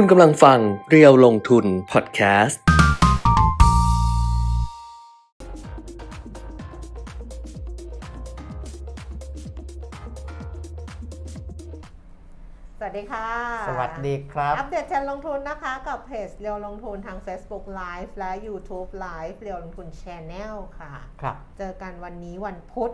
[0.00, 0.58] คุณกำลังฟัง
[0.90, 2.60] เรียวลงทุนพอดแคสต์
[12.78, 13.28] สวัสดีค่ะ
[13.68, 20.92] สวัสดีครับ อัปเดตเทรนด์ลงทุนนะคะ กับเพจเรียวลงทุนทาง Facebook Live และ YouTube Live เรียวลงทุน Channel ค่ะ
[21.22, 22.90] ครับ เจอกันวันนี้วันพุธ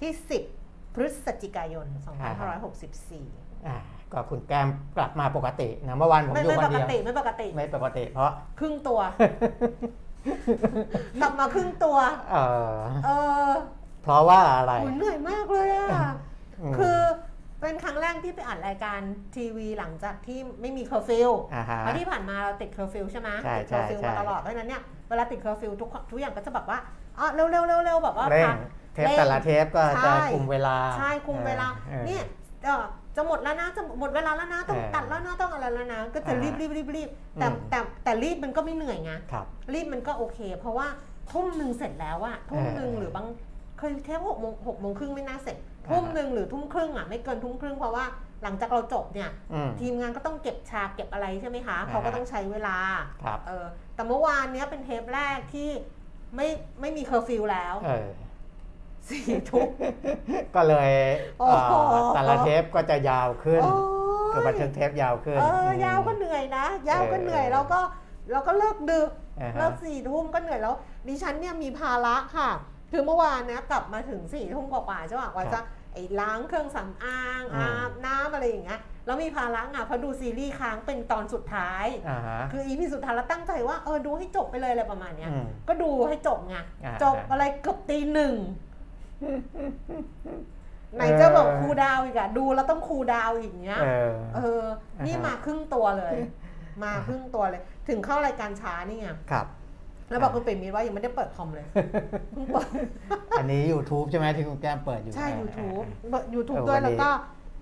[0.00, 0.12] ที่
[0.54, 3.47] 10 พฤศจิกายน 2564อ่า
[4.12, 9.00] ก็คุณแก้มกลับมาปกตินะเมื่อวานผมไม่อยู่ไม่คปนกเดียวติไม่ปกติไม่ปกติ เพราะครึ่งตัว
[11.20, 11.96] กลับมาครึ่งตัว
[12.30, 12.36] เอ
[12.72, 13.10] อเอ
[13.48, 13.50] อ
[14.02, 15.88] เพราะว่าอะไรโหเหนื่อยมากเลยอะ
[16.70, 16.98] มคือ
[17.60, 19.00] เป็นครั้งแรกที่ไปอัดรายการ
[19.36, 26.78] ทีวีหลังจากที่ไม่มีเคอร์ฟิวอ่าฮะเพราะที่ผ่านมาเราติดเคอร์ฟิวใช่ไหมใช่ติดเคอร์ฟิวใช่มาตลอดเพราะฉะนั้นเนี่ยเวลาติดเคอร์ฟิวทุกทุกอย่างก็จะแบบว่า
[27.18, 28.56] อ๋อเร็วเร็วเร็วเร็วแบบว่าเร่งพัก
[28.94, 32.24] เทปแต่ละเทปก็ใช่จะคุมเวลา ใช่คุมเวลาออเนี่ย
[32.64, 32.82] เออ
[33.18, 37.08] จะหมดแล้วนะจะหมดเวลาแล้วนะต้องเออตัดแล้วนะต้องอะไรแล้วนะก็จะอ่ารีบรีบรีบรีบ
[37.40, 40.86] แต่อืมแต่แต่รีบมันก็ไม่เหนื่อยไงครับรีบมันก็โอเค เพราะว่า
[41.32, 43.26] ทุ่มหนึ่งเสร็จแล้วอะทุ่มหนึ่งเออหรือบาง
[43.78, 48.04] เคยเทปหกโมงหกโมงครึ่งไม่น่าเสร็จอ่าทุ่มหนึ่งหรือทุ่มครึ่งอะไม่เกินทุ่มครึ่งเพราะว่า
[48.42, 52.76] หลังจากเราจบเนี่ยอืมทีมงานก็ต้องเก็บฉากเก็บอะไรใช่ไหมคะอ่าเขาก็ต้องใช้เวลา
[53.24, 55.68] ครับเออแต่เมื่อวานเนี้ยเป็นเทปแรกที่
[56.36, 56.48] ไม่
[56.80, 58.08] ไม่มีเคอร์ฟิวแล้วเออ
[59.10, 59.68] สี่ทุ่ม
[60.54, 60.90] ก็เลย
[61.38, 63.72] โอ้โหเอ่อแต่ละเทปก็จะยาวขึ้นโอ้
[64.32, 67.80] คือบันทึกเทปยาวขึ้นเออมยาวก็เหนื่อยนะ ยาวก็เหนื่อยเออแล้วก็
[68.32, 70.74] เราก็เลิกดึกอ่าฮะเลิกสี่ทุ่มก็เหนื่อยแล้ว
[71.08, 72.50] ดิฉันเนี่ยมีภาระค่ะ
[72.92, 75.60] คือเมื่อวานเนี้ยกลับมาถึงสี่ทุ่มกว่าๆใช่ป่ะกว่าจะ
[75.94, 88.34] ไอ้ล้างเครื่องสำอางอืมอาบน้ำอะไรอย่างเงี้ยแล้วมีภาระอะเพราะดูซีรีส์ค้างเป็นตอนสุดท้ายอ่าฮะคืออีพีสุดท้ายแล้วตั้งใจว่าเออดูให้จบไปเลยอะไรประมาณเนี้ยอืมก็ดูให้จบไงอ่าจบอะไรเกือบตีหนึ่ง
[90.94, 94.64] ไหนเออจะบอกครูดาวอีกอะดูแล้วต้องครูดาวอีกเนี้ย เออ เออ
[95.06, 96.16] นี่อ่าฮะมาครึ่งตัวเลย
[96.84, 99.46] มาครึ่งตัวเลย ถึงเข้ารายการช้านี่ไงครับ
[100.10, 101.66] แล้วบอกคุณปิ่มมิตรว่ายังไม่ได้เปิดคอมเลย
[102.32, 102.68] เพิ่งเปิด
[103.38, 107.10] อันนี้ YouTube ใช่ไหมที่คุณแก้มเปิดอยู่ ใช่อ่า YouTube อ่าเปิด YouTube เออด้วยวันนี้แล้วก็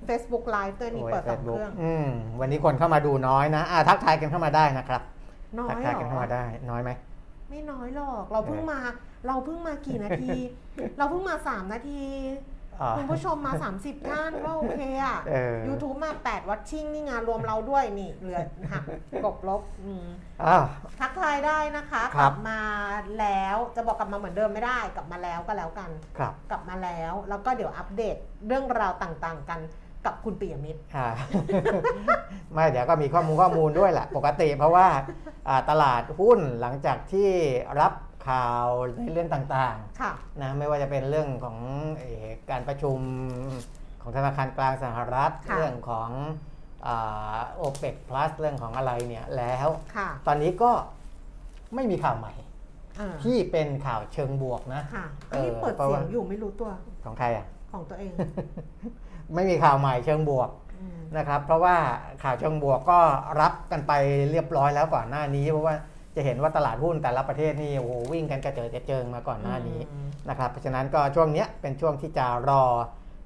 [0.09, 2.09] Facebook Live ด้วยนี่โอ้ยเปิดสอง Facebook เครื่องอืม
[2.41, 5.03] วันนี้คนเข้ามาดูน้อยนะ อ่าทักทายกันเข้ามาได้นะครับ
[5.59, 6.91] น้อทัยทายเหรกันเข้าอมาได้ น้อยไหม
[7.49, 8.79] ไม่น้อยหรอก เราเพิ่งมา
[9.27, 10.33] เราเพิ่งมากี่นาที
[10.99, 12.05] เราเพิ่งมา3นาที
[12.81, 18.41] อ่าคุณผู้ชมมา 30 ท่านก็โอเคอะเออ YouTube มา 8 วัตชิ่งนี่ไงานรวมเราด้วยนี่ เหลือ
[18.73, 18.85] หัก
[19.25, 20.07] กบลบอืม
[20.45, 20.65] อ้าว
[21.01, 22.61] ทักทายได้นะคะคกรัลับบมา
[23.21, 29.61] แล้วจะบอกกลับมาเหมือนเดิมไม่ได้ กลับมาแล้วก็แล้วกันครับกลับมาแล้ว แล้วก็เดี๋ยวอัปเดตเรื่องราวต่างๆกัน
[30.07, 31.09] กับคุณปิยมิตรอ่า
[32.53, 34.87] ไม่เดี๋ยวก็มีข้อมูลข้อมูลด้วยแหละปกติเพราะว่า
[35.49, 37.31] อ่าตลาดหุ้นหลังจากที่
[37.81, 37.93] รับ
[38.29, 41.59] ข่าวในเรื่องต่างค่ะ ๆนะไม่ว่าจะเป็นเรื่องของ
[41.99, 42.99] เอ่อการประชุม
[44.03, 46.11] ของธนาคารกลางสหรัฐค่ะ เรื่องของ
[47.57, 50.71] โอเปก plus เรื่องของอะไรเนี่ยแล้ว ค่ะตอนนี้ก็
[51.75, 52.33] ไม่มีข่าวใหม่
[52.99, 56.71] อ่าที่เป็นข่าวเชิงบวกนะ ค่ะเออันอนี้เปิดเพราะเสียว่า งอยู่ไม่รู้ตัว
[57.05, 58.13] ของใครอะ ของตัวเอง
[59.35, 60.51] ไม่มีข่าวใหม่เชิงบวก
[60.81, 61.77] อืมนะครับ เพราะว่า
[62.23, 62.99] ข่าวเชิงบวกก็
[63.41, 63.93] รับกันไป
[64.31, 65.75] เรียบร้อยแล้วก่อนหน้านี้ เพราะว่า
[66.17, 72.63] จะเห็นว่าตลาดหุ้นแต่ละประเทศนี่โอ้โหวิ่งกันกระเจิดกระเจิงมาก่อนหน้านี้อืมนะครับ เพราะฉะนั้นก็ช่วงเนี้ยเป็นช่วงที่จะรอ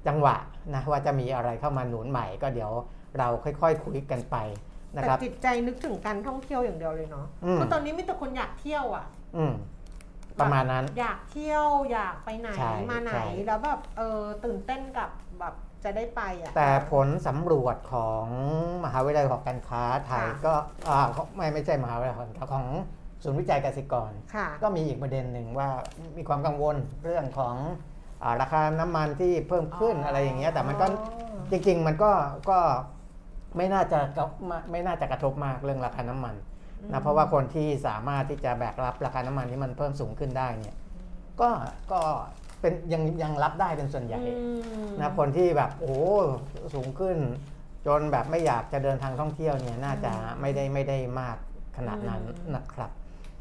[0.06, 0.36] จังหวะ
[0.74, 2.72] นะว่าจะมีอะไรเข้ามาหนุนใหม่ก็เดี๋ยว
[3.18, 4.36] เราค่อยๆคุยกันไป
[4.94, 9.06] นะแต่ครับจิตใจนึกถึงการท่องเที่ยวอย่างเดียวเลยเนาะอืมคือตอนนี้มีแต่คนอยากเที่ยวอะ
[9.36, 9.52] อืม
[10.40, 15.54] ประมาณนั้น อยากเที่ยวอยากไปไหนใช่มาไหนใช่แล้วแบบเออตื่นเต้นกับแบบ
[15.84, 18.26] จะได้ไปอะ แต่ผลสำรวจของ
[18.84, 20.54] มหาวิทยาลัยหอการค้าไทยค่ะ ก็
[20.88, 22.66] อ่าไม่ไม่ใช่มหาวิทยาลัยหอการค้าของ
[23.22, 25.68] ศูนย์วิจัยเกษตรกร ค่ะ ก็มีอีกประเด็นหนึ่งว่า
[26.16, 27.54] มีความกังวลเรื่องของ
[28.22, 30.86] อาราคาน้ำมันที่เพิ่มขึ้นอะไรอย่างเงี้ยแต่มันก็
[31.50, 32.12] จริง ๆ มันก็
[32.50, 32.58] ก็
[33.56, 34.26] ไม่น่าจะกระ
[34.70, 36.34] ไม่น่าจะกระทบมากเรื่องราคาน้ำมัน
[36.92, 40.76] นะเพราะว่าคนที่สามารถที่จะแบกรับราคาน้ำมันที่มันเพิ่มสูงขึ้นได้เนี่ย
[41.40, 41.50] ก็
[41.92, 42.00] ก็
[42.60, 45.94] เป็นยังยังรับได้เป็นส่วนใหญ่อืมนะคนที่แบบโอ้โห
[46.74, 47.16] สูงขึ้น
[47.86, 51.36] จนแบบไม่อยากจะเดินทางท่องเที่ยวเนี่ยน่าจะไม่ได้ไม่ได้มาก
[51.76, 52.22] ขนาดนั้น
[52.54, 52.90] นะครับ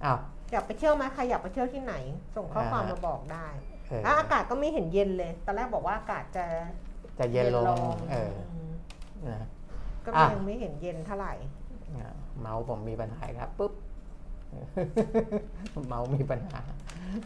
[0.04, 0.18] อ้าว
[0.52, 1.96] อยากไปเที่ยวไหมใครอยากไปเที่ยวที่ไหน
[2.36, 3.48] ส่งข้อความอ่ามมาบอกได้
[3.90, 6.46] เออแล้วอากาศก็ไม่เห็นเย็นเลยตอนแรกบอกว่าอากาศจะ
[7.20, 7.78] จะเย็นลง
[8.12, 8.34] เออ
[8.70, 8.72] ม
[9.30, 9.48] นะ
[10.06, 11.34] ก็อะยังไม่เห็นเย็นเท่าไหร่
[11.92, 13.74] เนี่ยเมาส์ผมมีปัญหาครับปุ๊บ
[15.88, 16.60] เมาส์มีปัญหา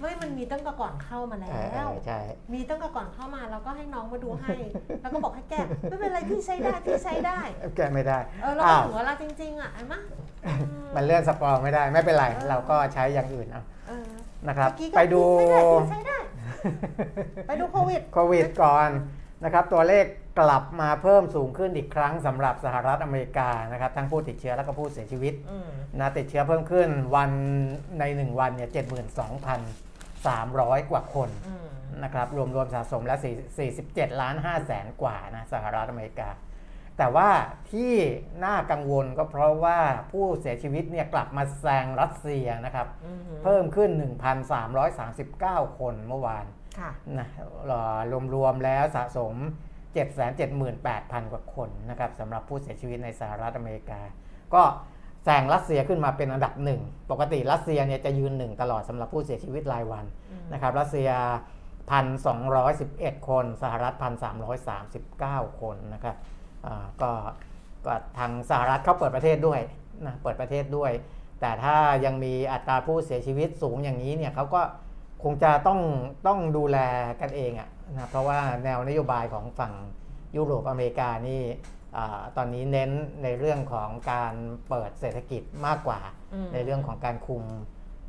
[0.02, 2.20] ไม่มันมีตั้งแต่ก่อนเข้ามาแล้เออเอวอใช่
[2.54, 4.56] มีตั้งแต่ก่อนเข้ามาแล้วก็ให้น้องมาดูให้
[5.02, 5.60] แล้วก็บอกให้แก้
[5.90, 7.40] ไม่เป็นไรพี่ใช้ได้พี่ใช้ได้
[7.76, 10.00] แกะไม่ได้เออแล้วอ้าวถึงเวลาจริงๆอะไอ้มะ
[10.46, 10.52] อื
[10.86, 14.10] มมันเลื่อนสปอร์ไม่ได้ไม่เป็นไรเออเราก็ใช้อย่างอื่นเอาเออ
[14.48, 16.18] นะครับเมื่อกี้ก็ไปดูใช้ได้พี่ใช้ได้
[17.48, 18.90] ไปดูโควิดโควิดก่อน
[19.44, 20.06] นะครับ ตัวเลข
[20.40, 25.70] กลับมาเพิ่มสูงขึ้นอีกครั้งสำหรับสหรัฐอเมริกานะครับทั้งผู้ติดเชื้อและก็ผู้เสียชีวิตอืม
[26.00, 27.32] นะติดเชื้อเพิ่มขึ้นวัน
[28.00, 28.70] ใน 1 วันเนี่ย
[29.60, 31.68] 72,300กว่าคนอืม
[32.04, 36.30] นะครับรวมรวมสะสมแล้ว4 47 ล้าน5แสนกว่านะสหรัฐอเมริกา
[36.98, 37.30] แต่ว่า
[37.72, 37.94] ที่
[38.46, 39.80] น่ากังวลก็เพราะว่า
[40.12, 43.90] ผู้เสียชีวิตเนี่ยกลับมาแซงรัสเซียนะครับอืมเพิ่มขึ้น
[45.04, 46.46] 1,339 คนเมื่อวาน
[46.80, 47.28] ค่ะนะ
[48.36, 49.36] รวมๆแล้วสะสม
[49.94, 54.02] 778,000 กว่าคนนะครับสำหรับผู้เสียชีวิตในสหรัฐอเมริกา
[54.54, 54.62] ก็
[55.24, 56.82] แซงรัสเซียขึ้นมาเป็นอันดับหนึ่ง
[57.12, 61.10] ปกติรัสเซียเนี่ยจะยืนหนึ่งตลอดสำหรับผู้เสียชีวิตรายวันอืมนะครับรัสเซีย
[62.00, 63.94] 1,211 คน สหรัฐ
[64.78, 66.16] 1,339 คนนะครับ
[66.66, 67.12] อ่าก็
[67.86, 69.62] ก็ทางสหรัฐเขาเปิดประเทศด้วย
[70.06, 70.92] นะเปิดประเทศด้วย
[71.42, 71.76] แต่ถ้า
[72.06, 74.62] ยังมีอัตราผู้เสียชีวิตสูงอย่างนี้เนี่ยเขาก็
[75.24, 75.80] คงจะต้อง
[76.28, 76.78] ต้องดูแล
[77.22, 79.74] กันเองอะ นะเพราะว่าแนวนโยบายของฝั่ง
[80.36, 81.42] ยุโรปอเมริกานี่
[81.98, 82.92] อาตอนนี้เน้น
[83.24, 84.34] ในเรื่องของการ
[84.70, 86.00] เปิดเศรษฐกิจมากกว่า
[86.34, 87.44] อืมในเรื่องของการคุม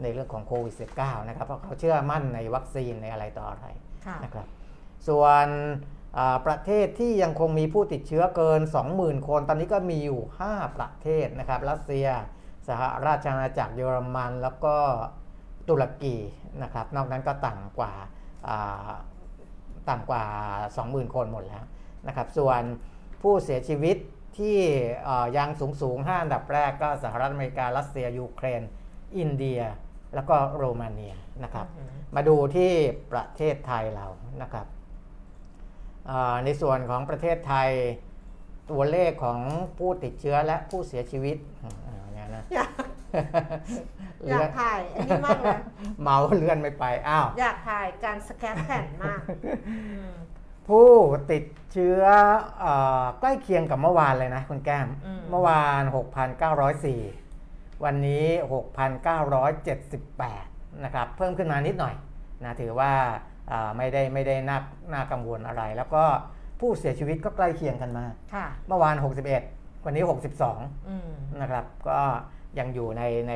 [0.03, 3.67] ในเรื่องของโควิด -19 นะครับเพราะเขาเชื่อมั่นในวัคซีนในอะไรต่ออะไร
[4.07, 4.47] ค่ะนะครับ
[5.09, 5.47] ส่วน
[6.19, 8.61] อ่าประเทศที่ยังคงมีผู้ติดเชื้อเกิน
[8.95, 10.21] 20,000 คน ตอนนี้ก็มีอยู่
[10.51, 12.07] 5 ประเทศนะครับ รัสเซีย
[12.69, 14.77] สหราชอาณาจักรเยอรมัน แล้วก็
[15.69, 16.17] ตุรกี
[16.63, 17.93] นะครับ นอกนั้นก็ต่ำกว่า
[18.49, 18.91] อ่า
[19.89, 20.25] ต่ำกว่า
[20.71, 21.65] 20,000 คนหมดแล้ว
[22.07, 22.63] นะครับ ส่วน
[23.23, 23.97] ผู้เสียชีวิต
[24.39, 24.59] ที่
[25.05, 28.63] เอ่อยังสูงสูงๆ5อันดับแรกก็สหรัฐอเมริกา รัสเซีย ยูเครน
[29.19, 29.61] อินเดีย
[30.15, 31.15] แล้วก็โรมาเนีย
[31.45, 32.73] นะครับอืมมาดูที่
[33.13, 34.07] ประเทศไทยเรา
[34.43, 34.67] นะครับ
[36.11, 37.71] อ่าในส่วนของประเทศไทย
[38.71, 39.41] ตัวเลขของ
[39.79, 42.45] ผู้ติดเชื้อและผู้เสียชีวิตอ่าเนี่ยนะ
[44.29, 45.61] อยากอเลื่ยาอกนถ่ายอันนี้มากเลย
[46.03, 49.21] เมาเลื่อนไม่ไปอ้าวอยากถ่ายการสแกนแผ่นมาก
[49.69, 49.77] อื
[50.07, 50.09] ม
[50.69, 50.89] ผู้
[51.31, 52.03] ติดเชื้อ
[52.61, 52.67] เอ
[53.03, 55.83] อใกล้เคียงกับเมื่อวานเลยนะคุณแก้มอืมเมื่อวาน
[57.03, 58.25] 6,904 วันนี้
[59.13, 61.95] 6,978 นะครับ เพิ่มขึ้นมานิดหน่อย
[62.45, 62.93] นะถือว่า
[63.51, 64.59] อ่าไม่ได้ไม่ได้น่า
[64.93, 66.05] น่ากังวลอะไร แล้วก็
[66.61, 68.95] ผู้เสียชีวิตก็ใกล้เคียงกันมากค่ะเมื่อวาน
[69.41, 70.05] 61 วันนี้
[70.45, 72.01] 62อืมนะครับ ก็
[72.59, 73.33] ยังอยู่ในใน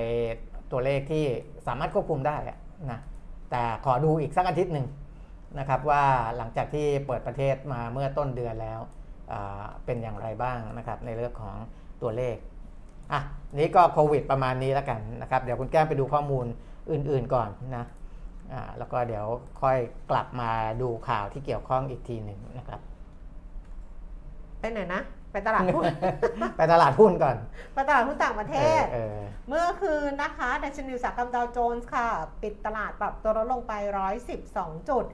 [0.72, 1.24] ตัวเลขที่
[1.66, 2.36] สามารถควบคุมได้
[2.90, 3.00] นะ
[3.50, 4.86] แต่ขอดูอีกสักอาทิตย์หนึ่ง
[5.58, 6.04] นะครับว่า
[6.36, 8.80] หลังจากที่เปิดประเทศมาเมื่อต้นเดือนแล้ว
[9.84, 11.56] เป็นอย่างไรบ้างนะครับในเรื่องของ
[12.02, 12.36] ตัวเลข
[13.12, 13.20] อะ
[13.58, 16.46] นี้ก็โควิดประมาณนี้แล้วกันนะครับ เดี๋ยวคุณแก้มไปดูข้อมูล
[16.90, 17.84] อื่นๆก่อนนะ
[18.52, 19.24] อ่าแล้วก็เดี๋ยว
[19.62, 19.78] ค่อย
[20.10, 20.50] กลับมา
[20.82, 22.80] ดูข่าวที่เกี่ยวข้องอีกทีหนึ่งนะครับ
[24.58, 25.84] ไปไหนนะ ไปตลาดหุ้น
[26.56, 27.36] ไปตลาดหุ้นก่อน
[27.74, 32.08] ไปตลาดหุ้นต่างประเทศเออเมื่อคืนนะคะดัชนีอุตสาหกรรมดาวโจนส์ค่ะ
[32.42, 33.72] ปิดตลาดปรับตัวลดลงไป
[34.30, 35.04] 112 จุด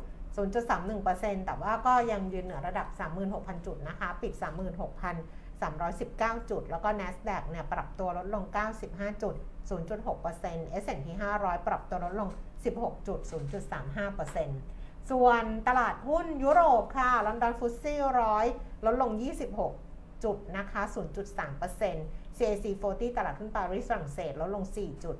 [0.53, 2.87] 0.31%แต่ว่าก็ยังยืนเหนือระดับ
[3.27, 4.33] 36,000 จุดนะคะ ปิด
[5.37, 8.45] 36,319 จุด แล้วก็ NASDAQ เนี่ยปรับตัวลดลง
[8.83, 9.35] 95 จุด
[9.71, 11.07] 0.6% S&P
[11.39, 12.29] 500 ปรับตัวลดลง
[12.69, 13.21] 16 จุด
[14.35, 18.47] 0.35%ส่วนตลาดหุ้นยุโรปค่ะลอนดอนฟุตซี่ร้อย
[18.87, 19.11] ลดลง
[19.51, 19.84] 26
[20.25, 20.83] จุดนะคะ
[21.41, 25.17] 0.3% CAC 40 ตลาดหุ้นปารีสฝรั่งเศสลดลง 4 จุด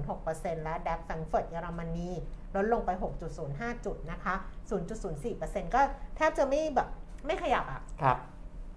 [0.00, 2.10] 0.06%และดัคแฟรงก์เฟิร์ตเยอรมนี
[2.56, 2.90] ลดลงไป
[3.38, 4.34] 6.05 จุดนะคะ
[5.04, 5.80] 0.04%ก็
[6.16, 6.88] แทบจะไม่แบบ
[7.26, 8.18] ไม่ขยับอะครับ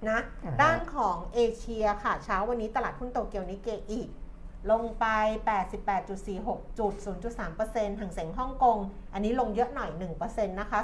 [0.09, 4.09] นะอ่าฮะด้านของเอเชียค่ะ เช้าวันนี้ตลาดหุ้นโตเกียวนิเกอีก
[4.71, 5.05] ลงไป
[5.93, 6.93] 88.46 จุด
[7.25, 8.77] 0.3%ห่างเสงฮ่องกง
[9.13, 10.79] อันนี้ลงเยอะหน่อย 1%นะคะ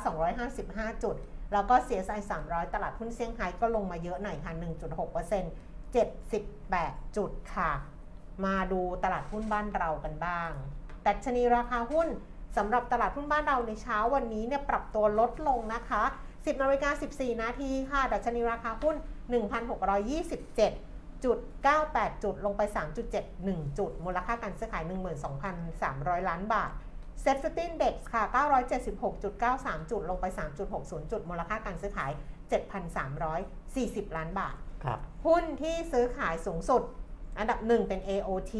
[0.49, 1.15] 255 จุด
[1.51, 4.53] แล้วก็ CSI 300 ตลาดหุ้นเซี่ยงไฮ้ก็ลงมาเยอะหน่อยค่ะ
[5.19, 7.71] 1.6% 78 จุดค่ะ
[8.45, 10.51] มาดูตลาดหุ้นบ้านเรากันบ้าง
[11.05, 12.07] ดัชนีราคาหุ้น
[12.57, 18.95] สำหรับตลาดหุ้นบ้านเราในเช้าวันนี้เนี่ยปรับตัวลดลงนะคะ 10นาฬิกา14 นาทีค่ะ ดัชนีราคาหุ้น
[19.69, 21.37] 1,627จุด
[21.81, 22.61] 98 จุดลงไป
[23.19, 24.83] 3.71 จุด มูลค่าการซื้อขาย
[25.55, 26.71] 12,300 ล้านบาท
[27.21, 28.23] เซ็ตฟิฟตี้เด็กค่ะ
[29.07, 30.25] 976.93 จุด ลงไป
[30.69, 32.11] 3.60 จุด มูลค่าการซื้อขาย
[33.33, 36.81] 7,340 ล้านบาท ครับ หุ้นที่ซื้อขายสูงสุด
[37.37, 38.53] อันดับหนึ่งเป็น AOT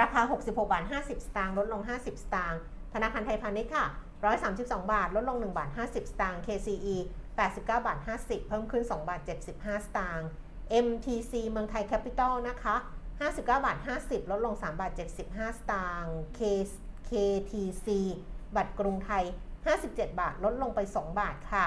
[0.00, 2.60] ราคา 66 บาท 50 สตางค์ ลดลง 50 สตางค์
[2.94, 3.86] ธนาคารไทยพาณิชย์ค่ะ
[4.38, 6.96] 132 บาท ลดลง 1 บาท 50 สตางค์ KCE
[7.36, 9.20] 89 บาท 50 เพิ่มขึ้น 2 บาท
[9.54, 10.28] 75 สตางค์
[10.86, 12.76] MTC เมืองไทยแคปิตอลนะคะ
[13.18, 14.92] 59 บาท 50 ลดลง 3 บาท
[15.24, 16.40] 75 สตางค์ K
[17.10, 17.88] KTC
[18.56, 19.24] บัตรกรุงไทย
[19.70, 21.66] 57 บาท ลดลงไป 2 บาทค่ะ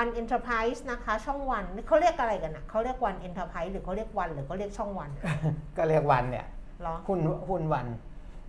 [0.00, 5.24] One Enterprise นะคะ ช่องวันเขาเรียกอะไรกันนะเขาเรียก One Enterprise หรือเขาเรียกวันหรือเขาเรียกช่องวันอะ
[5.76, 6.46] ก็เรียกวันเนี่ย
[6.80, 7.86] เหรอหุ้นหุ้นวัน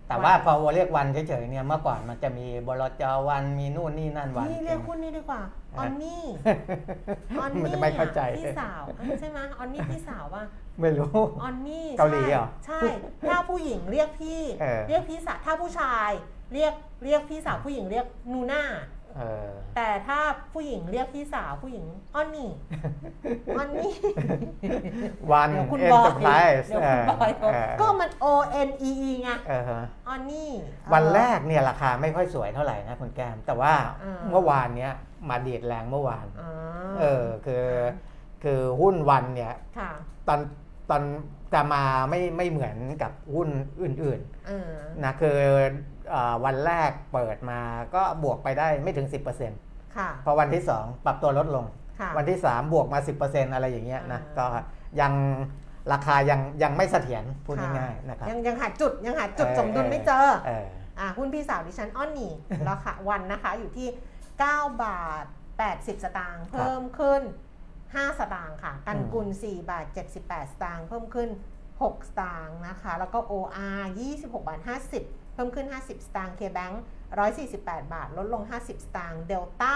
[0.08, 5.42] แต่ว่าพอเรียกวันเฉยๆเนี่ยเมื่อก่อนมันจะมีบลจวันมีนู่นนี่นั่นวัน นี่เรียกคุณนี่ดีกว่า
[5.76, 6.24] ออนนี่
[7.38, 8.82] ออนมันนี่จะไม่เข้าใจพี่สาว
[9.20, 10.44] ใช่ไหมออนนี่พี่สาวป่ะ
[10.80, 12.80] ไม่รู้ออนนี่เกาหลีเหรอใช่
[13.28, 16.10] ถ้าผู้หญิงเรียกพี่เออเรียกพี่สาวถ้าผู้ชาย
[16.52, 18.62] เรียกเรียกพี่สาวผู้หญิงเรียกนูน่า
[19.01, 19.01] เออ
[19.76, 20.18] แต่ถ้า
[20.52, 22.50] ผู้หญิงเรียกพี่สาวผู้หญิงออนนี่
[23.56, 23.94] ออนนี่
[25.32, 26.30] วันเดี๋ยวคุณเอ็บนอยเตอร์ไพร
[26.62, 28.26] ส์เดี๋ยวคุณบอยเออก็มัน O
[28.66, 30.50] N E E ไงเออฮะออนนี่
[30.92, 34.92] วันแรกเนี่ยราคาไม่ค่อยสวยเท่าไหร่นะคุณแก้ม แต่ว่าอ่าเมื่อวานเนี้ย
[35.28, 36.50] มาดีดแรงเมื่อวานอ๋อ
[37.00, 37.66] เออคือ
[38.44, 39.90] คือหุ้นวันเนี่ยค่ะ
[40.28, 40.40] ตอน
[40.90, 41.02] ตอน
[41.54, 43.48] จะมาไม่ไม่เหมือนกับหุ้น
[43.82, 45.64] อื่นเออๆนะคือเออ
[46.44, 47.60] วันแรกเปิดมา
[47.94, 49.06] ก็บวกไปได้ไม่ถึง
[49.50, 51.64] 10%ค่ะพอวันที่ 2 ปรับตัวลดลง
[52.00, 54.46] ค่ะวันที่ 3 บวกมา 10%อะไรอย่างเงี้ยนะอ่าก็
[55.00, 55.12] ยัง
[55.92, 60.66] ราคายังยังไม่เสถียรพูดค่ะง่ายๆนะครับยังยังหาจุดยังหาจุดเออสมดุลไม่เจอเออ
[61.00, 62.32] อะหุ้นพี่สาวดิฉันอ้อนนี่
[62.68, 63.88] ราคาวันนะคะอยู่ที่
[64.36, 65.24] 9 บาท
[65.64, 67.22] 80 สตางค์เพิ่มขึ้น
[67.70, 69.86] 5 สตางค์ค่ะ กันกุล 4 บาท
[70.20, 71.28] 78 สตางค์เพิ่มขึ้น
[71.72, 76.74] 6 สตางค์นะคะ แล้วก็ OR 26 บาท 50 เพิ่มขึ้น 50 สตางค์ KBank
[77.34, 79.74] 148 บาท ลดลง 50 สตางค์เดลต้า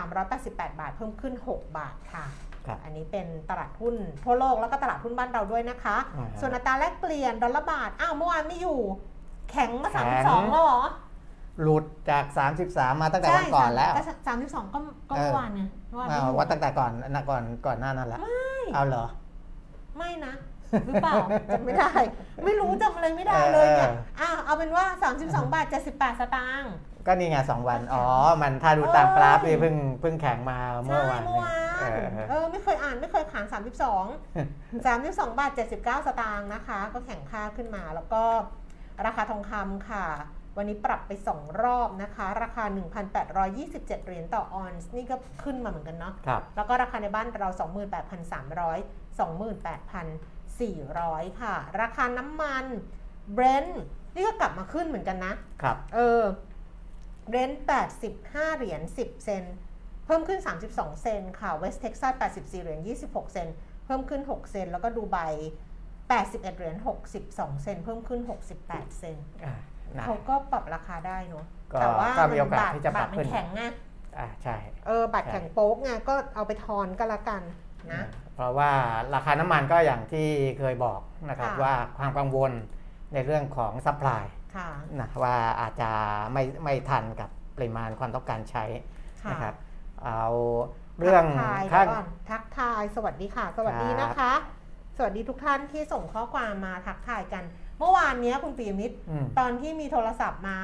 [0.00, 2.26] 388 บาท เพิ่มขึ้น 6 บาทค่ะ
[2.66, 8.80] ครับอันนี้เป็นตลาดหุ้นทั่วโลกแล้วก็ตลาดหุ้นบ้านเราด้วยนะคะอ่าฮะส่วนอัตราแลกเปลี่ยนดอลลาร์บาท อ้าวเมื่อวานไม่อยู่
[9.50, 10.82] แข็งมาแข็ง32 แล้วเหรอ
[11.62, 12.24] หลุดจาก
[12.62, 13.92] 33 มาตั้งแต่วันก่อนแล้ว
[14.26, 14.78] สามสิบสองก็
[15.10, 18.20] ก็เออเมื่อวานไงเมื่อวานอ่าไม่อยู่ว่าตั้งแต่ก่อนนะก่อนก่อนหน้านั้นแหละ
[18.74, 19.04] เอาเหรอ
[19.96, 20.32] ไม่นะ
[20.86, 21.14] หรือเปล่า
[21.52, 21.90] จำไม่ได้
[22.44, 24.84] ไม่รู้จำอะไรไม่ได้เลยเนี่ยเอออะเอาเป็นว่า
[25.18, 26.72] 32 บาท 78 สตางค์
[27.06, 28.04] ก็นี่ไงสองวัน อ๋อ
[28.42, 38.22] มันถ้าดูตามกราฟนี่เพิ่งเพิ่งแข็งมาเมื่อใช่วานเมื่อวานเออเออไม่เคยอ่านไม่เคยขาน 32 32 บาท 79 สตางค์นะคะ ก็แข่งค่าขึ้นมาแล้วก็
[39.06, 40.06] ราคาทองคำค่ะ
[40.56, 42.64] วันนี้ปรับไป 2 รอบนะคะ ราคา
[43.14, 47.50] 1,827 เหรียญต่อออนซ์นี่ก็ขึ้นมาเหมือนกันเนาะครับแล้วก็ราคาในบ้านเรา
[48.78, 49.18] 28,300
[50.60, 52.64] 28,400 ค่ะ ราคาน้ำมัน
[53.32, 53.82] เบรนท์
[54.14, 56.22] นี่ก็กลับมาขึ้นเหมือนกันนะ ครับ เออ
[57.28, 57.62] เบรนท์
[58.08, 59.56] 85 เหรียญ 10 เซนต์
[60.06, 65.18] เพิ่มขึ้น 32 เซนต์ค่ะเวสต์เท็กซัส84 เหรียญ 26 เซนต์เพิ่มขึ้น 6 เซนต์แล้วก็ดูไบ
[65.98, 66.76] 81 เหรียญ
[67.18, 68.20] 62 เซนต์เพิ่มขึ้น
[68.60, 69.54] 68 เซนต์อ่า
[69.96, 73.62] นะเขาก็ปรับราคาได้เนาะก็แต่ว่าก็มีโอกาสบทที่จะปรับบาทมัขึ้นนแข็งไง
[74.18, 77.42] อ่าใช่ เออบัตรใช่แข็งโป๊กไงก็เอาไปทอนก็แล้วกัน
[77.92, 78.04] นะ
[78.34, 78.70] เพราะว่า
[79.14, 80.28] ราคาน้ำมันก็อย่างที่
[80.58, 82.52] เคยบอกนะครับค่ะว่าความกังวล
[83.14, 84.24] ในเรื่องของ supply
[84.56, 84.68] ค่ะ
[85.00, 85.90] นะว่าอาจจะ
[86.32, 88.64] ไม่ไม่ทันกับปริมาณความต้องการใช้
[89.22, 89.54] ค่ะนะครับ
[90.04, 90.24] เอา
[90.98, 94.34] เรื่องทักทายกันก่อนทักทายสวัสดีค่ะ สวัสดีครับนะคะ
[94.96, 97.44] สวัสดีทุกท่านที่ส่งข้อความมาทักทายกัน
[97.78, 100.56] เมื่อวานเนี้ยคุณปียมิตรอืมตอนที่มีโทรศัพท์มา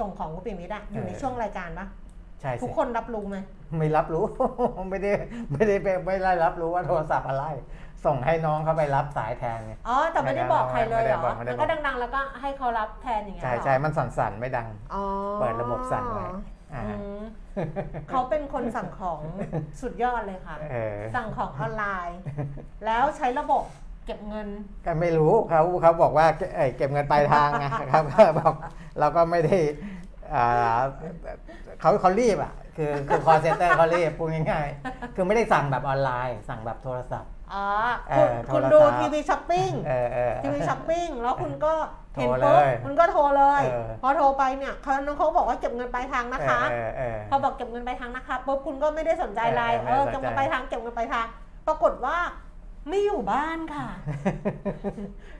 [0.00, 1.86] ส่งของคุณปียมิตรอะอยู่ในเออช่วงรายการปะ
[2.40, 3.36] ใช่ทุสิกคนรับรู้ไหม
[3.78, 4.24] ไม่รับรู้
[4.90, 5.12] ไม่ได้
[5.52, 7.44] ไม่ได้ไปไม่ได้รับรู้ว่าโทรศัพท์อะไร
[8.04, 15.04] ส่งให้น้องเขาไปรับสายแทนไงอ๋อแต่ไม่ได้บอกใครเลยเหรอไม่ได้บอกไม่ได้มันบอกก็ดังๆ แล้วก็ให้เขารับแทนอย่างเงี้ยใช่เหรอใช่มันสั่นๆไม่ดังอ๋อ
[15.40, 16.26] เปิดระบบสั่นไว้
[16.74, 17.20] อ่าอืม
[18.08, 19.20] เขาเป็นคนสั่งของ
[19.80, 22.18] สุดยอดเลยค่ะเออสั่งของออนไลน์
[22.86, 23.64] แล้วใช้ระบบ
[24.06, 24.48] เก็บเงิน
[24.86, 28.54] ก็ไม่รู้เขาเขาบอกว่าเอ่อเก็บเงินปลายทางไงครับก็บอก
[28.98, 29.58] เราก็ไม่ได้
[30.34, 30.78] อ่า
[31.80, 37.66] เขาเขารีบอะ คือคือ call center เขารีบพูดง่ายๆ คือไม่ได้สั่งแบบออนไลน์ สั่งแบบโทรศัพท์อ๋อ
[38.10, 41.74] เอคุณอโทรศัพท์คุณดูทีวีช้อปปิ้งเออเออทีวีช้อปปิ้งแล้วคุณก็
[42.14, 51.26] โทรเห็นเลปุ๊บยคุณก็โทรเลยเออพอโทรไปเนี่ยเขาน้องเขาบอกว่าเก็บเงินปลายทางนะคะเออเออพอบอกเก็บเงินปลายทางนะคะปุ๊บคุณก็ไม่ได้สนใจอะไรเออเออไม่ได้สนใจเก็บเงินปลายทางเก็บเงินปลายทาง
[51.66, 52.18] ปรากฏว่า
[52.88, 53.88] ไม่อยู่บ้านค่ะ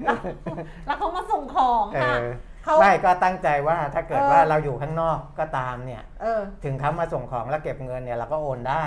[0.04, 0.16] แล้ว
[0.86, 2.24] แล้วเขามาส่งของเอค่ะอ
[2.64, 8.84] เขาไม่ก็ตั้งใจว่าถ้าเกิดเออว่าเราอยู่ข้างนอกก็ตามเนี่ยเออถึงเขามาส่งของแล้วเก็บเงินเนี่ยเราก็โอนได้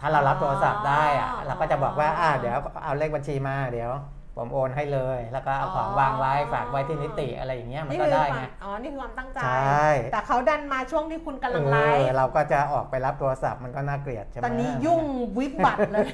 [0.00, 3.92] ถ้าเรารับโทรศัพท์ได้อะอ๋อเราก็จะบอกว่าอ่าเดี๋ยวเอาเลขบัญชีมาเดี๋ยว
[4.38, 15.04] ผมโอนให้เลย แล้วก็เอาของอ๋อวางไว้ฝากไว้ที่นิติอะไรอย่างเงี้ยมันนี่ก็คือได้ควาไงมอ๋อ นี่คือความตั้งใจ ใช่ แต่เขาดันมาช่วงที่คุณกำลังเอไลอฟ์เราก็จะออกไปรับโทรศัพท์มันก็น่าเกลียดใช่ไหมตอนนี้ยุ่ง
[15.38, 16.08] วิบัติเลย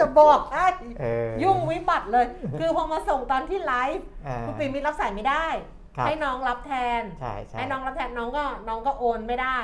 [0.00, 0.66] จะบอกให้
[1.00, 2.26] เออยุ่งวิบัติเลย
[2.58, 9.60] คือพอมาส่งตอนที่ไลฟ์อ่าคุณปีมิตรรับสายไม่ได้ครับ ให้น้องรับแทนใช่ใช่ให้น้องรับแทนน้องก็น้องก็โอนไม่ได้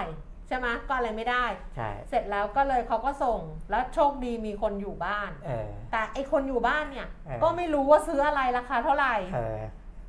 [0.48, 1.44] ใช่ไหมก็อะไรไม่ได้
[1.76, 9.60] ใช่เสร็จแล้วก็เลยเขาก็ส่งแล้วโชคดีมีคนอยู่บ้านเออแต่ไอคนอยู่บ้านเนี่ยเออก็ไม่รู้ว่าซื้ออะไรราคาเท่าไหร่เออ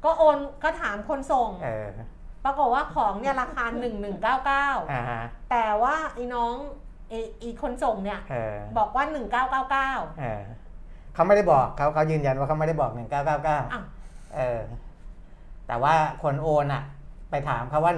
[0.05, 1.87] ก็โอนก็ถามคนส่งเออ
[2.45, 3.65] ปรากฏว่าของเนี่ยราคา
[4.27, 6.55] 1199อ่าฮะแต่ว่าไอ้น้อง
[7.09, 9.03] ไอ้อีคนส่งเนี่ยเออบอกว่า
[9.51, 10.43] 1999เออ
[11.13, 13.83] เขาไม่ได้บอกเขาเขายืนยันว่าเขาไม่ได้บอกหนึ่งเก้าเก้าเก้าอ้าว
[14.35, 14.59] เออ
[15.69, 16.83] แต่ว่าคนโอนอะ
[17.31, 17.93] ไปถามเขาว่า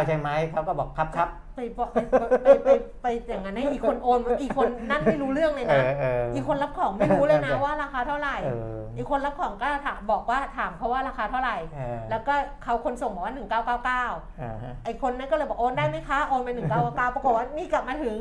[0.00, 1.98] 1999 ใช่ไหม เขาก็บอกครับครับไปบอกไป
[2.42, 2.68] ไปไป
[3.02, 16.48] ไปอย่างนั้นให้อีกคนโอนอีกคนนั่นไม่รู้เรื่องเลยเอนะอเอออีกคนรับของไม่รู้เลยนะว่าราคาเท่าไหร่เอออีกคนรับของก็ถามบอกว่าถามเขาว่าราคาเท่าไหร่เออแล้วก็เขาคนส่งบอกว่า 1999อ่าฮะไอคนนั้นก็เลยบอกโอนได้ไหมคะ โอนไป
[16.78, 18.14] 1999ปรากฏว่านี่กลับมาถึง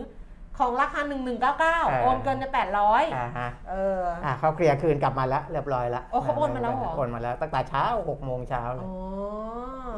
[0.60, 1.01] ของราคา
[1.48, 8.92] 1199 โอนเกินไป800อ่าฮะเอออ่าเขาเคลียร์คืนกลับมาแล้วเรียบร้อยแล้วโอ้เขาโอนมาแล้วเหรอโอนมาแล้วตั้งแต่เช้า6โมงเช้าเลอ๋ยอ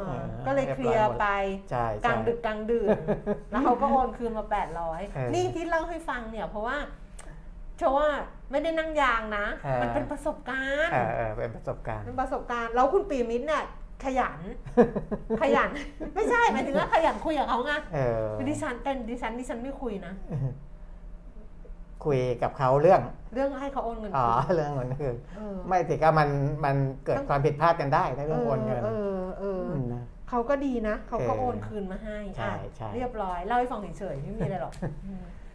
[0.08, 1.26] เออก็เลยเคลียร์ไป
[1.72, 2.90] ใช่กใช่ลางดึกกลางดื่น
[3.52, 4.56] แล้วเขาก็โอนคืนมาเอ
[5.26, 6.78] อ800 นี่ที่เล่าให้ฟังเนี่ยเพราะว่า
[7.78, 8.10] เชื่อว่า
[8.52, 13.64] ไม่ได้นั่งยางนะเออมันเป็นประสบการณ์เออเออเป็นประสบการณ์เป็นประสบการณ์แล้วคุณปีมิตรเนี่ย
[14.04, 14.40] ขยัน
[15.42, 15.70] ขยัน
[16.16, 20.14] ไม่ใช่หมายถึงว่าขยันคุยกับเขาไงเออคือดิฉันเป็นดิฉันดิฉันไม่คุยนะ
[22.06, 23.02] คุยกับเขาเรื่อง
[23.34, 26.30] เรื่องให้เขาโอนเงินอ๋อคืนเรื่องเงินคือเออไม่สิก็มัน
[26.66, 34.74] มันเกิดต้องความผิดพลาดกันได้ในเรื่องโอนเงินเออเออมนะเขาก็ดีนะเขาก็เออโอนคืนมาให้ใช่อะใช่เรียบร้อยเล่าให้ฟังเฉยๆไม่มีอะไรหรอก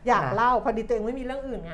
[0.06, 1.72] อืมอยากเล่าพอดีตัวเองไม่มีเรื่องอื่นไง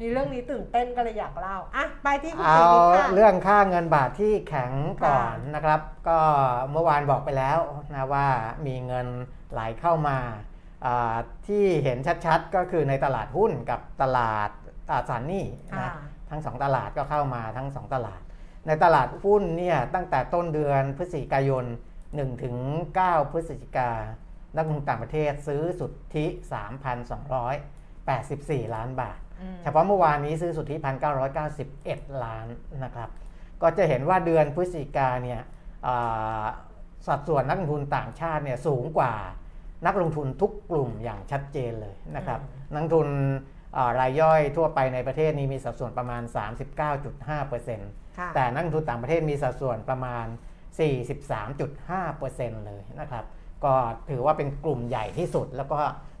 [0.00, 4.72] มีเรื่องนี้ตื่นเต้นก็เลยอยากเล่าอะไปที่คุณเอาปีมิตรค่ะเรื่องค่าเงินบาทที่แข็ง
[5.04, 6.18] ก่อนค่ะนะครับ ก็
[6.72, 7.58] เมื่อวานบอกไปแล้ว
[7.94, 8.26] นะว่า
[8.66, 9.06] มีเงิน
[9.52, 10.18] ไหลเข้ามา
[10.84, 11.16] อ่า
[11.46, 14.50] ที่เห็นชัดๆ ก็คือในตลาดหุ้นกับตลาด
[14.88, 15.92] ตราสารหนี้ค่ะนะ
[16.30, 18.20] ทั้งสองตลาดก็เข้ามาทั้งสองตลาด
[18.66, 21.64] ในตลาดหุ้นเนี่ยตั้งแต่ต้นเดือนพฤศจิกายน
[22.04, 22.56] 1ถึง
[22.96, 23.90] 9พฤศจิกา
[24.56, 26.26] นักลงทุนต่างประเทศซื้อสุทธิ
[27.90, 30.76] 3,284 ล้านบาทอืมเฉพาะเมื่อวานนี้ซื้อสุทธิ
[31.50, 32.46] 1,991 ล้าน
[32.84, 33.08] นะครับ
[33.62, 35.40] ก็จะเห็นว่าเดือนพฤศจิกาเนี่ย
[35.86, 36.44] อ่า
[37.06, 39.12] สัดส่วนนักลงทุนต่างชาติเนี่ยสูงกว่า
[39.86, 42.40] นักลงทุนทุกกลุ่มอย่างชัดเจนเลยนะครับ
[42.72, 43.08] นักลงทุน
[43.76, 46.22] อ่ารายย่อยทั่วไปในประเทศนี้มีสัดส่วนประมาณ
[47.00, 50.26] 39.5%ค่ะแต่นักลงทุนต่างประเทศมีสัดส่วนประมาณ
[51.46, 53.24] 43.5%เลยนะครับ
[53.64, 53.74] ก็
[54.10, 55.78] ถือว่าเป็นกลุ่มใหญ่ที่สุด แล้วก็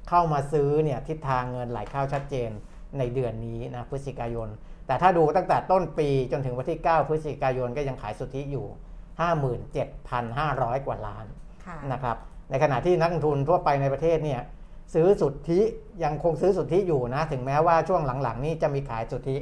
[0.08, 2.50] เข้ามาซื้อเนี่ยทิศทางเงินไหลเข้าชัดเจน
[2.98, 4.48] ในเดือนนี้นะพฤศจิกายน
[4.86, 8.66] แต่ถ้าดูตั้งแต่ต้นปีจนถึงวันที่ 9 พฤศจิกายนก็ยังขายสุทธิอยู่
[9.76, 11.26] 57,500 กว่าล้าน
[11.66, 12.16] ค่ะนะครับ
[12.50, 14.40] ในขณะที่นักลงทุนทั่วไปในประเทศเนี่ย
[14.94, 15.60] ซื้อสุทธิ
[16.04, 19.36] ยังคงซื้อสุทธิอยู่นะ ถึงแม้ว่าช่วงหลังๆ นี่จะมีขายสุทธิ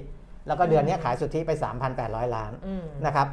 [0.47, 1.51] แล้วก็เดือนนี้ขายสุทธิไป
[1.93, 3.29] 3,800 ล้านอืมนะครับ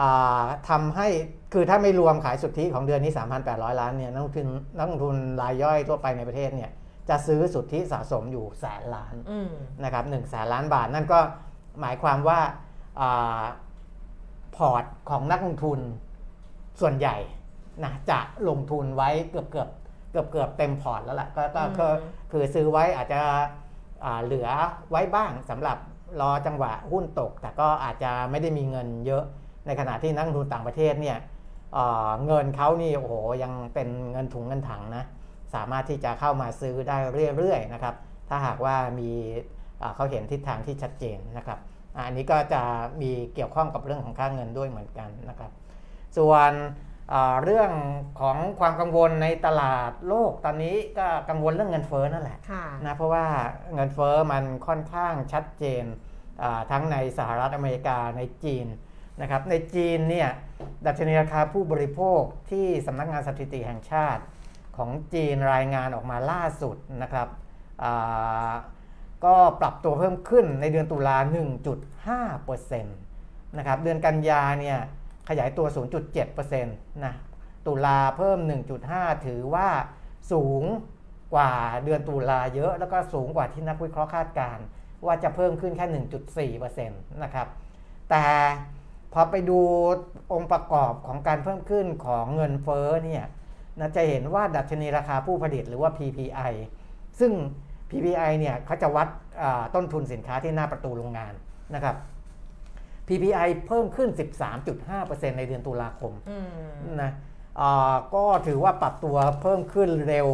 [0.00, 1.08] อ่าทำให้
[1.52, 3.12] คือถ้าไม่รวมขายสุทธิของเดือนนี้
[3.46, 6.70] 3,800 ล้านเนี่ยนักลงทุนนักลงทุนรายย่อยทั่วไปในประเทศเนี่ย
[7.08, 9.50] จะซื้อสุทธิสะสมอยู่แสนล้านอืม
[9.84, 11.20] นะครับหนึ่งแสนล้านบาท นั่นก็
[11.80, 12.40] หมายความว่า
[13.00, 13.44] อ่า
[14.56, 15.78] พอร์ตของนักลงทุน
[16.80, 17.16] ส่วนใหญ่
[17.84, 19.68] นะจะลงทุนไว้เกือบเกือบ
[20.10, 21.86] เกือบเกือบเต็มพอร์ตแล้วแหละก็ก็ก็
[22.32, 23.20] คือซื้อไว้อาจจะ
[24.04, 24.48] อ่าเหลือ
[24.90, 25.78] ไว้บ้างสำหรับ
[26.20, 29.24] รอจังหวะหุ้นตก แต่ก็อาจจะไม่ได้มีเงินเยอะ
[29.66, 31.18] ในขณะที่นักลงทุนต่างประเทศเนี่ย
[31.74, 35.04] เอ่อเงินเขานี่โอ้โหยังเป็นเงินถุงเงินถังนะ
[35.54, 36.98] สามารถที่จะเข้ามาซื้อได้
[37.36, 37.94] เรื่อยๆนะครับ
[38.28, 39.10] ถ้าหากว่ามี
[39.82, 41.58] อ่าเขาเห็นทิศทางที่ชัดเจนนะครับ
[41.96, 42.62] อ่าอันนี้ก็จะ
[43.02, 45.50] มีเกี่ยวข้องกับเรื่องของค่าเงินด้วยเหมือนกันนะครับ
[46.18, 46.52] ส่วน
[47.12, 47.70] อ่าเรื่อง
[48.20, 53.26] ของความกังวลในตลาดโลกตอนนี้ก็กังวลเรื่องเงินเฟ้อนั่นแหละค่ะนะเพราะว่า
[53.74, 55.84] เงินเฟอ้อมันค่อนข้างชัดเจน
[56.42, 58.66] อ่าทั้งในสหรัฐอเมริกาในจีน
[59.20, 60.28] นะครับในจีนเนี่ย
[60.86, 64.22] ดัชนีราคาผู้บริโภคที่สำนักงานสถิติแห่งชาติ
[64.76, 67.28] ของจีนรายงานออกมาล่าสุดนะครับ
[69.24, 71.16] ก็ปรับตัวเพิ่มขึ้นในเดือนตุลา
[72.20, 74.78] 1.5%นะครับเดือนกันยาเนี่ย
[75.28, 75.66] ขยายตัว
[76.14, 77.14] 0.7%นะ
[77.66, 78.38] ตุลาเพิ่ม
[78.82, 79.68] 1.5 ถือว่า
[80.32, 80.62] สูง
[81.34, 81.52] กว่า
[81.84, 84.64] เดือนตุลาเยอะ แล้วก็สูงกว่าที่นักวิเคราะห์คาดการณ์
[85.06, 87.48] ว่าจะเพิ่มขึ้นแค่ 1.4%นะครับ
[88.10, 88.24] แต่
[89.14, 89.58] พอไปดู
[90.32, 93.24] องค์ประกอบของการเพิ่มขึ้นของเงินเฟ้อเนี่ย
[93.80, 96.52] นะจะเห็นว่าดัชนีราคาผู้ผลิตหรือว่า PPI
[97.20, 97.32] ซึ่ง
[97.90, 99.08] PPI เนี่ยเขาจะวัด
[99.42, 101.32] อ่าต้นทุนสินค้าที่หน้าประตูโรงงาน
[101.74, 101.96] นะครับ
[103.08, 104.08] PPI เพิ่มขึ้น
[104.74, 106.46] 13.5%ในเดือนตุลาคมอืม
[107.02, 107.12] นะ
[107.60, 110.28] อ่าก็ถือว่าปรับตัวเพิ่มขึ้นเร็ว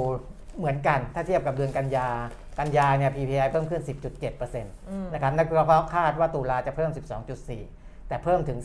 [0.58, 2.08] เหมือนกัน ถ้าเทียบกับเดือนกันยา
[2.58, 7.79] กันยาเนี่ย PPI เพิ่มขึ้น 10.7%นอืมะครับนักวิเคราะห์คาดว่าตุลาจะเพิ่ม 12.4
[8.10, 8.58] แต่เพิ่มถึง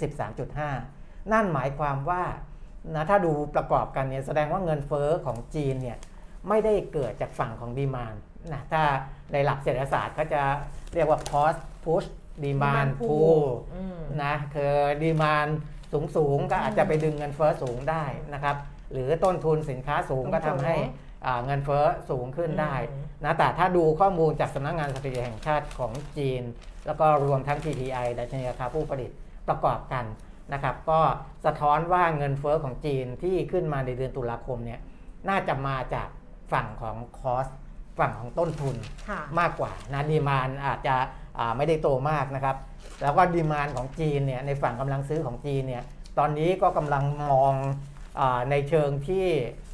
[0.63, 2.23] 13.5 นั่นหมายความว่า
[2.95, 5.97] นะถ้าดูประกอบกันเนี่ยแสดงว่าเงินเฟ้อของจีนเนี่ย
[6.49, 8.15] ไม่ได้เกิดจากฝั่งของดีมาน
[8.53, 8.83] นะถ้า
[9.31, 10.41] ในหลักเศรษฐศาสตร์เขาจะ
[10.93, 12.07] เรียกว่า cost push
[12.43, 15.47] demand pull อืมนะคือดีมาน
[15.91, 18.03] สูงสูงๆก็อาจจะไปดึงเงินเฟ้อสูงได้
[18.33, 18.55] นะครับ
[18.91, 20.75] หรือต้นทุนสินค้าสูงก็ทำให้
[21.25, 26.43] อ่าเงินเฟ้อสูงขึ้นได้อืมนะแต่ถ้าดูข้อมูลจากสำนักงานสถิติแห่งชาติของจีน
[26.85, 29.11] แล้วก็รวมทั้ง PPI ดัชนีราคาผู้ผลิต
[29.47, 30.05] ประกอบกัน
[30.53, 30.99] นะครับก็
[31.45, 34.79] สะท้อนว่าเงินเฟ้อของจีนที่ขึ้นมาในเดือนตุลาคมเนี่ย
[35.29, 36.09] น่าจะมาจาก
[36.51, 37.47] ฝั่งของคอส
[37.99, 38.75] ฝั่งของต้นทุน
[39.09, 40.95] ค่ะมากกว่านะดีมานอาจจะ
[41.39, 42.57] อ่าไม่ได้โตมากนะครับ
[43.01, 45.83] แล้วก็ดีมานของจีนเนี่ยในฝั่งกำลังซื้อของจีนเนี่ย
[46.19, 47.53] ตอนนี้ก็กำลังมอง
[48.19, 49.25] อาในเชิงที่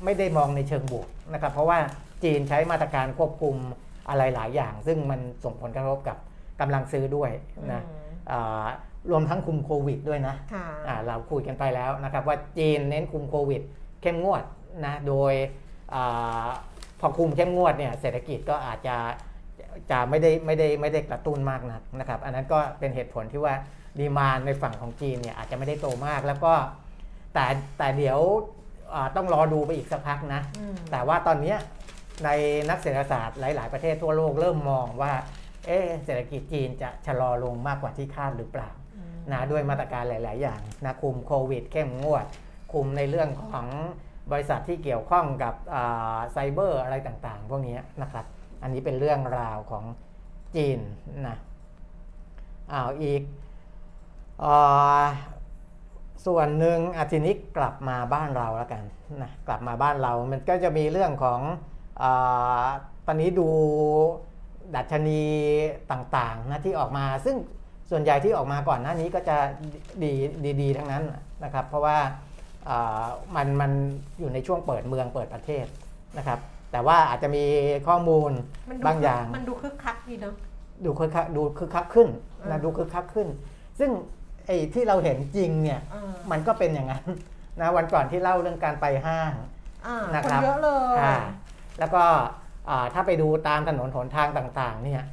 [0.04, 1.80] ไม่ได้มองในเชิงบวกนะครับ เพราะว่า
[2.24, 3.56] จีนใช้มาตรการควบคุม
[4.10, 6.18] อะไรหลายอย่าง ซึ่งมันส่งผลกระทบกับ
[6.62, 7.32] กำลังซื้อด้วย
[7.72, 8.66] นะอืมอ่า
[9.12, 13.62] รวมทั้งคุมโควิดด้วยนะค่ะอ่าเราคุยกันไปแล้วนะครับว่าจีนเน้นคุมโควิด
[14.02, 14.44] เข้มงวด
[14.86, 15.34] นะโดย
[15.94, 16.48] อา
[17.00, 18.98] พอคุมเข้มงวดเนี่ยเศรษฐกิจก็อาจจะ
[19.92, 23.54] จะไม่ได้ไม่ได้ไม่ได้กระตุ้นมากนักนะครับ อันนั้นก็เป็นเหตุผลที่ว่า
[24.00, 26.54] ดีมานในฝั่งของจีนเนี่ยอาจจะไม่ได้โตมากแล้วก็
[27.34, 27.46] แต่
[27.78, 28.20] แต่เดี๋ยว
[28.94, 31.58] อ่าต้องรอดูไปอีกสักพักนะอืมแต่ว่าตอนเนี้ย
[32.26, 32.30] ใน
[32.70, 35.14] นักเศรษฐศาสตร์หลาย ๆ ประเทศทั่วโลกเริ่มมองว่า
[35.66, 42.26] เอ๊ะเศรษฐกิจจีนจะชะลอลงมากกว่าที่คาดหรือเปล่าอืมนะด้วยมาตรการหลาย ๆ อย่างนะคุมโควิด เข้มงวด
[42.74, 43.68] คุมในเรื่องของ
[44.32, 48.26] บริษัทที่เกี่ยวข้องกับอ่าไซเบอร์อะไรต่าง ๆ พวกนี้นะครับ
[48.62, 49.84] อันนี้เป็นเรื่องราวของ
[50.56, 50.80] จีน
[51.28, 51.38] นะ
[52.72, 53.22] อ้าวอีก
[54.44, 55.06] อา
[56.26, 58.84] ส่วนหนึ่งอาทินี้กลับมาบ้านเราแล้วกัน
[59.22, 61.42] นะกลับมาบ้านเรามันก็จะมีเรื่องของ
[62.02, 62.68] อา
[63.06, 63.50] ตอนนี้ดู
[64.76, 65.24] ดัชนี
[65.92, 67.38] ต่างๆนะที่ออกมา ซึ่ง
[67.90, 69.38] ส่วนใหญ่ที่ออกมาก่อนหน้านี้ก็จะ
[70.04, 70.12] ดี
[70.62, 71.04] ดีๆทั้งนั้น
[71.44, 71.98] นะครับ เพราะว่า
[72.70, 73.06] อ่า
[73.36, 73.72] มันมัน
[74.20, 75.66] อยู่ในช่วงเปิดเมืองเปิดประเทศ
[76.18, 76.40] นะครับ
[76.72, 77.44] แต่ว่าอาจจะมี
[77.88, 78.32] ข้อมูล
[78.70, 80.34] มันดูบางอย่าง มันดูคึกคักดีเนาะ
[80.86, 82.08] ดูคึกคักดูคึกคักขึ้น
[82.42, 83.28] อ่านะดูคึกคักขึ้น
[83.80, 83.90] ซึ่ง
[84.46, 87.06] ไอ้ที่เราเห็นจริงเนี่ยอ่ามันก็เป็นอย่างนั้น
[87.60, 89.34] นะวันก่อนที่เล่าเรื่องการไปห้าง
[89.88, 91.16] อ่านะคคนรับเยอะเลยอ่า
[91.80, 92.41] แล้วก็อ่า
[92.94, 95.04] ถ้าไปดูตามถนนหนทางต่างๆเนี่ย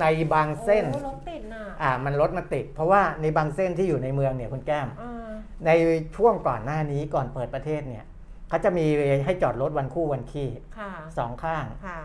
[0.00, 5.30] ในบางเส้นโอ้รถติดน่ะอ่ามันรถมันติด เพราะว่าในบางเส้นที่อยู่ในเมืองเนี่ยคุณแก้มอ่า
[5.66, 5.70] ใน
[6.16, 8.04] ช่วงก่อนหน้านี้ก่อนเปิดประเทศเนี่ย
[8.48, 8.86] เขาจะมี
[9.24, 11.98] ให้จอดรถวันคู่วันขี้ค่ะสองข้างค่ะ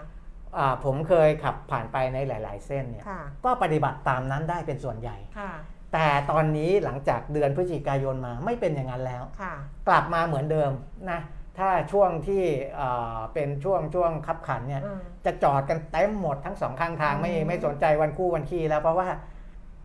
[0.58, 5.52] อ่าผมเคยขับผ่านไปในหลาย ๆ เส้นเนี่ยค่ะก็ปฏิบัติตามนั้นได้เป็นส่วนใหญ่ค่ะ
[5.94, 9.54] แต่ตอนนี้หลังจากเดือนพฤศจิกายนมาไม่เป็นอย่างนั้นแล้วค่ะ
[9.88, 10.72] กลับมาเหมือนเดิม
[11.12, 11.20] นะ
[11.60, 12.44] ถ้าช่วงที่
[12.76, 19.08] เอ่อเป็นช่วงช่วงขับขันเนี่ยอืมจะจอดกันเต็มหมดทั้งสองข้างทางไม่อืมไม่สนใจวันคู่วันขี้แล้ว เพราะว่า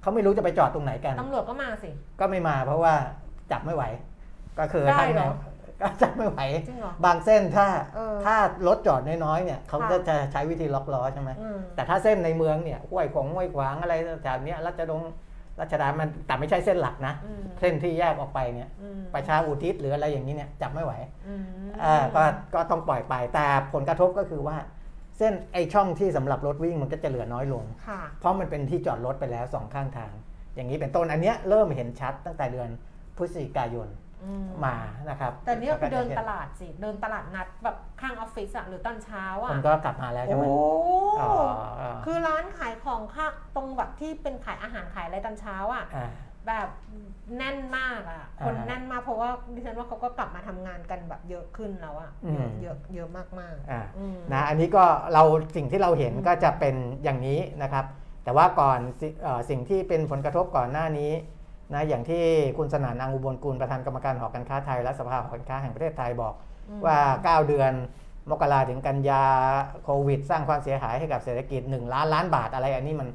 [0.03, 2.95] เขาไม่รู้จะไปจอดตรงไหนกันตำรวจก็มาสิ ก็ไม่มาเพราะว่า
[3.51, 3.85] จับไม่ไหว
[4.59, 5.33] ก็คือได้ทั้งเหรอ
[5.81, 15.03] ก็จับไม่ไหวจริงเหรอบางเส้นถ้าเออถ้ารถจอดน้อยๆเนี่ยเขาค่ะก็จะใช้วิธีล็อกล้อใช่ไหมอืมแต่ถ้าเส้นในเมืองเนี่ยห้วยขงห้วยขวางอะไรแถวเนี้ยรัชดง
[15.61, 20.93] รัชดามันแต่ไม่ใช่เส้นหลักนะอืมเส้นที่แยกออกไปเนี่ยอืมประชาอุทิศหรืออะไรอย่างนี้เนี่ยจับไม่ไหว
[21.29, 21.45] อืม
[21.83, 22.23] อ่าก็
[22.55, 24.57] ก็ต้องปล่อยไป แต่ผลกระทบก็คือว่า
[25.19, 30.13] เส้นไอช่องที่สำหรับรถวิ่งมันก็จะเหลือน้อยลงค่ะเพราะมันเป็นที่จอดรถไปแล้วสองข้างทาง
[30.55, 32.69] อย่างนี้เป็นต้นอันเนี้ยเริ่มเห็นชัดตั้งแต่เดือน
[33.17, 34.12] พฤศจิกายนอื
[34.45, 34.77] มมา
[35.09, 40.57] นะครับแต่เนี่ยคือเดินก็จะห็ตลาดสิเดินตลาดนัดแบบข้างออฟฟิศอะหรือตอนเช้าคอะนก็กลับมาแล้วใช่ไหมโอ้
[41.21, 41.33] อ๋อ
[41.81, 46.11] อ๋อคือร้านขายของค่ะตรงแบบที่เป็นขายอาหารขายอะไรตอนเช้าอะอ่า
[46.49, 46.69] แบบ
[47.39, 55.23] แน่นมากอะคนอ่าฮะแน่นมากเพราะว่าดิฉันว่าเขาก็กลับมาทำงานกันแบบเยอะขึ้นแล้วอะอืมเยอะเยอะมากมากๆอ่าอืมนะอันนี้ก็เรา
[55.57, 57.85] สิ่งที่เราเห็นก็จะเป็นอย่างนี้นะครับ
[58.25, 61.13] แต่ว่าก่อนสิเอ่อสิ่งที่เป็นผลกระทบก่อนหน้านี้
[61.75, 62.25] นะอย่างที่
[62.59, 66.35] คุณสนานอังอุบลกุลประธานกรรมการหอการค้าไทย และสภาหอการค้าแห่งประเทศไทยบอก
[66.69, 67.73] อืมว่า 9 เดือน
[68.31, 69.25] มกราถึงกันยา
[69.85, 73.09] โควิด สร้างความเสียหายให้กับเศรษฐกิจ 1 ล้านล้านบาทอะไรอันนี้มัน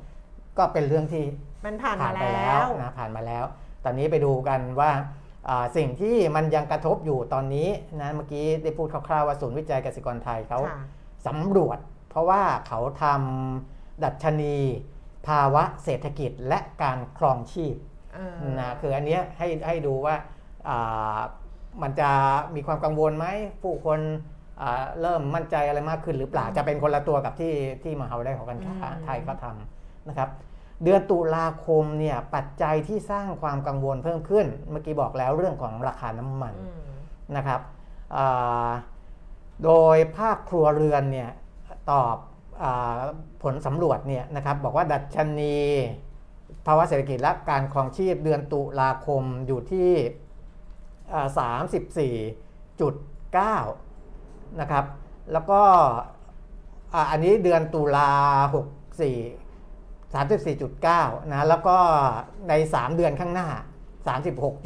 [0.57, 1.23] ก็เป็นเรื่องที่
[1.65, 3.45] มันผ่านผ่ามานไปแล้แล้ววนะผ่านมาแล้ว
[3.85, 4.91] ตอนนี้ไปดูกันว่า
[5.49, 7.69] อ่าสิ่งที่มันยังกระทบอยู่ตอนนี้
[8.01, 10.79] นะเมื่อกี้ได้พูดคร่าวๆว่าศูนย์วิจัยเกษตรกรไทยเขาค่ะ
[11.27, 11.79] สำรวจ
[12.09, 14.55] เพราะว่าเขาทำดัชนี
[15.27, 17.96] ภาวะเศรษฐกิจและการครองชีพเออ
[18.59, 20.15] นะคืออันเนี้ยให้ให้ดูว่า
[20.69, 21.19] อ่า
[21.81, 22.09] มันจะ
[22.55, 23.25] มีความกังวลไหม
[23.61, 23.99] ผู้คน
[24.61, 27.53] อ่าเริ่มมั่นใจอะไรมากขึ้นหรือเปล่าจะเป็นคนละตัวกับที่
[27.83, 30.29] ที่มหาวิทยาลัยหอการค้าไทยเขาทำนะครับ
[30.83, 36.89] เดือนตุลาคมเนี่ยปัจจัยที่สร้างความกังวลเพิ่มขึ้น เมื่อกี้บอกแล้วเรื่องของราคาน้ำมันอืม
[37.37, 37.61] นะครับ
[38.15, 38.69] อา
[39.63, 41.29] โดยภาคครัวเรือนเนี่ย
[41.91, 42.17] ตอบ
[42.63, 42.99] อา
[43.43, 45.57] ผลสำรวจเนี่ยนะครับบอกว่าดัชนี
[46.67, 49.91] ภาวะเศรษฐกิจและการครองชีพเดือนตุลาคมอยู่ที่
[51.39, 52.15] สามสิบสี่
[52.81, 52.93] จุด
[53.33, 53.57] เก้า
[54.59, 54.85] นะครับ
[55.33, 55.61] แล้วก็
[56.93, 58.11] อ่าอันนี้เดือนตุลา
[58.55, 58.67] หก
[59.01, 59.17] สี่
[60.13, 61.77] สามสิบสี่จุดเก้านะ แล้วก็
[62.49, 63.47] ใน 3 เดือนข้างหน้า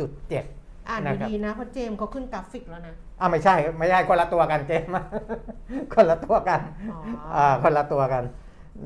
[0.06, 4.94] 36.7 อ่านนะครับดีๆนะเพราะเจมส์เขาขึ้นกราฟิกแล้วนะอ่าไม่ใช่ ไม่ใช่คนละตัวกันเจมส์
[5.94, 6.60] คนละตัวกัน
[6.92, 7.00] อ๋อ
[7.36, 8.24] อ่าคนละตัวกัน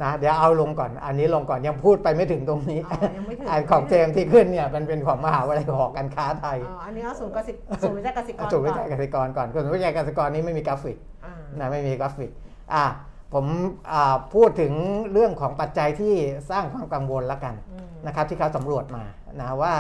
[0.03, 12.31] นะเดี๋ยวเอาลงก่อน อันนี้ลงก่อนยังพูดไปไม่ถึงตรงนี้อ๋อยังไม่ถึงอันของเจมส์ที่ขึ้นเนี่ยมันเป็นของมหาวิทยาลัยหอการค้าไทยอ๋ออันนี้เอาศูนย์กสิศูนย์วิจัยกสิกรศูนย์วิจัยก่อนเกษตรกรก่อนศูนย์วิจัยเกษตรกรนี้ไม่มีกราฟิกอ่านะไม่มีกราฟิก
[12.73, 12.85] อะ
[13.33, 13.45] ผม
[13.91, 14.73] อ่าพูดถึง
[15.11, 16.13] เรื่องของปัจจัยที่
[16.49, 19.03] สร้างความกังวลแล้วกันอืมนะครับที่เขาสำรวจมา
[19.39, 19.73] นะว่า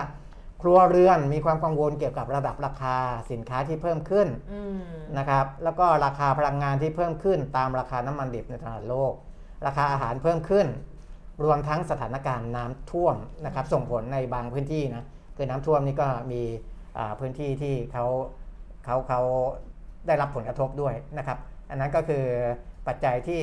[0.61, 2.95] ครัวเรือนมีความกังวลเกี่ยวกับระดับราคา
[3.31, 4.77] สินค้าที่เพิ่มขึ้นอืม
[5.17, 9.13] นะครับแล้วก็ราคาพลังงานที่เพิ่มขึ้นตามราคาน้ำมันดิบในตลาดโลก
[9.65, 10.67] ราคาอาหารเพิ่มขึ้น
[11.45, 13.15] รวมทั้งสถานการณ์น้ำท่วม
[13.45, 15.05] นะครับส่งผลในบางพื้นที่นะ
[15.37, 16.41] คือน้ำท่วมนี่ก็มี
[17.19, 18.05] พื้นที่ที่เขา
[18.85, 19.21] เขาเขา
[20.07, 21.37] ได้รับผลกระทบด้วยนะครับ
[21.69, 22.23] อันนั้นก็คือ
[22.87, 23.41] ปัจจัยที่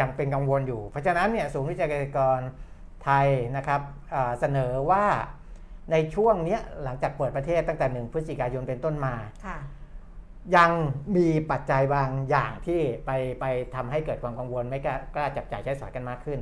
[0.00, 2.40] ยังเป็นกังวลอยู่ เพราะฉะนั้นเนี่ยศูนย์วิจัยเกษตรกร
[3.04, 3.80] ไทยนะครับ
[4.40, 5.04] เสนอว่า
[5.92, 9.14] ในช่วงนี้หลังจากเปิดประเทศตั้งแต่ 1 พฤศจิกายนเป็นต้นมา
[10.56, 10.70] ยัง
[11.16, 16.40] มีปัจจัยบางอย่างที่ไปไปทำให้เกิดความกังวลไม่กล้ากล้าจับจ่ายใช้สอยกันมากขึ้น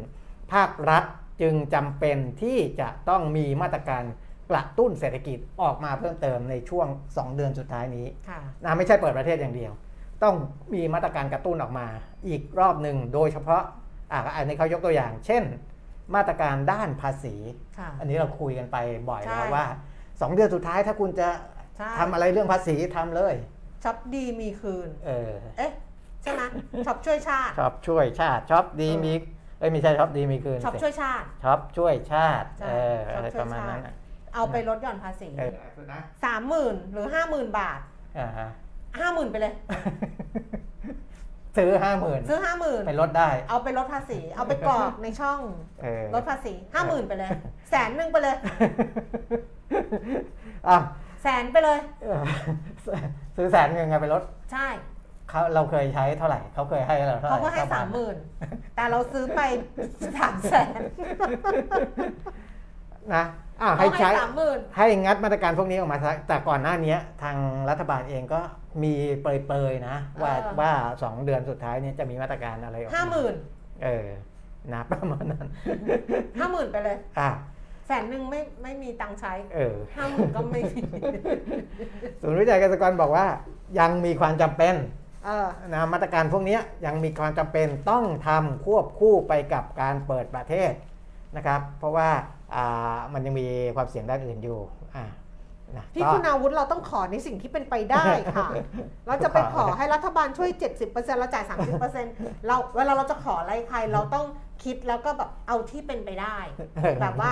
[0.53, 1.05] ภาครัฐ
[1.43, 4.05] จึงจำเป็นที่จะต้องมีมาตรการ
[4.51, 9.73] กระตุ้นเศรษฐกิจออกมาเพิ่มเติมในช่วง 2 เดือนสุดท้ายนี้ค่ะ นะไม่ใช่เปิดประเทศอย่างเดียว
[10.23, 10.35] ต้อง
[10.75, 11.87] มีมาตรการกระตุ้นออกมา
[12.29, 13.63] อีกรอบหนึ่งโดยเฉพาะ
[14.13, 15.43] อะอันนี้เขายกตัวอย่าง เช่น
[16.15, 17.35] มาตรการด้านภาษี
[17.79, 18.77] ค่ะ อันนี้เราคุยกันไป
[19.11, 19.67] บ่อยใช่แล้วว่า
[20.01, 21.29] 2 เดือนสุดท้ายถ้าคุณจะ
[21.77, 23.35] ใช่ ทำอะไรเรื่องภาษีทำเลย
[23.85, 25.73] ช็อปดีมีคืน เออเอ๊ะ
[26.23, 26.43] ใช่ไหม
[26.87, 29.13] ช็อปช่วยชาติชอบช่วยชาติชอบดีเออมี
[29.59, 33.95] เอ้ยไม่ใช่ชอบดีมีคืนช็อปสิช่วยชาติชอบช่วยชาติใช่เออช็อปอะไรช่วยประมาณนั้นชาติน่ะ
[34.35, 35.53] เอาไปลดหย่อนภาษีเออ
[35.93, 37.81] นะสามหมื่นหรือห้าหมื่นบาท
[38.19, 38.49] อ่าฮะ
[39.01, 39.53] ห้าหมื่นไปเลย
[41.57, 45.41] ซื้อห้าหมื่นซื้อห้าหมื่นไปลดได้ เอาไปลดภาษี เอาไปกรอกในช่อง
[45.83, 47.31] เออลดภาษีห้าหมื่นไปเลย
[47.71, 48.37] แสนหนึ่งไปเลย
[50.69, 50.79] อะ
[51.25, 52.23] แสนไปเลย เออ
[53.37, 54.69] ซื้อแสนเงินไงไปลดใช่
[55.31, 58.17] เขาเราเคยใช้เท่าไหร่เขาเคยให้เราเท่าไหร่เขาก็ให้ประสามหมื่น
[58.77, 59.41] แต่เราซื้อไป
[60.17, 60.81] สามแสน
[63.15, 63.25] นะ
[63.63, 67.37] อะเขาให้ให้ใช้สามหมื่นให้งัดมาตรการพวกนี้ออกมาซะแต่ก่อนหน้านี้ทาง
[67.71, 68.41] รัฐบาลเองก็
[68.83, 70.71] มีเปรยๆนะ ว่าว่า
[71.03, 73.35] สองเดือนสุดท้ายเนี้จะมีมาตรการอะไรออกมาห้าหมื่น
[73.85, 74.07] เออ
[74.75, 75.47] นะประมาณนั้น
[76.39, 77.31] ห้าหมื่นไปเลย อะ
[77.87, 80.81] แสนหนึ่งไม่ไม่มีตังค์ใช้เออห้าหมื่นก็ไม่มี
[82.21, 83.27] ศูนย์วิจัยเกษตรกรบอกว่า
[83.79, 84.75] ยังมีความจำเป็น
[85.25, 90.73] เออนะมาตรการพวกนี้ยังมีความจำเป็นต้องทำควบคู่ไปกับการเปิดประเทศ
[91.37, 92.09] นะครับ เพราะว่า
[92.55, 94.61] อ่ามันยังมีความเสี่ยงด้านอื่นอยู่
[94.97, 95.05] อ่า
[95.77, 98.05] นะพี่ก็คุณอาวุธเราต้องขอในสิ่งที่เป็นไปได้
[98.37, 98.49] ค่ะ
[99.07, 100.51] เราจะไปขอให้รัฐบาลช่วย
[100.85, 101.45] 70%เราจ่าย
[101.95, 104.27] 30%เราเวลาเราจะขออะไรใครเราต้อง
[104.65, 106.37] คิดแล้วก็แบบเอาที่เป็นไปได้
[107.01, 107.31] แบบว่า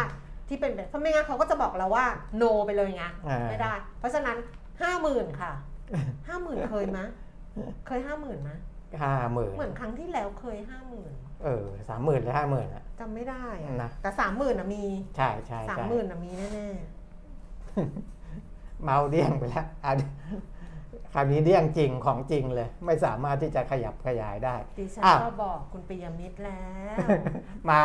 [0.52, 2.06] ที่เป็นไปเพราะไม่งั้นเขาก็จะบอกเราว่า
[2.42, 4.36] no ไปเลยไงอ่าไม่ได้ เพราะฉะนั้น
[4.82, 5.52] ห้าหมื่นค่ะ
[6.28, 7.04] ห้าหมื่นเคยมะ
[7.86, 8.56] เคยห้าหมื่นมะ
[9.02, 11.12] ห้าหมื่นเหมือนครั้งที่แล้วเคยห้าหมื่น
[11.44, 14.84] เออสามหมื่นหรือห้าหมื่นอะจำไม่ได้อะนะแต่สามหมื่นอะมี
[15.16, 16.68] ใช่ใช่สามใช่หมื่นอะมีแน่
[18.82, 19.92] เมาเดี้ยงไปแล้วอะ
[21.14, 26.96] คราวนี้เดี้ยงจริงของจริงเลย ไม่สามารถที่จะขยับขยายได้ๆดิฉันอ้าวก็บอกคุณปิยมิตรแล้ว
[27.70, 27.80] มา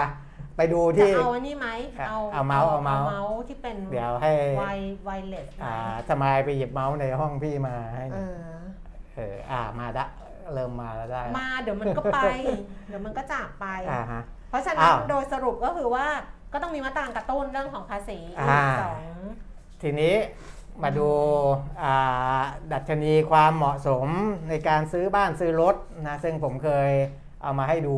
[0.57, 1.67] ไปดูจะที่เอาอันนี้ไหม
[1.99, 4.65] อะเอาเอาเมาส์เอาเมาส์ เมาส์ที่เป็นเดี๋ยวให้ไว
[5.05, 5.75] ไวเลสอ่า
[6.09, 8.39] สมายไปหยิบเมาส์ในห้องพี่มาให้หเอน่อยอ
[9.15, 10.05] เอออ่ามาละ
[10.53, 12.19] เริ่มมาแล้วได้มาเดี๋ยวมันก็ไป
[12.87, 16.07] เดี๋ยวมันก็จากไป อ่าฮะ เพราะฉะนั้อ้านวโดยสรุปก็คือว่า
[16.53, 19.01] ก็ต้องมีมาตรการกระตุ้นเรื่องของภาษีอีอ่ากสอง
[19.81, 20.15] ทีนี้
[20.83, 21.09] มาดู
[21.83, 22.41] อ่า
[22.73, 24.07] ดัชนีความเหมาะสม
[24.49, 25.75] ในการซื้อบ้านซื้อรถ
[26.07, 26.91] นะซึ่งผมเคย
[27.41, 27.95] เอามาให้ดู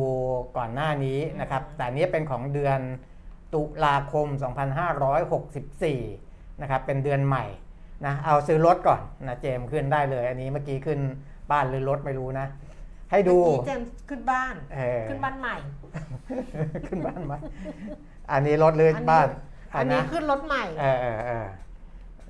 [0.56, 2.80] ก่อนหน้านี้นะครับแต่อันนี้เป็นของเดือน
[3.54, 4.26] ตุลาคม
[5.24, 7.44] 2564 นะครับ เป็นเดือนใหม่
[8.06, 10.98] นะ เอาซื้อรถก่อนนะเจมส์ขึ้นได้เลย อันนี้เมื่อกี้ขึ้น
[11.50, 12.46] บ้านหรือรถไม่รู้นะ
[13.10, 15.56] ให้ดูเมื่อกี้เจมส์ขึ้นบ้านเออขึ้นบ้านใหม่
[16.88, 17.34] ขึ้นบ้านไหม
[18.32, 19.28] อันนี้รถหรือบ้าน
[19.76, 21.46] อันนี้ะขึ้นรถใหม่เออเออเออ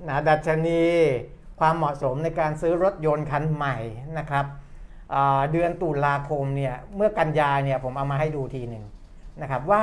[0.09, 0.81] นะดัชนี
[1.61, 3.77] ความเหมาะสมในการซื้อรถยนต์คันใหม่
[4.19, 4.60] นะครับอ่า
[5.53, 8.85] เดือนตุลาคมเนี่ยเมื่อกันยาเนี่ยผมเอามาให้ดูทีหนึ่ง
[9.43, 9.83] นะครับว่า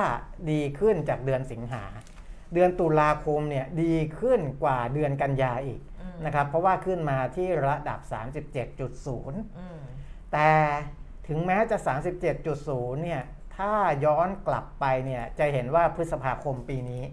[0.51, 1.83] ดีขึ้นจากเดือนสิงหา
[2.53, 7.99] เดือนตุลาคมเนี่ยดีขึ้นกว่าเดือนกันยาอีกอืมนะครับเพราะว่าขึ้นมาที่ระดับ
[8.59, 9.79] 37.0อืม
[10.31, 10.49] แต่
[11.27, 11.77] แต่ถึงแม้จะ
[12.41, 13.21] 37.0 เนี่ย
[13.57, 13.71] ถ้า
[14.05, 17.03] ย้อนกลับไปเนี่ยจะเห็นว่าพฤษภาคมปีนี้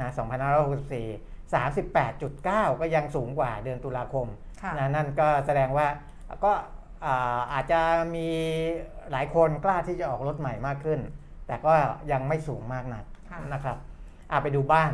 [0.00, 0.10] นะ
[1.44, 4.26] 2564 38.9 ก็ยังสูงกว่าเดือนตุลาคม
[4.62, 5.86] ค่ะนะนั่นก็แสดงว่า
[6.44, 6.52] ก็
[7.04, 7.80] อ่าอาจจะ
[8.14, 8.28] มี
[9.12, 11.00] หลายคนกล้าที่จะออกรถใหม่มากขึ้น
[11.46, 11.72] แต่ก็
[12.12, 13.76] ยังไม่สูงมากนักค่ะนะครับ
[14.30, 14.92] อะไปดูบ้าน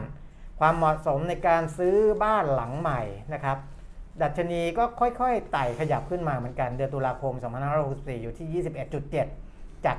[0.61, 3.01] ความเหมาะสมในการซื้อบ้านหลังใหม่
[3.35, 3.59] นะครับ
[4.23, 7.35] ดัชนีก็ค่อยๆไต่ขยับขึ้นมาเหมือนกัน เดือนตุลาคม
[7.79, 8.65] 2564 อยู่ที่
[9.23, 9.97] 21.7 จาก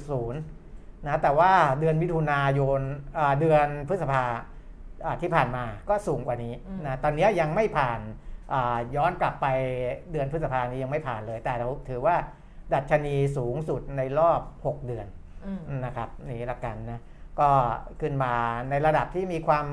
[0.00, 2.80] 18.0 นะแต่ว่าเดือนมิถุนายน
[3.18, 4.24] อ่าเดือนพฤษภา
[5.04, 8.30] อ่าที่ผ่านมาก็สูงกว่านี้อืมนะตอนนี้ยังไม่ผ่านอ่า
[8.96, 9.46] ย้อนกลับไป
[10.12, 12.16] เดือนพฤษภานี้ยังไม่ผ่านเลย แต่เราถือว่า
[12.74, 15.06] ดัชนีสูงสุดในรอบ 6 เดือน
[15.46, 17.00] อืมนะครับนี่ละกันนะ
[17.40, 17.50] ก็
[18.00, 18.32] ขึ้นมา
[18.70, 19.66] ในระดับที่มีความ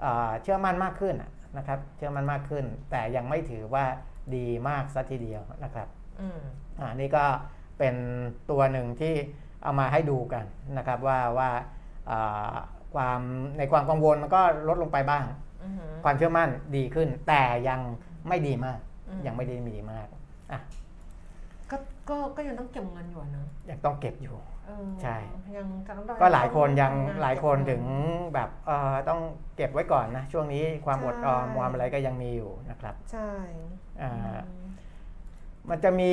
[0.00, 3.84] เอ่อเชื่อมั่นมากขึ้นอะนะครับ เชื่อมั่นมากขึ้น แต่ยังไม่ถือว่า
[4.36, 5.88] ดีมากซะทีเดียวนะครับ
[6.20, 6.40] อืม
[6.80, 7.24] อ่านี่ก็
[7.78, 7.94] เป็น
[8.50, 9.14] ตัวหนึ่งที่
[9.62, 10.44] เอามาให้ดูกัน
[10.78, 11.50] นะครับว่าว่า
[12.10, 12.54] อ่า
[12.94, 13.20] ความ
[13.58, 15.24] ในความกังวลมันก็ลดลงไปบ้าง
[15.62, 17.80] อืมความเชื่อมั่นดีขึ้น แต่ยัง
[18.28, 18.78] ไม่ดีมาก
[19.08, 20.06] อืม ยังไม่ได้ดีมาก
[20.52, 20.60] อะ
[21.70, 21.76] ก็
[22.08, 25.16] ก็ก็ยังต้องเก็บเงินอยู่อะเนอะยังต้องเก็บอยู่ เออใช่
[25.56, 25.66] ยัง
[26.08, 27.82] ต้องก็หลายคนยังทำนหลายคนเก็บเงิ ถึง
[28.34, 29.20] แบบเอ่อต้อง
[29.56, 33.30] เก็บไว้ก่อนนะ ช่วงนี้ความอดออมใช่ความอะไรก็ยังมีอยู่นะครับใช่
[34.02, 34.12] อ่า
[34.46, 34.66] อืม
[35.70, 36.12] มันจะมี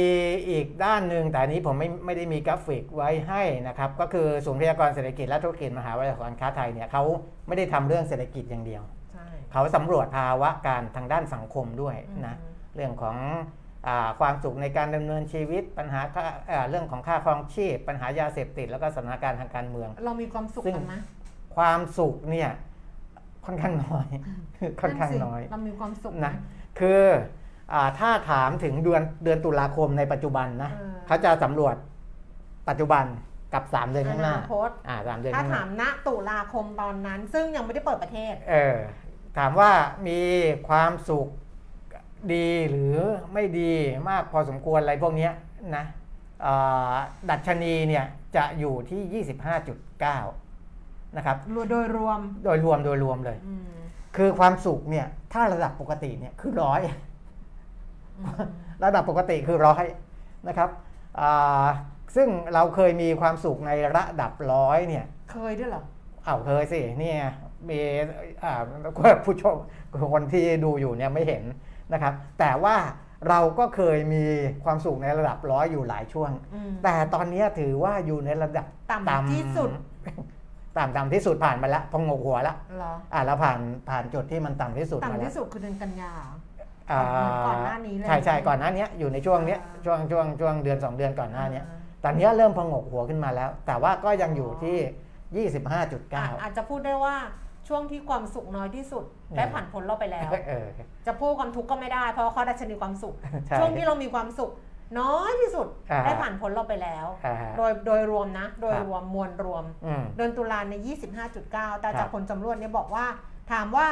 [0.50, 7.04] อีกด้านหนึ่งแต่อันนี้ผมไม่ไม่ได้มีกราฟิกไว้ให้นะครับ ก็คือศูนย์พยากรณ์เศรษฐกิจและธุรกิจมหาวิทยาลัยการค้าไทยเนี่ยเขา
[7.48, 8.96] ไม่ได้ทำเรื่องเศรษฐกิจอย่างเดียวใช่
[9.51, 13.17] เขาสำรวจภาวะการทางด้านสังคมด้วยนะอืมเรื่องของ
[13.88, 20.95] อาความสุขในการดำเนินชีวิตปัญหาค่าอ่าเรื่องของค่าครองชีพ ปัญหายาเสพติด แล้วก็สถานการณ์ทางการเมือง เรามีความสุขซึ่งกันไหม
[21.55, 22.49] ความสุขเนี่ย
[23.45, 24.07] ค่อนข้างน้อย
[24.81, 26.27] ค่อนข้างสิน้อยเรามีความสุขนะไหม
[26.79, 27.03] คือ
[27.73, 31.75] อาถ้าถามถึงเดือนเดือนตุลาคมในปัจจุบันนะเออเขาจะสำรวจ
[32.69, 33.05] ปัจจุบัน
[33.53, 38.77] กับ 3 เดือนข้างหน้าอนาคตอ่าสามเดือนถ้าข้างหถาน้ามณตุลาคมตอนนั้น ซึ่งยังไม่ได้เปิดประเทศ เออ
[39.38, 39.71] ถามว่า
[40.08, 40.19] มี
[40.67, 41.28] ความสุข
[42.34, 42.95] ดีหรือ
[43.34, 43.71] ไม่ดี
[44.10, 45.34] มากพอสมควรอะไรพวกเนี้ย
[45.76, 45.86] นะ
[46.45, 46.95] อ่า
[47.30, 49.23] ดัชนีเนี่ยจะอยู่ที่
[50.36, 51.38] 25.9 นะครับ
[51.69, 53.69] โดยรวมโดยรวมโดยรวมเลยอืม
[54.17, 56.82] คือความสุขเนี่ยถ้าระดับปกติเนี่ยคือร้อย
[58.17, 58.34] อืม
[58.84, 59.86] ระดับปกติคือร้อย
[60.47, 60.69] นะครับ
[61.19, 61.67] อ่า
[62.15, 65.84] ซึ่งเราเคยมีความสุขในระดับร้อยเนี่ย เคยด้วยเหรอ
[66.26, 67.19] อ้าวเคยสิเนี่ย
[67.70, 67.80] มี
[68.43, 68.54] อ่า
[69.26, 69.56] ผู้ชม
[70.13, 71.43] คนที่ดูอยู่เนี่ยไม่เห็น
[71.93, 72.76] นะครับ แต่ว่า
[73.30, 74.24] เราก็เคยมี
[74.63, 79.70] ความสุขในระดับร้อยอยู่หลายช่วงอืมแต่ตอนนี้ถือว่าอยู่ในระดับต่ำที่สุด
[80.78, 86.32] ต่ำต่ำที่สุดผ่านมาแล้วพองงกหัวแล้วเหรออ่าเราผ่านผ่านจุดที่มันต่ำที่สุดมาต่ำแล้วที่สุดคือเดือนกันยาเหรอ
[86.91, 87.02] อ่า
[87.48, 94.78] ก่อนหน้านี้เลยใช่ใช่ก่อนหน้านี้อยู่ในช่วงเนี้ยอ่าช่วงช่วงช่วงเดือนสองเดือนก่อนหน้าเนี้ยอ่ตอนนี้เริ่มพองกหัวขึ้นมาแล้ว แต่ว่าก็ยังอยู่ที่
[95.36, 95.72] อะ
[96.38, 97.15] 25.9 อาจจะพูดได้ว่า
[97.67, 99.03] ช่วงที่ความสุขน้อยที่สุด
[99.38, 100.67] ได้ผ่านพ้นเราไปแล้วเออ
[101.08, 103.15] จะพูดความทุกข์ก็ไม่ได้ เพราะว่าเขาดัชนีความสุข
[103.47, 104.51] ใช่ช่วงที่เรามีความสุข
[104.99, 110.73] น้อยที่สุดอ่าได้ผ่านพ้นเราไปแล้วอ่าโดยโดยรวมนะ โดยครับรวมมวลรวมอืมเดือนตุลาใน
[111.27, 113.06] 25.9 แต่ครัจากบผลสำรวจเนี่ยบอกว่า
[113.51, 113.88] ถามว่า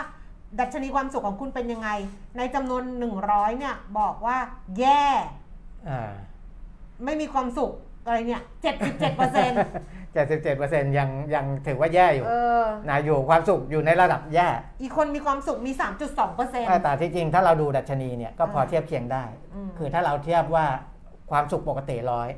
[0.59, 1.89] ดัชนีความสุขของคุณเป็นยังไง
[2.38, 2.83] ในจำนวน
[3.21, 4.38] 100 เนี่ย บอกว่า
[4.79, 5.05] แย่
[5.89, 6.13] อ่า
[7.05, 7.71] ไม่มีความสุข
[8.05, 8.41] อะไรเนี่ย
[8.79, 9.57] 77เปอร์เซ็นต์
[10.15, 14.47] 77%ยังยังถือว่าแย่อยู่เออนะอยู่ความสุขอยู่ในระดับแย่
[14.81, 15.71] อีกคนมีความสุขมี
[16.03, 20.65] 3.2เปอร์เซ็นต์แต่ที่จริงถ้าเราดูดัชนีเนี่ยก็พออ่าเทียบเคียงได้อืมคือถ้าเราเทียบว่า
[21.31, 22.29] ความสุขปกติร้อย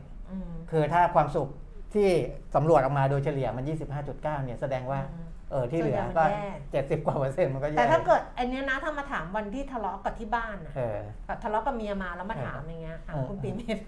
[0.47, 1.47] มคือถ้าความสุข
[1.93, 2.10] ที่
[2.56, 3.63] สำรวจออกมาโดยเฉลี่ยมัน
[3.99, 13.81] 25.9 เนี่ยแสดงว่าอืม เออที่เหลือก็ส่วนใหญ่มันแย่70กว่าเปอร์เซ็นต์มันก็แย่แต่ถ้าเกิดอันเนี้ยนะถ้ามาถามวันที่ทะเลาะกับที่บ้านอะเออแบบทะเลาะกับเมียมาแล้วมาถามอย่างเงี้ยถามเออคุณปีมิตร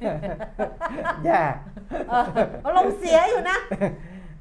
[1.25, 1.41] แย่
[2.09, 2.25] เออ
[2.65, 3.57] อารมณ์เสียอยู่นะ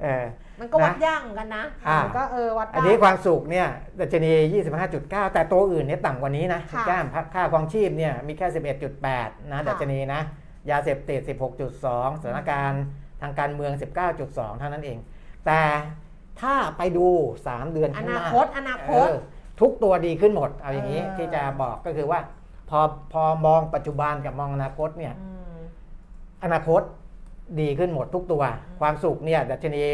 [0.02, 0.24] เออ
[0.60, 3.68] มันก็วัดนะยากเหมือนกันนะอ่ามันก็เออวัดได้อันนี้ความสุขเนี่ย
[4.00, 4.32] ดัชนี
[4.88, 8.46] 25.9 แต่ตัวอื่นเนี่ยต่ำกว่านี้นะค่ะแก้มค่าครองชีพเนี่ยมีแค่
[8.98, 10.20] 11.8นะค่ะดัชนีนะ
[10.70, 11.20] ยาเสพติด
[11.70, 12.82] 16.2 สถานการณ์
[13.22, 13.72] ทางการเมือง
[14.16, 14.98] 19.2 เท่านั้นเอง
[15.46, 15.60] แต่
[16.40, 17.06] ถ้าไปดู
[17.44, 19.14] 3 เดือนอข้างหนาน้าคตอนาคต เออ
[19.60, 22.20] ทุกตัวดีขึ้นหมด เอาอย่างนี้เออ ที่จะบอกก็คือว่า
[22.70, 22.80] พอ
[23.12, 25.60] พอมองปัจจุบันกับมองอนาคตเนี่ย อืม
[26.44, 26.82] อนาคต
[27.60, 28.42] ดีขึ้นหมดทุกตัว
[28.80, 29.84] ความสุขเนี่ยดัชนี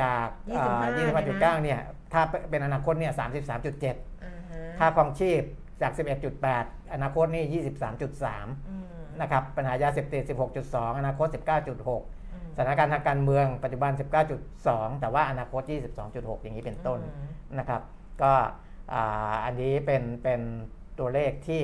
[0.00, 0.26] จาก
[0.64, 1.80] 25 25.9เนี่ย
[2.12, 5.42] ถ้าเป็นอนาคตเนี่ย33.7 อ่าฮะค่าครองชีพ
[5.82, 5.92] จาก
[6.42, 8.86] 11.8 อนาคตนี่ 23.3 อืม
[9.20, 10.22] นะครับปัญหายาเสพติด
[10.60, 12.19] 16.2 อนาคต 19.6อืมส
[12.60, 13.92] ถานการณ์ทางการเมืองปัจจุบัน
[14.46, 15.62] 19.2 แต่ว่าอนาคต
[16.02, 17.82] 22.6 อย่างนี้เป็นต้นอืมนะครับ
[18.22, 18.32] ก็
[18.92, 20.40] อ่าอันนี้เป็นเป็น
[20.98, 21.62] ตัวเลขที่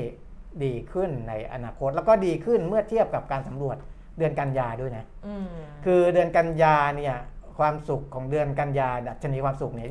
[0.64, 3.76] ดีขึ้นในอนาคต แล้วก็ดีขึ้นเมื่อเทียบกับการสำรวจ
[4.18, 5.46] เดือนกันยาด้วยนะอืม
[5.85, 7.16] คือเดือนกันยาเนี่ย
[7.59, 9.88] ความสุขของเดือนกันยาดัชนีความสุขเนี่ย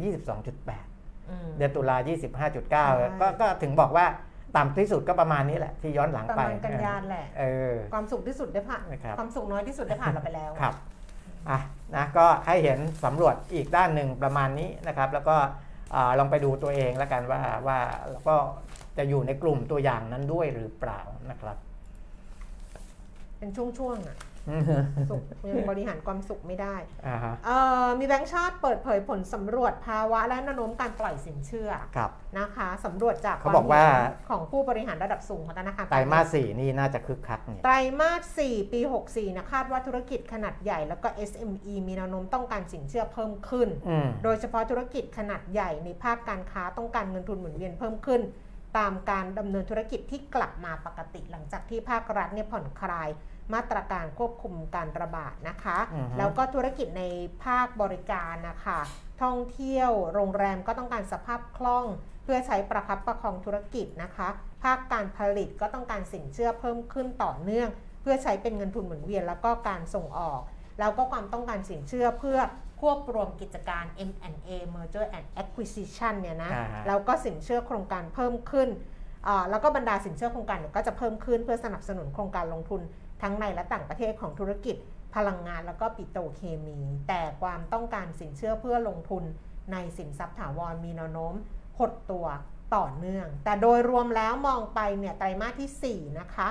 [0.64, 4.06] 22.8อืมเดือนตุลาใช่25.9 ก็ก็ถึงบอกว่า
[4.58, 10.74] ต่ำที่สุดก็ประมาณนี้แหละที่ย้อนหลังประไปมาณกันยาแหละเออความสุขที่สุดได้ผ่านนะครับความสุขน้อยที่สุดได้ผ่านเราไปแล้วครับ
[11.50, 11.60] อะ
[11.96, 15.38] นะก็ให้เห็นสำรวจอีกด้านหนึ่งประมาณนี้นะครับ แล้วก็
[16.20, 17.80] ลองไปดูตัวเองแล้วกันว่าว่า
[18.10, 18.36] เราก็
[18.98, 21.58] จะอยู่ในกลุ่มตัวอย่างนั้นด้วยหรือเปล่านะครับ
[23.38, 24.18] เป็นช่วงๆอะ
[25.10, 26.76] สุขยังบริหารความสุขไม่ได้
[27.08, 38.80] อ่าฮะเอ่อมีแบงก์ชาติเปิดเผยผลสำรวจภาวะและแนวโน้มการปล่อยสินเชื่อครับนะคะสำรวจจากเขาบอกว่าคมเห็นของผู้บริหารระดับสูงของธนาคารไตรมาสสี่นี่น่าจะคึกคักเนี่ยไตรมาส4ปี
[39.10, 48.22] 64นะคาดว่าธุรกิจขนาดใหญ่แล้วก็ SME มีแนวโน้มต้องการสินเชื่อเพิ่มขึ้นอืมโดยเฉพาะธุรกิจขนาดใหญ่ในภาคการค้าต้องการเงินทุนหมุนเวียนเพิ่มขึ้น
[48.78, 53.10] ตามการดำเนินธุรกิจที่กลับมาปกติหลังจากที่ภาครัฐเนี่ยผ่อนคลาย
[53.54, 57.04] มาตรการควบคุมการระบาดนะคะอือฮึแล้วก็ธุรกิจใน
[57.44, 58.80] ภาคบริการนะคะ
[59.22, 61.86] ท่องเที่ยวโรงแรมก็ต้องการสภาพคล่อง
[62.24, 64.28] เพื่อใช้ประคับประคองธุรกิจนะคะ
[64.64, 67.70] ภาคการผลิตก็ต้องการสินเชื่อเพิ่มขึ้นต่อเนื่อง
[68.02, 70.42] เพื่อใช้เป็นเงินทุนหมุนเวียนแล้วก็การส่งออก
[70.80, 72.40] แล้วก็ความต้องการสินเชื่อเพื่อ
[72.82, 78.95] ควบรวมกิจการ M&A Merger and Acquisition เนี่ยนะอ่าฮะแล้วก็สินเชื่อโครงการเพิ่มขึ้นอ่า
[79.50, 82.82] แล้วก็บรรดาสินเชื่อโครงการเนี่ยก็จะเพิ่มขึ้นเพื่อสนับสนุนโครงการลงทุน
[83.22, 84.76] ทั้งในและต่างประเทศของธุรกิจ
[85.16, 89.24] พลังงานแล้วก็ปิโตรเคมี แต่ความต้องการสินเชื่อเพื่อลงทุน
[89.72, 91.34] ในสินทรัพย์ถาวรมีแนวโน้ม
[91.80, 92.26] หดตัว
[92.76, 96.48] ต่อเนื่อง แต่โดยรวมแล้วมองไปเนี่ยไตรมาสที่ 4 นะคะ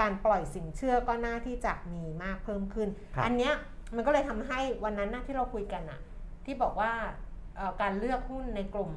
[0.00, 3.54] การปล่อยสินเชื่อก็น่าที่จะมีมากเพิ่มขึ้นครับอันเนี้ย
[3.94, 6.00] มันก็เลยทำให้วันนั้นนะที่เราคุยกันอะ
[6.44, 6.92] ที่บอกว่า
[7.56, 8.92] เอ่อการเลือกหุ้นในกลุ่ม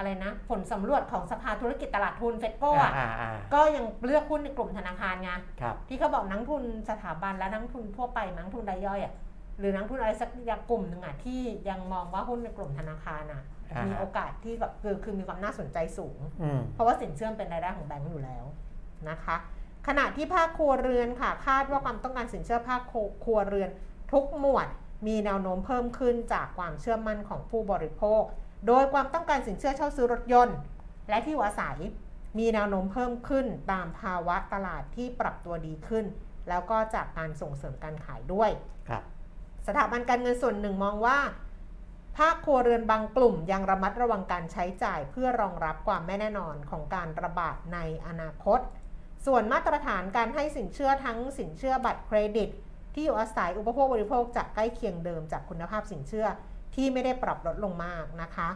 [0.00, 5.30] อะไรนะ ผลสำรวจของสภาธุรกิจตลาดทุนเฟดโก้อะอ่าอ่าก็ยังเลือกหุ้นในกลุ่มธนาคารไง
[5.60, 9.14] ครับที่เขาบอกนักทุนสถาบันและนักทุนทั่วไปนักทุนรายย่อยอะ
[9.58, 18.44] หรือนักทุนอะไรสักอย่างกลุ่มหนึ่งอะที่ยังมองว่าหุ้นในกลุ่มธนาคารอะอ่าฮะมีโอกาสที่แบบคือคือมีความน่าสนใจสูงอืมเพราะว่าสินเชื่อเป็นรายได้ของแบงก์อยู่แล้ว
[19.10, 19.36] นะคะ
[19.86, 22.82] ขณะที่ภาคครัวเรือนค่ะ คาดว่าความต้องการสินเชื่อภาค
[23.24, 23.70] ครัวเรือน
[24.12, 24.68] ทุกหมวด
[25.06, 28.22] มีแนวโน้มเพิ่มขึ้นจากความเชื่อมั่นของผู้บริโภค
[28.66, 30.56] โดยความต้องการสินเชื่อเช่าซื้อรถยนต์
[31.08, 31.76] และที่อยู่อาศัย
[32.38, 36.04] มีแนวโน้มเพิ่มขึ้นตามภาวะตลาดที่ปรับตัวดีขึ้น
[36.48, 38.50] แล้วก็จากการส่งเสริมการขายด้วย
[38.88, 39.02] ครับ
[39.66, 41.18] สถาบันการเงินส่วนหนึ่งมองว่า
[42.18, 48.60] ภาคครัวเรือนบางกลุ่มยังระมัดระวังการใช้จ่ายเพื่อรองรับความไม่แน่นอนของการระบาดในอนาคต
[49.26, 52.48] ส่วนมาตรฐานการให้สินเชื่อทั้งสินเชื่อบัตรเครดิต
[52.94, 56.26] ที่อยู่อาศัยอุปโภคบริโภคจะใกล้เคียงเดิมจากคุณภาพสินเชื่อ
[56.80, 58.48] ที่ไม่ได้ปรับลดลงมากนะคะ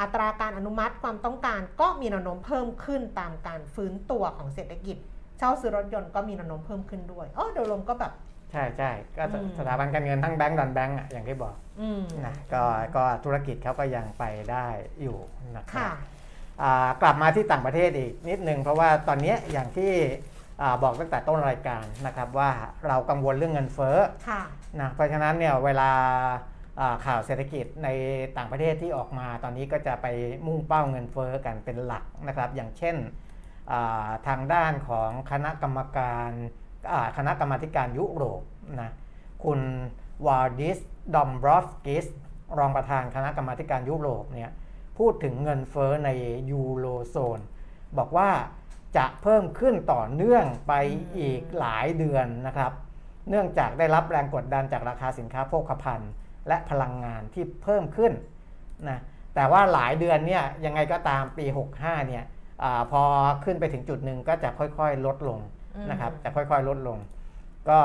[0.00, 4.96] อัตราการอนุมัติความต้องการก็มีแนวโน้มเพิ่มขึ้นตามการฟื้นตัวของเศรษฐกิจ
[5.38, 8.12] เช่าซื้อรถยนต์ก็มีแนวโน้มเพิ่มขึ้นด้วยอ๋อโดยรวมก็แบบ
[8.52, 12.62] ใช่ใช่ก็สอืมสถาบันการเงินทั้งแบงก์ดอนแบงก์อะอย่างที่บอกอืมนะก็
[12.96, 14.66] ก็ธุรกิจเขาก็ยังไปได้
[15.02, 15.18] อยู่
[15.56, 15.92] นะครัค่ะบ
[16.62, 19.92] อ่ากลับมาที่ต่างประเทศอีกนิดนึง เพราะว่าตอนเนี้ยอย่างที่
[20.62, 22.50] อ่าบอกตั้งแต่ต้นรายการนะครับว่า
[22.86, 24.42] เรากังวลเรื่องเงินเฟ้อค่ะ
[24.80, 26.34] นะเพราะฉะนั้นเนี่ยเวลาอ่า
[27.06, 27.88] ข่าวเศรษฐกิจใน
[28.36, 30.06] ต่างประเทศที่ออกมาตอนนี้ก็จะไป
[30.46, 32.96] มุ่งเป้าเงินเฟ้อกันเป็นหลักนะครับ อย่างเช่น
[34.28, 36.30] ทางด้านของคณะกรรมการ
[37.16, 38.42] คณะกรรมาธิการยุโรป
[38.80, 38.90] นะ
[39.44, 39.60] คุณ
[40.26, 40.78] วาดิส
[41.14, 42.06] ดอมบรอฟกิส
[42.58, 44.50] รองประธานคณะกรรมาธิการยุโรปเนี่ย
[44.98, 46.10] พูดถึงเงินเฟ้อใน
[46.50, 47.40] ยูโรโซน
[47.98, 48.30] บอกว่า
[48.96, 50.72] จะเพิ่มขึ้นต่อเนื่องไป
[51.18, 52.72] อีกหลายเดือนนะครับ
[53.28, 56.10] เนื่องจากได้รับแรงกดดันจากราคาสินค้าโภคภัณฑ์
[56.48, 58.12] และพลังงานที่เพิ่มขึ้น
[58.88, 58.98] นะ
[59.34, 61.44] แต่ว่าหลายเดือนเนี่ยยังไงก็ตามปี
[61.78, 62.24] 65เนี่ย
[62.62, 63.02] อาพอ
[63.44, 65.38] ขึ้นไปถึงจุดหนึ่งก็จะค่อยๆลดลง
[65.76, 66.98] อืมนะครับจะค่อยๆลดลง
[67.68, 67.80] ก็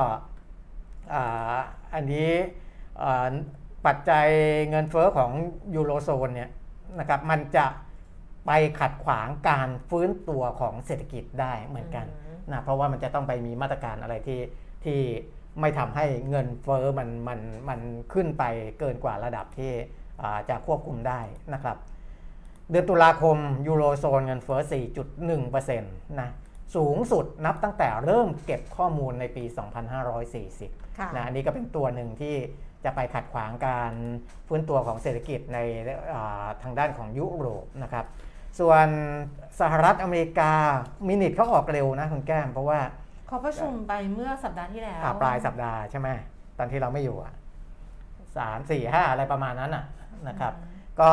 [1.13, 1.57] อ่า
[1.93, 2.31] อันนี้
[3.03, 3.31] อ่า
[3.85, 4.27] ปัจจัย
[4.69, 5.31] เงินเฟอ้อของ
[5.75, 6.49] ยูโรโซนเนี่ย
[6.99, 7.65] นะครับมันจะ
[8.47, 14.41] ไปขัดขวางการฟื้นตัวของเศรษฐกิจได้เหมือนกันอืมนะเพราะว่ามันจะต้องไปมีมาตรการอะไรที่
[14.85, 15.01] ที่
[15.61, 17.39] ไม่ทำให้เงินเฟ้อมันมัน
[17.69, 17.79] มัน
[18.13, 18.43] ขึ้นไป
[18.79, 19.71] เกินกว่าระดับที่
[20.21, 21.19] อ่าจะควบคุมได้
[21.53, 21.77] นะครับ
[22.69, 23.37] เดือนตุลาคม
[23.67, 24.59] ยูโรโซนเงินเฟ้อ
[25.19, 26.29] 4.1%นะ
[26.75, 29.43] สูงสุดนับตั้งแต่เริ่มเก็บข้อมูลในปี
[30.21, 32.35] 2540ค่ะนะอันนี้ก็เป็นตัวหนึ่งที่
[32.85, 33.93] จะไปขัดขวางการ
[34.47, 35.57] ฟื้นตัวของเศรษฐกิจใน
[36.13, 38.05] อ่าทางด้านของยุโรปนะครับ
[38.59, 38.87] ส่วน
[39.59, 40.51] สหรัฐอเมริกา
[41.07, 42.79] มินิทเขาออกเร็วนะคุณแก้มเพราะว่า
[43.27, 46.09] เขาประชุมไปเมื่อสัปดาห์ที่แล้วอ่าปลายสัปดาห์ใช่ไหม
[46.57, 47.33] ตอนที่เราไม่อยู่อะ
[48.37, 49.85] สามสี่ห้าอะไรประมาณนั้นอะ
[50.27, 50.53] นะครับ
[51.01, 51.09] ก็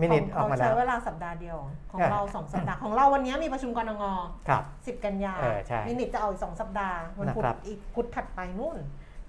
[0.00, 1.56] มินิทออกมาเขแล้ใช้วเวลาสัปดาห์เดียว
[1.90, 4.04] ของใช่เราสองสัปดาห์ของเราวันนี้มีประชุมกรงง
[4.48, 8.78] ครับสิบกันยาเออใช่มินิทจะเอาอีกสองสัปดาห์วันพุธนะครับอีกพุธถัดไปนู่น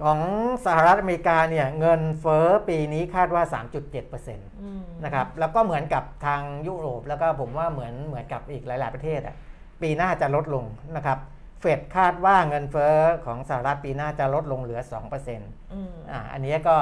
[0.04, 0.20] ของ
[0.66, 3.44] สหรัฐอเมริกาเนี่ยเงินเฟ้อปีนี้คาดว่า
[3.86, 9.36] 3.7%อืมนะครับแล้วก็เหมือนกับทางยุโรปแล้วก็ผมว่าเหมือนเหมือนกับอีกหลาย ๆ ประเทศอะ
[9.82, 10.66] ปีหน้าจะลดลง
[10.96, 11.18] นะครับ
[11.60, 12.96] เฟดคาดว่าเงินเฟ้อ
[13.26, 15.40] ของสหรัฐปีหน้าจะลดลงเหลือ 2%อ
[15.74, 16.76] อืม่าอันนี้ก็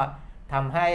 [0.53, 0.88] ทำให้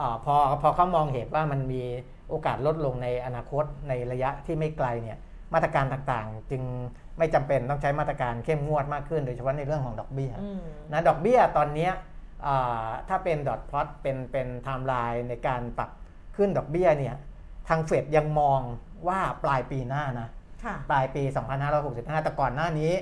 [0.00, 1.82] อาพอพอเขามองเห็นว่ามันมี
[2.28, 5.18] โอกาสลดลงในอนาคตในระยะที่ไม่ไกลเนี่ย
[5.54, 6.62] มาตรการต่างๆ จึง
[7.18, 10.60] ไม่จำเป็นต้องใช้มาตรการเข้มงวดมากขึ้น โดยเฉพาะในเรื่องของดอกเบี้ยอืม
[10.92, 11.92] นะดอกเบี้ยตอนเนี้ย
[12.46, 15.90] อ่าถ้าเป็นดอทพลอตเป็นเป็นไทม์ไลน์ในการปรับ
[16.36, 17.14] ขึ้นดอกเบี้ยเนี่ย
[17.68, 18.60] ทางเฟดยังมอง
[19.08, 20.39] ว่าปลายปีหน้านะค่ะ
[20.90, 21.22] ปลายปี
[21.68, 22.92] 2565 แต่ก่อนหน้านี้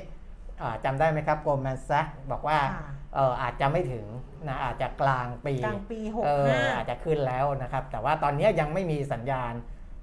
[0.62, 4.04] อ่าจำได้ไหมครับโกลแมนแซกบอกว่าค่ะเอออาจจะไม่ถึง
[4.48, 9.52] นะอาจจะกลางปีกลางปีหกเออห้าอาจจะขึ้นแล้วนะครับ แต่ว่าตอนนี้ยังไม่มีสัญญาณ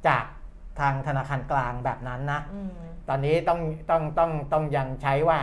[0.08, 0.24] จาก
[0.80, 2.72] ทางธนาคารกลางแบบนั้นนะอืม
[3.10, 5.40] ตอนนี้ต้องต้องต้องต้องยังใช้ว่า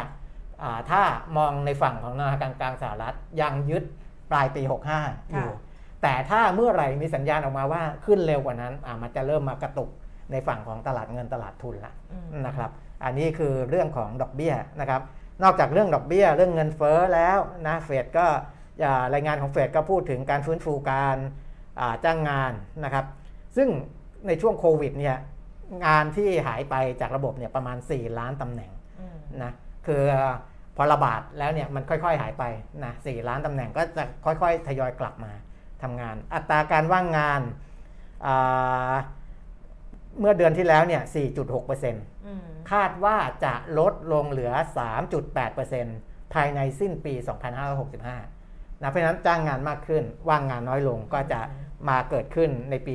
[0.63, 1.03] อ่าถ้า
[1.37, 3.85] มองในฝั่งของธนาคารกลางสหรัฐยังยึด
[4.31, 4.63] ปลายปี
[4.97, 5.51] 65 อยู่
[6.03, 9.91] แต่ถ้าเมื่อไหร่มีสัญญาณออกมาว่าขึ้นเร็วกว่านั้นอ่ามันจะเริ่มมากระตุก
[10.33, 12.71] ในฝั่งของตลาดเงินตลาดทุนละอืมนะครับ
[13.05, 15.03] อันนี้คือเรื่องของดอกเบี้ยนะครับ
[15.43, 18.27] นอกจากเรื่องดอกเบี้ย เรื่องเงินเฟ้อแล้วนะเฟดก็
[18.85, 21.17] อ่ารายงานของเฟดก็พูดถึงการฟื้นฟูการ
[21.81, 22.53] อ่าจ้างงาน
[22.85, 23.05] นะครับ
[23.57, 23.69] ซึ่ง
[24.27, 25.17] ในช่วงโควิดเนี่ย
[25.87, 28.71] งานที่หายไปจากระบบเนี่ยประมาณ 4 ล้านตำแหน่ง
[29.01, 29.53] อืมนะ
[29.87, 30.03] คือ
[30.77, 32.45] พอระบาดแล้วเนี่ยมันค่อยๆหายไป
[32.85, 35.33] นะสล้านตำแหน่งก็จะค่อยๆ ทยอยกลับมา
[35.83, 37.43] ทำงาน อัตราการว่างงาน
[38.27, 38.93] อ่า
[40.21, 41.03] เมื่อเดือนที่แล้วเนี่ย
[41.43, 41.93] 4.6%
[42.27, 42.43] อืม
[42.73, 44.53] คาดว่าจะลดลงเหลือ
[45.43, 47.15] 3.8%ภายในสิ้นปี
[47.99, 51.41] 2565นะเพราะฉะนั้นจ้างงานมากขึ้น ว่างงานน้อยลงก็จะ
[51.89, 52.95] มาเกิดขึ้นในปี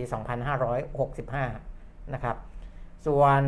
[0.86, 2.36] 2565 นะครับ
[3.08, 3.42] ส่วน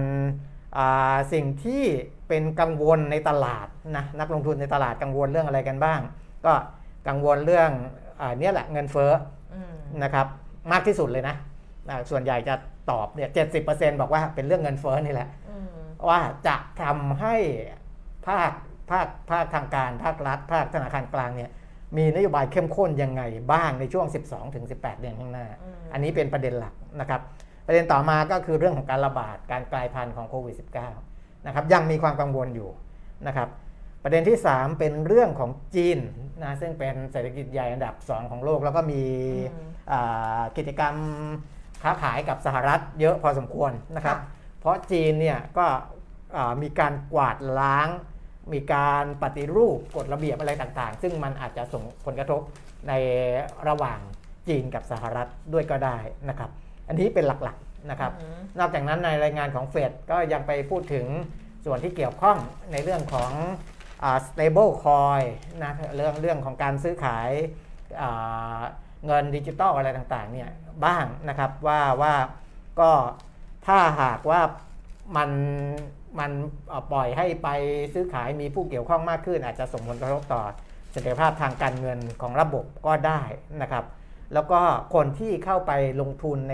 [0.77, 1.83] อ่าสิ่งที่
[2.27, 3.67] เป็นกังวลในตลาด
[3.97, 5.99] นะนักลงทุนในตลาดกังวลเรื่องอะไรกันบ้าง
[6.45, 6.53] ก็
[7.07, 7.71] กังวลเรื่อง
[8.21, 9.11] อาเนี่ยแหละเงินเฟ้อ
[9.53, 10.27] อืมนะครับ
[10.71, 11.35] มากที่สุดเลยนะ
[11.89, 12.55] อ่าส่วนใหญ่จะ
[12.91, 15.67] ตอบเนี่ยเจ็บอกว่าเป็นเรื่องเงินเฟ้อนี่แหละอืม
[16.09, 17.35] ว่าจะทำให้
[18.27, 18.51] ภาค
[18.91, 21.49] ภาคภาคทางการภาครัฐ ภาคธนาคารกลางเนี่ย
[21.97, 23.21] มีนโยบายเข้มข้นยังไง
[23.51, 24.05] บ้างในช่วง
[24.53, 27.21] 12-18 เดือนข้างหน้าอืมอันนี้เป็นประเด็นหลักนะครับ
[27.67, 30.55] ประเด็นต่อมาก็คือเรื่องของการระบาดการกลายพันธุ์ของโควิด
[30.99, 32.69] -19 นะครับยังมีความกังวลอยู่
[33.27, 33.49] นะครับ
[34.03, 35.97] ประเด็นที่ 3 เป็นเรื่องของจีน
[36.43, 39.03] นะซึ่งเป็นเศรษฐกิจใหญ่อันดับ 2 ของโลก แล้วก็มี
[39.53, 40.95] อืมอ่ากิจกรรม
[41.83, 44.25] ค้าขายกับสหรัฐเยอะพอสมควรนะครับค่ะ
[44.59, 45.65] เพราะจีนเนี่ยก็
[46.35, 47.87] อ่ามีการกวาดล้าง
[48.53, 52.41] มีการปฏิรูปกฎระเบียบอะไรต่างๆ ซึ่งมันอาจจะส่งผลกระทบ
[52.87, 52.93] ใน
[53.67, 53.99] ระหว่าง
[54.47, 55.97] จีนกับสหรัฐด้วยก็ได้
[56.29, 56.49] นะครับ
[56.87, 61.05] อันนี้เป็นหลักๆนะครับอืมนอกจากนั้นในรายงานของเฟดก็ยังไปพูดถึง
[61.65, 62.37] ส่วนที่เกี่ยวข้อง
[62.71, 63.31] ในเรื่องของ
[64.03, 65.25] อ่า stable coin
[65.63, 67.29] นะเรื่องเรื่องของการซื้อขาย
[68.01, 68.61] อ่า
[69.05, 70.49] เงินดิจิตอลอะไรต่างๆเนี่ย
[70.85, 72.13] บ้างนะครับว่าว่า
[72.79, 72.91] ก็
[73.67, 74.41] ถ้าหากว่า
[75.17, 75.29] มัน
[76.19, 76.31] มัน
[76.69, 77.49] เอ่อปล่อยให้ไป
[77.93, 80.41] ซื้อขายมีผู้เกี่ยวข้องมากขึ้น อาจจะส่งผลกระทบต่อ
[80.91, 83.21] เสถียรภาพทางการเงินของระบบก็ได้
[83.61, 83.85] นะครับ
[84.33, 84.59] แล้วก็
[84.95, 85.71] คนที่เข้าไป
[86.01, 86.53] ลงทุนใน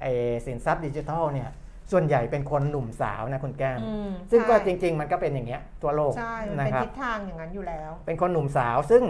[0.00, 0.12] ไอ้
[0.46, 1.50] สินทรัพย์ดิจิทัลเนี่ย
[1.92, 9.02] ส่วนใหญ่เป็นคนหนุ่มสาวนะคุณแก้มอืมซึ่งก็ใช่จริง ๆ มันก็เป็นอย่างเงี้ยทั่วโลกใช่มันนะเป็นครับทิศทางอย่างนั้นอยู่แล้ว เป็นคนหนุ่มสาวซึ่ง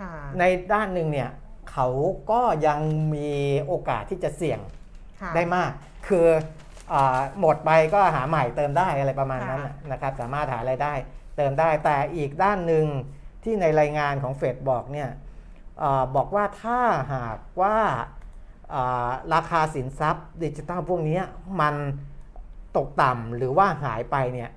[0.00, 1.30] ค่ะในด้านหนึ่งเนี่ย
[1.72, 1.88] เขา
[2.30, 2.80] ก็ยัง
[3.14, 3.30] มี
[3.66, 4.60] โอกาสที่จะเสี่ยง
[5.20, 5.70] ค่ะได้มาก
[6.08, 6.26] คือ
[6.92, 10.94] อาหมดไปก็หาใหม่เติมได้อะไรประมาณนั้นค่ะน่ะนะครับ สามารถหาอะไรายได้
[11.36, 12.86] เติมได้แต่อีกด้านหนึ่ง
[13.44, 15.08] ที่ในรายงานของเฟดบอกเนี่ย
[15.82, 16.80] อาบอกว่าถ้า
[17.14, 17.76] หากว่า
[18.74, 21.22] อ่าราคาสินทรัพย์ดิจิทัลพวกเนี้ย
[21.60, 21.74] มัน
[22.76, 24.50] ตกต่ำหรือว่าหายไปเนี่ย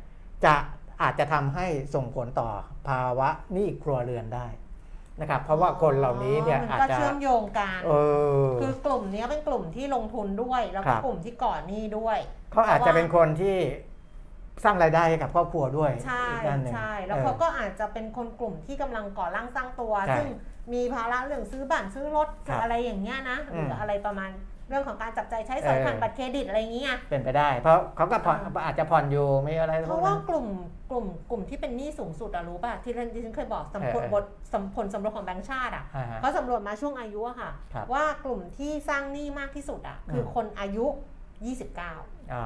[0.45, 0.55] จะ
[1.01, 2.49] อาจจะทำให้ส่งผลต่อ
[2.87, 4.47] ภาวะหนี้ครัวเรือนได้
[5.19, 7.91] นะครับเพราะว่าคนเหล่านี้เนี่ยมันอาจก็จะเชื่อมโยงกันเอ
[8.43, 12.17] อคือกลุ่มเนี้ยเป็นกลุ่มที่ลงทุนด้วย แล้วครัก็บกลุ่มที่ก่อนหนี้ด้วย
[12.51, 13.57] เขาอาจจะเป็นคนที่
[14.63, 20.27] สร้างรายได้ให้กับครอบครัวด้วยใช่อีกด้านหนึ่งใช่แล้วออเขาก็อาจจะเป็นคนกลุ่มที่กำลังก่อร่างสร้างตัวใช่ซึ่ง
[20.73, 24.29] มีภาระเรื่องซื้อบ้านซื้อรถครับอะไรอย่างเงี้ยนะหรือมอะไรประมาณ
[24.69, 30.47] เรื่องของการจับใจายใช้สอยเออผ่านบัตรเครดิตอะไรอย่างเงี้ยเป็นไปได้ เพราะเขาก็ผ่อนอาจจะผ่อนอยู่ไม่อะไรเพพวราะกว่านั้นกลุ่ม
[30.91, 40.85] กลุ่มกลุ่มที่เป็นหนี้สูงสุดอะรู้ป่ะที่ท่านที่ฉันเคยบอกสำรวจเออบทสำผลสำรวจของแบงก์ชาติอะอ่าฮะเขาสำรวจมาช่วงอายุอะค่ะครับว่ากลุ่มที่สร้างหนี้มากที่สุดอะคืออมคนอายุ
[41.53, 42.45] 29อ่า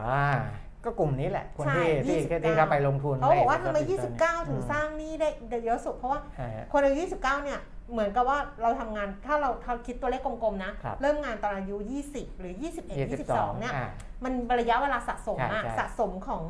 [0.86, 5.12] ก็กลุ่มนี้แหละ คนใช่ที่ที่29ที่เขาไปลงทุนเขาบอกว่าในทำไมทรัพย์สินทรัพย์29 ถึงสร้างหนี้
[5.50, 7.60] ได้เยอะสุดเพราะว่าอ่าฮะคนอายุ 29 เนี่ย
[7.92, 11.78] เหมือนกับว่าเราทำงานถ้าเราถ้าคิดตัวเลขกลมๆนะครับเริ่มงานตอนอายุ
[12.10, 12.90] 20 หรือ 21
[13.22, 13.90] 22 เนี่ยอ่า
[14.24, 16.44] มันระยะเวลาสะสมอะใช่ใช่สะสมของ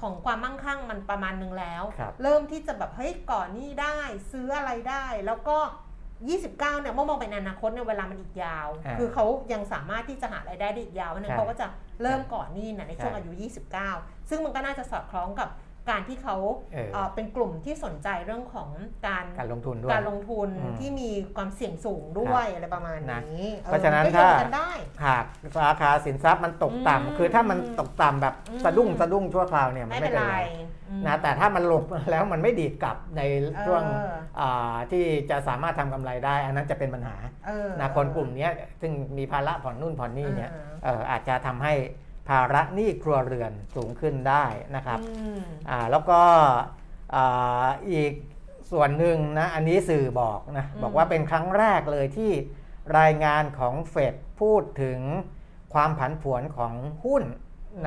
[0.00, 3.96] ของความมั่งคั่งมันประมาณหนึ่งแล้วครับเริ่มที่จะแบบเฮ้ยก่อนหนี้ได้
[4.32, 5.58] ซื้ออะไรได้ แล้วก็
[6.24, 11.66] 29 เนี่ยเมื่อมองไปในอนาคตเนี่ยเวลามันอีกยาวอ่าคือเขายังสามารถที่จะหารายได้ได้อีกยาวเพราะฉะนั้นใช่เขาก็จะ
[12.02, 13.32] เริ่มก่อนหนี้นะในช่วงใช่อายุ
[13.82, 15.48] 29 ซึ่งมันก็น่าจะสอดคล้องกับ
[15.90, 16.36] การที่เขา
[16.72, 18.68] เออเอ่อเป็นกลุ่มที่สนใจเรื่องของ
[19.06, 24.70] การการลงทุนด้วยการลงทุนอืมที่มีความเสี่ยงสูงด้วยอะไรประมาณนะนี้ออเพราะฉะนั้นก็โยงถ้ากันได้
[25.04, 25.24] หาก
[25.64, 30.38] ราคาสินทรัพย์มันตกอืมต่ำคือถ้ามันตกต่ำแบบอืมสะดุ้งสะดุ้งชั่วคราวเนี่ยมันไม่ไม่เป็นเป็นไรไร
[30.88, 33.22] อืมนะแต่ถ้ามันหลบแล้วมันไม่ดีดกลับใน
[33.66, 37.16] ช่วงเอออ่าที่จะสามารถทำกำไรได้ อันนั้นจะเป็นปัญหา
[37.46, 41.74] เออนะคนกลุ่มเนี้ยซึ่งมีภาระผ่อนนู่นผ่อนนี่เนี่ยอ่าเอ่ออาจจะทำให้
[42.28, 44.44] ภาระหนี้ครัวเรือนสูงขึ้นได้
[44.76, 46.20] นะครับอืมอ่าแล้วก็
[47.14, 48.12] อ่าอีก
[48.72, 52.32] ส่วนหนึ่งนะอันนี้สื่อบอกนะบอกว่าเป็นครั้งแรกเลยที่
[52.98, 55.00] รายงานของเฟดพูดถึง
[55.74, 56.72] ความผันผวนของ
[57.04, 57.24] หุ้น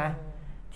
[0.02, 0.12] นะ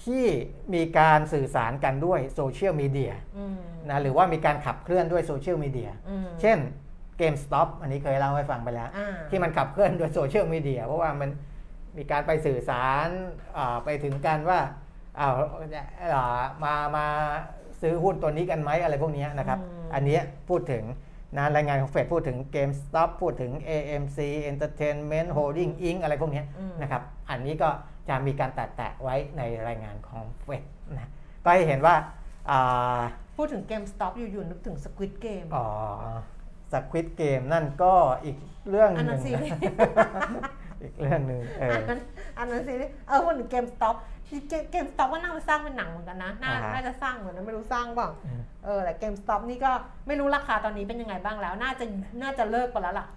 [0.04, 0.26] ที่
[0.74, 3.58] มีการสื่อสารกันด้วยโซเชียลมีเดียอืม
[3.90, 6.58] นะหรือว่ามีการขับเคลื่อนด้วยโซเชียลมีเดียอืมเช่น
[7.20, 11.30] GameStop อันนี้เคยเล่าให้ฟังไปแล้วอ่าที่มันขับเคลื่อนโดยโซเชียลมีเดียเพราะว่ามัน
[11.98, 13.08] มีการไปสื่อสาร
[13.58, 14.60] อ่าไปถึงกันว่า
[15.20, 15.36] อ้าว
[16.14, 17.06] อ่ามามา
[17.82, 20.84] ซื้อหุ้นตัวนี้กันไหมอะไรพวกเนี้ยนะครับอืมอันเนี้ยพูดถึง
[21.38, 24.20] นะรายงานของเฟดพูดถึง GameStop พูดถึง AMC
[24.52, 26.00] Entertainment Holding Inc.
[26.04, 27.70] อะไรพวกเนี้ยอืมนะครับ อันนี้ก็
[28.10, 30.64] จะมีการแตะๆไว้ในรายงานของเฟด
[30.94, 31.10] นะ
[31.44, 31.96] ก็ให้เห็นว่า
[32.50, 33.02] อ่า
[33.38, 35.66] พูดถึง GameStop อยู่ๆนึกถึง Squid Game อ๋อ
[36.74, 38.38] สควิตเกมนั่นก็อีก
[38.70, 39.60] เรื่องหอันนึ่นั้นงซีรีส์
[40.84, 42.00] อีกเรื่องหนึ่งเออันนั้น
[42.38, 43.96] อันนั้นซีรีส์เออพูดถึง GameStop
[44.72, 49.72] เกมสต็อปก็น่ามาสร้างเป็นหนังเหมือนกันนะ น่าอ่าฮะ น่าจะสร้างเหมือนกันไม่รู้สร้างเปล่าอืมเออแต่เกมสต็อปนี่ก็
[50.08, 51.86] ไม่รู้ราคาตอนนี้เป็นยังไงบ้างแล้ว น่าจะ
[52.22, 53.08] น่าจะเลิกไปแล้วล่ะ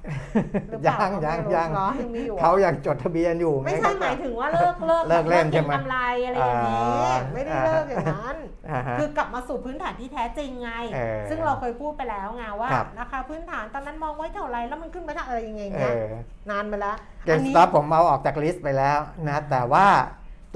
[0.69, 8.37] หรือเปล่ายังยังไม่รู้ยังเหรอยังมีอยู่เหรอ เขายังจดทะเบียนอยู่ไม่งั้นใช่ก็หมายถึงว่าเลิกเลิกเลิกเล่นใช่ไหม กำไรอะไรอย่างนี้ อ่า ไม่ได้เลิกอย่างนั้น
[8.71, 16.13] อ่าฮะ คือกลับมาสู่พื้นฐานที่แท้จริงไง เออซึ่งเราเคยพูดไปแล้วไงว่าครับ ราคาพื้นฐานตอนนั้นมองไว้เท่าไหรแล้วมันขึ้นไปเท่าอะไรยังไงเอเงี้ยอ
[16.51, 16.97] นานไปแล้ว
[17.27, 18.99] เกอัมนสนี้ ต็อปผมเอาออกจากลิสต์ไปแล้ว
[19.29, 19.87] นะ แต่ว่า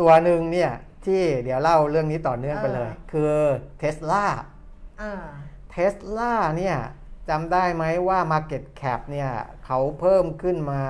[0.00, 0.72] ตัวหนึ่งเนี่ย
[1.06, 3.32] ที่เดี๋ยวเล่าเรื่องนี้ต่อเนื่องไปเลย คือ
[3.78, 4.24] เทสลา
[4.98, 5.24] เออ
[5.70, 6.76] เทสลาเนี่ย
[7.28, 9.30] จำได้ไหมว่า Market Cap เนี่ย
[9.64, 10.82] เขาเพิ่มขึ้นมา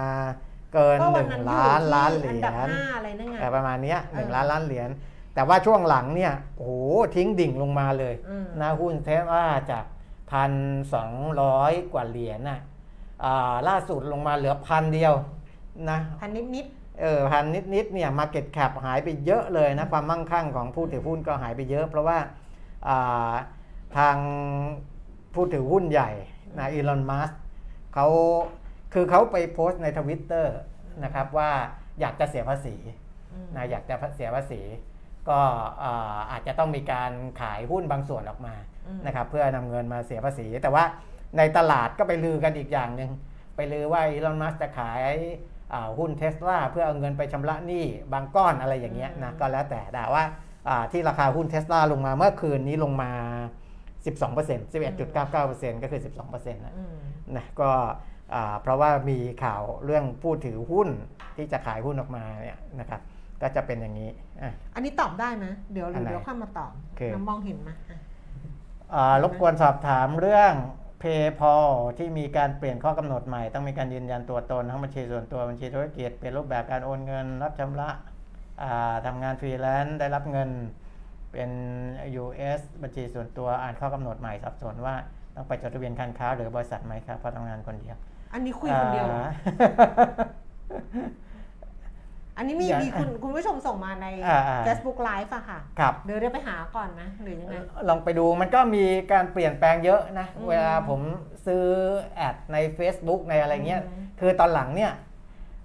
[0.72, 4.90] เกินก็หวันนึ่งนั้นล้านล้านเหรีอันยดับญห้าอะไรนั่นไงแต่ประมาณเนี้ยหนึ่งเออล้านล้านเหรียญ
[5.34, 6.72] แต่ว่าช่วงหลังเนี่ยโอ้โห
[7.16, 9.84] ทิ้งดิ่งลงมาเลยอืมนะหุ้นเทสลาจาก
[10.30, 10.52] พัน
[10.94, 12.60] สองร้อยกว่าเหรียญน่ะ
[13.24, 15.12] อ่าล่าสุดลงมาเหลือพันเดียว
[15.90, 16.66] นะพันนิดนิด
[17.02, 17.44] เออพัน
[17.74, 22.18] นิดๆเนี่ย market cap หายไปเยอะเลยนะความมั่งคั่งของผู้ถือหุ้นก็หายไปเยอะ เพราะว่า
[22.88, 23.32] อ่า
[23.96, 24.16] ทาง
[25.34, 26.10] ผู้ถือหุ้นใหญ่
[26.58, 27.30] นะอีลอนมัส
[27.94, 28.06] เขา
[28.94, 30.56] คือเขาไปโพสต์ในทวิตเตอร์
[31.04, 31.50] นะครับว่า
[32.00, 34.60] อยากจะเสียภาษีๆอืมนะอยากจะเสียภาษี
[35.28, 35.40] ก็
[35.82, 38.54] อ่าอาจจะต้องมีการขายหุ้นบางส่วนออกมา
[38.86, 40.84] อืมนะครับเพื่อนำเงินมาเสียภาษี แต่ว่า
[41.38, 43.10] ในตลาดก็ไปลือกันอีกอย่างหนึ่ง
[43.56, 45.48] ไปลือว่าอีลอนมัสจะขายอ่า
[45.98, 50.24] หุ้นเทสลาเพื่อเอาเงินไปชำระหนี้บางก้อนอะไรอย่างเงี้ยนะก็แล้วแต่แต่ว่า
[50.68, 53.10] อ่าที่ราคาหุ้นเทสลาลงมาเมื่อคืนนี้ลงมา
[54.04, 56.96] 12% 11.99%ก็คือ 12%นะอืม
[57.36, 57.70] นะก็
[58.34, 60.88] อ่าเพราะว่ามีข่าวเรื่องผู้ถือหุ้น
[61.36, 63.00] ที่จะขายหุ้นออกมาเนี่ยนะครับ
[63.42, 64.10] ก็จะเป็นอย่างนี้
[64.42, 67.98] อะอันนี้ตอบได้ไหมเดี๋ยวหรือันไหนเดี๋ยวข้ามมาตอบโอเคน้ำมองเห็นไหมอะ
[68.94, 70.52] อ่ารบกวนสอบถามเรื่อง
[71.02, 77.90] PayPal ที่มีการเปลี่ยนข้อกำหนดใหม่ ต้องมีการยืนยันตัวตนทั้งบัญชีส่วนตัวบัญชีธุรกิจเปลี่ยนรูปแบบการโอนเงิน รับชำระ
[78.62, 80.50] อ่าทำงานฟรีแลนซ์ได้รับเงิน
[81.32, 81.50] เป็น
[82.22, 84.94] US บัญชีส่วนตัวอ่านข้อกำหนดใหม่สับสนว่า
[85.34, 87.96] ต้องไปจดทะเบียนการค้าหรือบริษัทไหมครับเพราะทำงานคนเดียว
[88.32, 89.16] อันนี้คุยคนเดียวเหร
[92.40, 97.56] ออ่าอันนี้มีอย่ามีคุณคุณผู้ชมส่งมาในอ่าอ่า Facebook Live อะค่ะครับเดี๋ยวเดี๋ยวไปหาก่อนนะหรือยังไง
[97.88, 101.00] ลองไปดูมันก็มีการเปลี่ยนแปลงเยอะนะอืมเวลาผม
[101.46, 101.64] ซื้อ
[102.16, 104.92] แอดใน Facebook ในอะไรเงี้ยอืมคือตอนหลังเนี่ย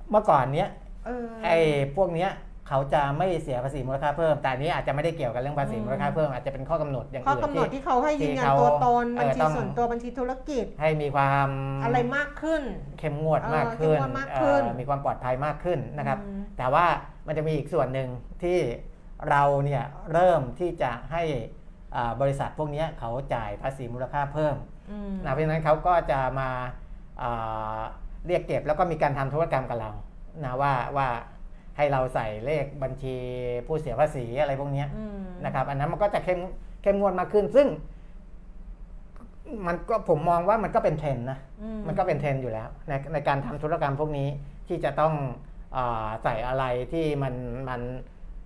[0.09, 0.69] เมื่อก่อนเนี้ย
[1.05, 1.57] เออไอ้
[1.95, 2.31] พวกเนี้ย
[2.67, 11.47] เขาจะไม่เสียภาษีมูลค่าเพิ่ม แต่อันนี้อาจจะไม่ได้เกี่ยวกับเรื่องภาษีอืมมูลค่าเพิ่มอาจจะเป็นข้อกำหนดอย่างข้ออื่นกำหนดที่ที่เขาให้ยืนยันที่เขาตัวตนเอบัญอชีต้องส่วนตัวบัญชีธุรกิจ ให้มีความ
[11.83, 12.61] อะไรมากขึ้น
[12.99, 16.85] เข้มงวดเออมากขึ้นเข้มงวดมากขึ้นเอ่อมีความปลอดภัยมากขึ้นนะครับอืมแต่ว่า
[17.27, 18.09] มันจะมีอีกส่วนหนึ่ง
[18.43, 18.59] ที่
[19.29, 21.23] เราเนี่ยเริ่มที่จะให้
[21.95, 24.55] อ่าบริษัทพวกเนี้ยเขาจ่ายภาษีมูลค่าเพิ่ม
[24.91, 26.49] อืมนะเพราะฉะนั้นเขาก็จะมา
[27.21, 27.79] อ่า
[28.27, 29.91] เรียกเก็บแล้วก็มีการทำธุรกรรมกับเรา
[30.43, 31.07] นะว่าว่า
[31.77, 33.15] ให้เราใส่เลขบัญชี
[33.67, 36.39] ผู้เสียภาษีอะไรพวกเนี้ยอืมนะครับอันนั้นมันก็จะเข้ม
[36.81, 37.67] เข้มงวดมากขึ้น ซึ่ง
[39.67, 44.27] มันก็ผมมองว่ามันก็เป็นเทรนด์นะอืมันก็เป็นเทรนด์อยู่แล้วในในการทำธุรกรรมพวกนี้
[44.67, 45.13] ที่จะต้อง
[45.75, 46.63] อาใส่อะไร
[46.93, 47.33] ที่มัน
[47.69, 47.81] มัน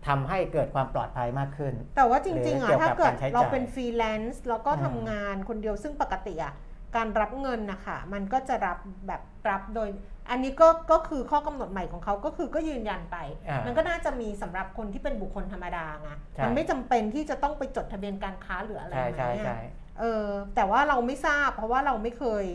[0.08, 6.54] ทำให้เกิดความปลอดภัยมากขึ้น แต่ว่าจริงๆหรือเกี่ยวกับอะถ้าเกิดการใช้จ่ายเราเป็นฟรีแลนซ์แล้วก็อืมทำงานคนเดียวซึ่งปกติอะ
[6.96, 8.78] การรับเงินนะคะมันก็จะรับ
[9.08, 9.90] แบบรับโดย
[10.30, 13.18] อันนี้ก็ก็คือข้อกำหนดใหม่ของเขาก็คือก็ยืนยันไป
[13.50, 19.60] อ่ามัมันก็น่าจะมีสำหรับคนที่เป็นบุคคลธรรมดาไงใช่มันไม่จำเป็นที่จะต้องไปจดทะเบียนการค้าหรืออะไรใช่ไหมใช่อะใช่
[20.00, 20.26] เออ
[20.56, 22.46] แต่ว่าเราไม่ทราบ เพราะว่าเราไม่เคย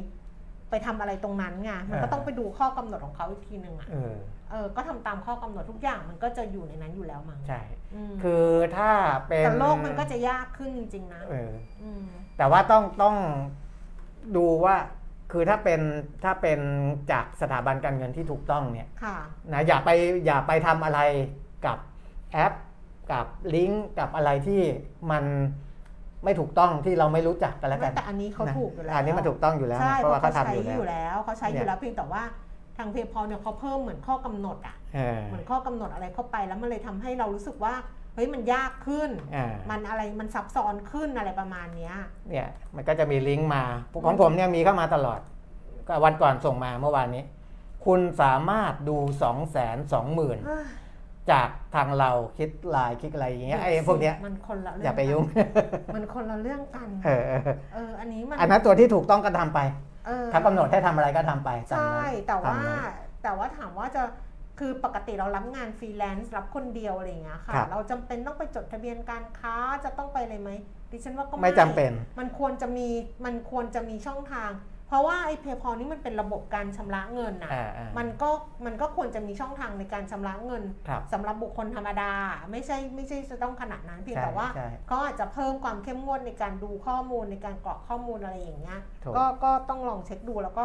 [0.70, 4.14] ไปทำอะไรตรงนั้นไงมันก็ต้องไปดูข้อกำหนดของเขาอีกทีหนึ่งอะเออ
[4.50, 7.60] เออก็ทำตามข้อกำหนดทุกอย่างมันก็จะอยู่ในนั้นอยู่แล้วมั้งใช่
[7.94, 8.90] อืมคือถ้า
[9.28, 12.04] เป็นแต่โลกมันก็จะยากขึ้นจริงๆนะเอออืม
[12.38, 13.14] แต่ว่าต้องต้อง
[14.36, 14.76] ดูว่า
[15.32, 15.80] คือถ้าเป็น
[16.24, 16.60] ถ้าเป็น
[17.12, 19.16] จากสถาบันการเงินที่ถูกต้องเนี่ยค่ะ
[19.52, 19.90] นะอย่าไป
[20.26, 21.00] อย่าไปทำอะไร
[21.66, 21.78] กับ
[22.32, 22.52] แอป
[23.12, 24.60] กับลิงก์กับอะไรที่
[25.10, 25.24] มัน
[26.24, 32.22] ไม่ถูกต้องที่เราไม่รู้จักกันแล้วกันแต่อันนี้เขานะถูกอยู่แล้วอันนี้มันถูกต้องอยู่แล้วใช่นะเพเพราะราะว่าเขาเขาใช้ทำอยู่อยู่แล้วแล้วเขาใช้อยู่แล้วเพียงแต่ว่า
[32.78, 37.74] ทางเพย์พอเนี่ยเขาเพิ่มเหมือนข้อกำหนดอะเออเหมือนข้อกำหนดอะไรเข้าไปแล้วมันเลยทำให้เรารู้สึกว่า
[38.14, 41.94] เฮ้ยมันยากขึ้นอ่ามันอะไรมันซับซ้อนขึ้นอะไรประมาณเนี้ย
[42.28, 43.64] เนี่ยมันก็จะมีลิงก์มา
[44.04, 45.20] ของผมเนี่ยมีเข้ามาตลอด
[45.88, 47.22] ก็วันก่อนส่งมาเมื่อวานนี้
[47.86, 50.38] คุณสามารถดู2องแสนสองหมื่น
[51.30, 55.24] จากทางเราคิดไลน์คิดอะไรอย่างเงี้ยไอ้พวกเนี้ยมันคนละเรื่องอย่าไปยุ่ง
[55.94, 57.40] มันคนละเรื่องกันเออเออ
[57.74, 59.60] เอออันนี้มันอันนั้นตัวที่ถูกต้องก็ทำไป
[60.06, 64.02] เออถ้ากำหนดให้ทำอะไรก็ทำไปามใช่นั้นแต่ว่าตมนั้นแต่ว่าถามว่าจะ
[64.58, 70.50] คือปกติเรารับงานฟรีแลนซ์รับคนเดียวอะไรอย่างเงี้ยค่ะ ครับ เราจำเป็นต้องไปจดทะเบียนการค้าจะต้องไปอะไรไหม
[70.92, 72.88] ดิฉันว่าก็ไม่จำเป็น มันควรจะมี
[73.24, 74.50] มันควรจะมีช่องทาง
[74.88, 78.30] เพราะว่าไอ้เพย์พอนี่มันเป็นระบบการชำระเงินน่ะอ่าอ่ามันก็
[78.66, 82.12] มันก็ควรจะมีช่องทางในการชำระเงินครับสำหรับบุคคลธรรมดา
[82.50, 90.64] ไม่ใช่ไม่ใช่จะต้องขนาดนั้นเพียงใช่แต่ว่า ใช่ เขาอาจจะเพิ่มความเข้มงวดในการดูข้อมูลในการกรอกข้อมูลอะไรอย่างเงี้ย ถูก ก็ก็ต้องลองเช็คดูแล้วก็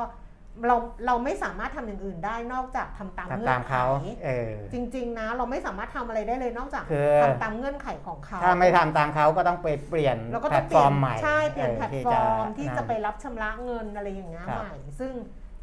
[0.68, 0.76] เรา
[1.06, 3.86] เราไม่สามารถทำอย่างอื่นได้นอกจากทำตามเงื่ทำอตามนไขเขา
[4.24, 15.14] เออจริง ๆ นะ เราไม่สามารถทำอะไรได้เลยนอกจากคือทำตามเงื่อนไขของเขา ถ้าไม่ทำตามเขาก็ต้องไปเปลี่ยนแล้วก็ต้องเปลี่ยน แพลต้อร์มใหม่ใช่เปลี่ยนแพลตฟอร์มที่จะไปนั่นรับชำระเงินอะไรอย่างเงี้ยครับใหม่ ซึ่ง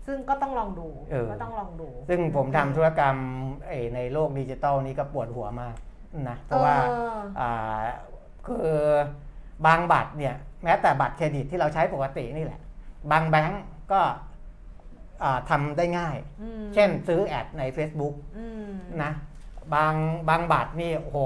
[0.07, 3.17] ซึ่งก็ต้องลองดูเออก็ต้องลองดู ซึ่งผมทำธุรกรรม
[3.69, 5.75] เอ่อในโลกดิจิตอลนี้ก็ปวดหัวมาก
[6.29, 7.85] นะเพราะว่าเอออ่า
[8.47, 8.81] คือ
[9.67, 10.35] บางบัตรเนี่ย
[10.65, 12.61] แม้แต่บัตรเครดิตที่เราใช้ปกตินี่แหละ
[13.11, 13.63] บางแบงก์
[13.93, 14.15] ก็อ่า
[15.51, 18.71] ทำได้ง่ายอืมเช่นซื้อ ad ใน Facebook อืม
[19.03, 19.13] นะ
[19.75, 19.95] บาง
[20.29, 21.19] บางบัตรนี่โอ้โห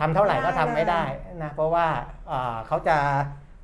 [0.00, 1.02] ทำเท่าไหร่ก็ทำไม่ได้
[1.42, 1.86] นะเพราะว่า
[2.30, 2.96] อ่าเขาจะ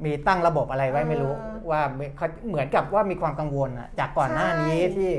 [0.05, 1.81] มีตั้งระบบอะไรไว้ไม่รู้เออว่า
[2.17, 5.13] เขาเหมือนกับว่ามีความกังวลนะจากก่อนหน้านี้ใช่ที่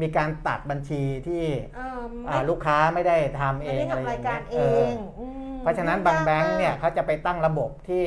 [0.00, 1.44] มีการตัดบัญชีที่
[1.76, 4.96] เอออ่าลูกค้าไม่ได้ทำเอไม่งได้อะไรอทำรายย่างการเงี้ยเอเออง
[5.52, 8.04] มเพราะฉะนั้นบางแบงค์เนี่ยเขาจะไปตั้งระบบที่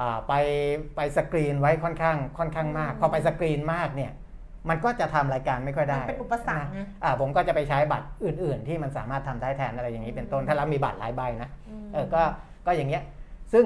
[0.00, 0.32] อ่าไป
[0.96, 4.12] ไปสกรีนไว้ค่อนข้างค่อนข้างมาก พอไปสกรีนมากเนี่ย
[4.68, 11.48] มันก็จะทำรายการไม่ค่อยมัได้นเป็นอุปสรรคไงนะอ่าผมก็จะไปใช้บัตรอื่น ๆ ที่มันสามารถทำได้แทนอะไรอย่างนี้เป็นต้น ถ้าเรามีบัตรหลายใบนะ
[11.84, 12.22] มเออก็
[12.66, 13.02] ก็อย่างเงี้ย
[13.52, 13.64] ซึ่ง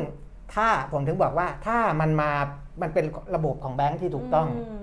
[0.55, 2.31] ถ้าผมถึงบอกว่าถ้ามันมา
[2.83, 4.81] มันเป็นระบบของแบงค์ที่ถูกต้องม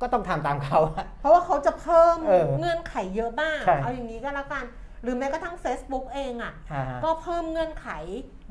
[0.00, 4.64] ก็ต้องทำตามเขาอะเพราะว่าเขาจะเพิ่มเออเงื่อนไขเยอะมากใช่เอาอย่างนี้ก็แล้วกัน
[5.02, 7.88] หรือแม้กระทั่ง Facebook เองอะอ่าฮะก็เพิ่มเงื่อนไข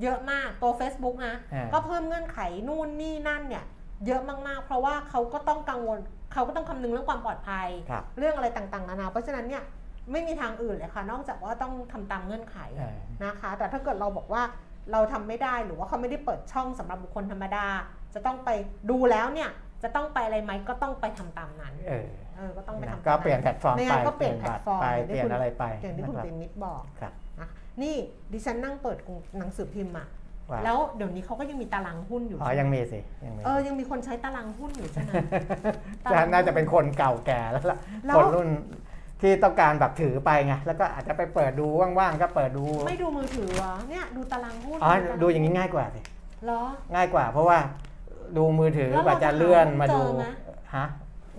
[0.02, 3.64] เยอะมาก ตัว Facebook นะอ่าก็เพิ่มเงื่อนไขนู่นนี่นั่นเนี่ย
[4.08, 6.00] เยอะมากๆ เพราะว่าเขาก็ต้องกังวล
[6.34, 9.64] เขาก็ต้องคำนึงเรื่องความปลอดภัย ครับ เรื่องอะไรต่างๆนานาเพราะฉะนั้นเนี่ย
[10.12, 14.44] ไม่มีทางอื่นเลยค่ะ นอกจากว่าต้องทำตามเงื่อนไขเออนะคะ แต่ถ้าเกิดเราบอกว่า
[14.92, 17.66] เราทำไม่ได้หรือว่าเขาไม่ได้เปิดช่องสำหรับบุคคลธรรมดา
[18.14, 18.50] จะต้องไป
[18.90, 19.50] ดูแล้วเนี่ย
[19.84, 27.50] จะต้องไปอะไรไหมก็ต้องไปทำตามนั้นเออเออก็ต้องไปทำตามก็เปลี่ยนแพลตฟอร์มไม่ไปงั้นก็เปลี่ยนแพลบัตตฟอร์มไปอย่างเปที่ลี่ยคุนณอะไรไปอย่างที่คุณนะครับปิมิตรบอกครับ นะ
[27.82, 27.96] นี่
[28.34, 28.98] ดิฉันนั่งเปิด
[29.40, 30.08] หนังสือพิมพ์อะว่า
[30.66, 35.12] แล้วเดี๋ยวนี้เขาก็ยังมีตารางหุ้นอยู่อ๋อใช่ไหมยังมีสิยังมีเออยังมีคนใช้ตารางหุ้นอยู่ใช่ไหม
[36.12, 38.50] จะน่าจะเป็นคนเก่าแก่แล้วล่ะแล้วคนรุ่น
[39.22, 41.68] ที่ต้องการแบบถือไปไงแล้วก็อาจจะไปเปิดดู
[42.00, 46.02] ว่างๆก็เปิดดู ไม่ดูมือถือวะเนี่ยดูตารางหุ้นอ๋อตรดูอย่างนี้ง่ายกว่าสิ
[46.46, 46.62] เหรอ
[46.96, 47.58] ง่ายกว่าเพราะว่า
[48.38, 50.26] ดูมือถือแล้วกเราว่าจะเลื่อนมาดูเจอไหม
[50.76, 50.86] ฮะ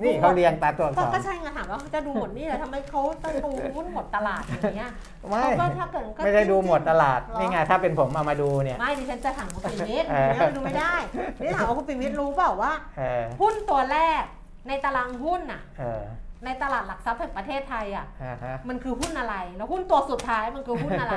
[0.03, 4.91] นี่เขาเรียงตามตัวอักก็ษร ก็ใช่ไงถามว่าเขาจะดูหมดนี่แหละทำไมเขาต้องดูหุ้นหมดตลาดอย่างเงี้ย
[5.29, 10.95] ไม่ เขาก็ถ้าเกิดก็ไม่ได้ดูหมดตลาด เหรอ นี่ไงถ้าเป็นผมเอามาดูเนี่ย ไม่ดิฉันจะถามคุณปิมิตรเออเนี่ยมันดูไม่ได้
[11.43, 14.23] นี่ถามว่าคุณปิมิตรรู้เปล่าว่า เออหุ้นตัวแรก
[14.69, 16.03] ในตารางหุ้นน่ะ เออ
[16.45, 21.17] ในตลาดหลักทรัพย์แห่งประเทศไทยอะ อ่าฮะมันคือหุ้นอะไร แล้วหุ้นตัวสุดท้ายมันคือหุ้นอะไร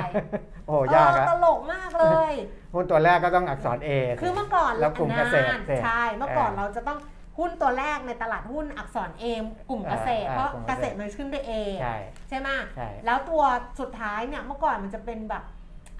[0.66, 2.32] โอ้โหยากเอออะตลกมากเลย
[2.74, 3.88] หุ้นตัวแรกก็ต้องอักษร A
[4.20, 6.98] คือเมื่อก่อนแล้วกลุ่มเกษตรนานเสร็จ ใช่ เมื่อก่อนเออเราจะต้อง
[7.38, 11.96] หุ้นตัวแรกในตลาดหุ้นอักษรเอมกลุ่มเกษตรอ่าเพราะกลุ่มเกเกษษตตรรมันขึ้นด้วยเอใช่
[12.28, 13.42] ใช่ไหมใช่แล้วตัว
[13.80, 15.44] สุดท้ายเนี่ยเมื่อก่อนมันจะเป็นแบบ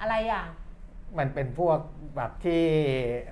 [0.01, 0.45] อะไรอะ
[1.19, 1.79] มันเป็นพวก
[2.17, 2.65] แบบที่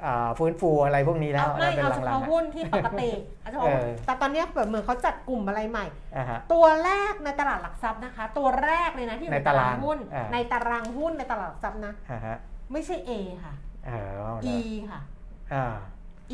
[0.05, 5.87] อ่าฟื้นฟูอะไรพวกนี้แล้วเอาไม่แล้วเป็นเอาเฉหลังพาะๆอะหุ้นที่ปกติเอาเฉพาะเออแต่ตอนเนี้ยแบบเหมือนเขาจัดกลุ่มอะไรใหม่
[6.17, 12.37] อ่าฮะตัวแรกในตลาดหลักทรัพย์นะคะ ตัวแรกเลยนะที่อยู่ในในตารางตารางหุ้นอ่าในตารางหุ้นในตลาดหลักทรัพย์นะอ่าฮะ
[12.73, 13.11] ไม่ใช่ A
[13.45, 13.55] ค่ะ
[13.87, 15.01] เออเอา E ละค่ะ
[15.53, 15.65] อ่า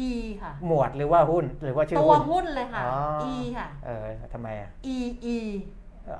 [0.08, 0.10] E
[0.42, 2.98] ค่ะ หมวดหรือว่าหุ้นหรือว่าชื่อตัวหุ้น หุ้นเลยค่ะ อ๋อ
[3.32, 4.98] E ค่ะ เออทำไมอะ E
[5.34, 5.36] E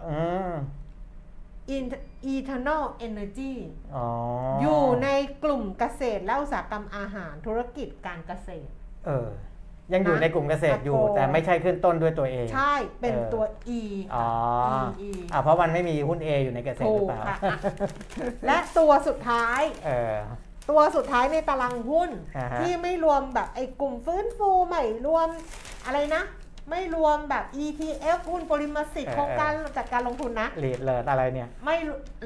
[0.09, 0.53] อืม
[1.77, 2.03] In-
[2.35, 3.53] Eternal Energy
[3.97, 4.07] อ๋อ
[4.61, 5.09] ออยู่ใน
[5.45, 8.73] กลุ่มเกษตรและอุตสาหกรรมอาหารธุรกิจการเกษตร
[9.07, 9.29] เออ
[9.93, 13.45] ยังอยู่นะในกลุ่มเกษตรอยู่อะโกแต่ไม่ใช่ขึ้นต้นด้วยตัวเอง ใช่เป็นเออ ตัว
[13.79, 13.81] E
[14.15, 14.29] อ๋อ
[14.73, 17.59] ค่ะ E E อ่าเพราะมันไม่มีหุ้น A อยู่ในเกษตรถูหรือกเปล่าค่ะอะ
[18.47, 20.15] และตัวสุดท้าย เออ
[20.71, 25.29] ตัวสุดท้ายในตารางหุ้น อ่าฮะ ที่ไม่รวมแบบไอ้กลุ่มฟื้นฟูไม่รวม
[25.87, 26.23] อะไรนะ
[26.71, 31.77] ไม่รวมแบบ ETF หุ้นปริมาสิทธิ์โครงการจัดการลงทุนนะ ลีดเลิศอะไรเนี่ย ไม่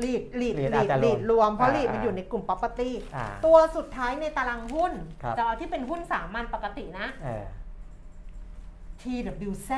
[0.02, 7.44] ลีดลีด lead ลีอาดจจะรวมลีดรวม เพราะอ่าลีดมันอ่า อยู่ในกลุ่ม property อ่า ตัวสุดท้ายในตารางหุ้นครับจะเอาที่เป็นหุ้นสามัญปกตินะ เออ
[9.02, 9.70] TWZ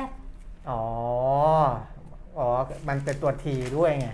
[0.69, 0.83] อ๋อ
[2.37, 2.47] อ๋อ
[2.87, 4.07] มันเป็นตัวทีด้วยไง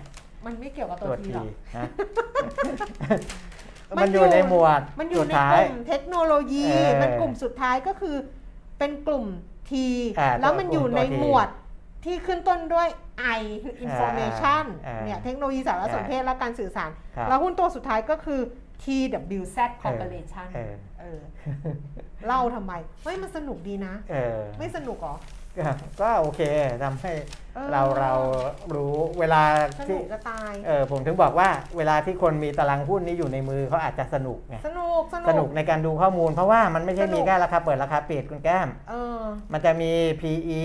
[0.46, 1.84] มันไม่เกี่ยวกับตัวตัวทีทีหรอกฮะ
[3.98, 8.16] มันอยู่ในหมวดมันอยู่สุดในท้ากยลุ่มเทคโนโลยีเออมันกลุ่มสุดท้ายก็คือ
[8.78, 9.26] เป็นกลุ่ม
[9.70, 9.72] T
[10.20, 11.48] อ่าแล้วมันอยู่ในตัว T หมวด
[12.04, 12.88] ที่ขึ้นต้นด้วย
[13.38, 18.40] I คือ information อ่าเนี่ยเทคโนโลยีสารสนเทศและการสื่อสารครับแล้วหุ้นตัวสุดท้ายก็คือ
[18.82, 21.20] TWZ Corporation เออเออ
[22.26, 22.72] เล่าทำไม
[23.02, 25.16] เฮ้ยมันสนุกดีนะเออไม่สนุกเหรอ
[25.58, 25.64] ก็
[26.00, 26.40] ก็โอเค
[26.84, 27.12] ทำให้
[27.54, 28.12] เออเราเรา
[28.74, 29.42] รู้เวลา
[29.78, 39.20] สนุที่กจะตายเออผมถึงบอกว่าเวลาที่คนมีตารางหุ้นนี้อยู่ในมือเขาอาจจะสนุกไงสนุกสสนุนุกกในการดูข้อมูล เพราะว่ามันไม่ใช่สนุกมีแค่ราคาเปิดราคาปิดคุณแก้มเออ
[39.52, 40.62] มันจะมี PE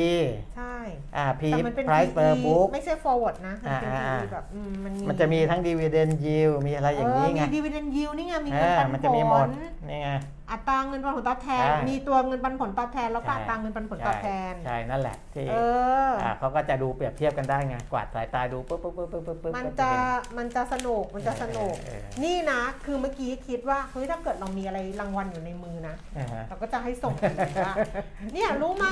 [0.55, 0.75] ใช่
[1.17, 7.87] อ่า P แต่มันเป็น price per PE book ไม่ใช่ forward นะมันเป็นอ่า PE แบบอืมมันมีมันจะมีทั้ง dividend yield มีอะไรอย่างนี้ไงเมี dividend
[7.95, 9.47] yield นี่ไงมีเอเงินอปันผลมันจะมีหมด
[9.89, 10.09] นี่ไง
[10.51, 15.55] อัตราเงินปันผลตอบแทน ใช่ มีตัวเงินปันผลตอบแทนแล้วก็ใช่อัตราเงินปันผลตอบแทน ใช่นั่นแหละที่เอ
[16.07, 27.73] ออ่าเขาก็จะดูเปรียบเทียบกันได้ไงกวาดสายตาดูปุ๊บปุ๊บปุ๊บปุ๊บปุ๊บปุ๊บมันก็จะเห็มันจะสนุกมันจะสนุกเออเออนี่นะ คือเมื่อกี้คิดว่าเฮ้ยถ้าเกิดเรามีอะไรรางวัลอยู่ในมือนะอ่าฮะเราก็จะให้ส่งไปเลยว่า
[28.33, 28.87] เนี่ยรู้ไหม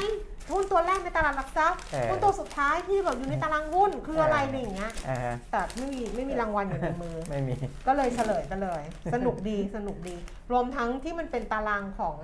[0.54, 7.56] หุ้นตัวแรกในตลาดหลักทรัพย์เออหุ้นตัวสุดท้ายที่แบบอยู่ในตารางหุ้นคืออะไรเอออ อะไรอย่างเงี้ยอ่าฮะแต่ไม่มีไม่มีรางวัลอยู่ในมือ ไม่มี
[7.88, 8.82] ก็เลยเฉลยกันเลย
[9.14, 10.16] สนุกดีสนุกดี
[10.52, 12.16] รวมทั้งที่มันเป็นตารางของ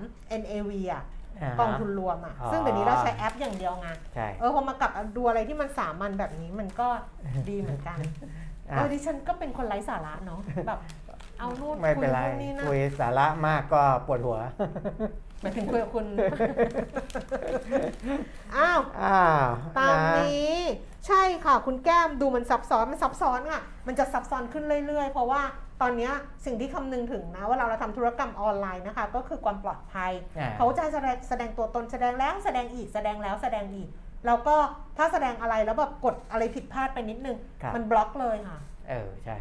[0.42, 6.88] NAV อะาฮะกองทุนรวมอะอ๋อซึ่งเดี๋ยวนี้เราใช้แอปอย่างเดียวไงใช่เออพอมากลับดูอะไรที่มันสามัญแบบนี้มันก็
[7.50, 7.98] ดีเหมือนกัน
[8.72, 10.80] อะเออดิฉันก็เป็นคนไร้สาระเนาะแบบ
[11.40, 14.38] เอานู่นไม่คุเป็ยนไรนู่นนี่นั่นคุยสาระมากก็ปวดหัว
[15.42, 16.06] หมายถึงคุยกับคุณ
[18.56, 19.48] อ้าวอ้าว
[19.78, 20.56] ตามะนี้
[21.08, 25.42] ใช่ค่ะ คุณแก้มดูมันซับซ้อนมันซับซ้อนอะ มันจะซับซ้อนขึ้นเรื่อยๆ เพราะว่า
[25.82, 26.14] ตอนเนี้ย
[26.46, 33.90] สิ่งที่คำนึงถึงนะว่าเราเราทำธุรกรรมออนไลน์นะคะ ก็คือความปลอดภัยอ่าเขาจะแสดงแสดงตัวตนแสดงแล้วแสดงอีกแสดงแล้วแสดงอีก
[34.26, 34.56] แล้วก็
[34.98, 38.60] ถ้าแสดงอะไรแล้วแบบกดอะไรผิดพลาดไปนิดนึงครับมันบล็อกเลยค่ะ
[38.90, 39.38] เออใช่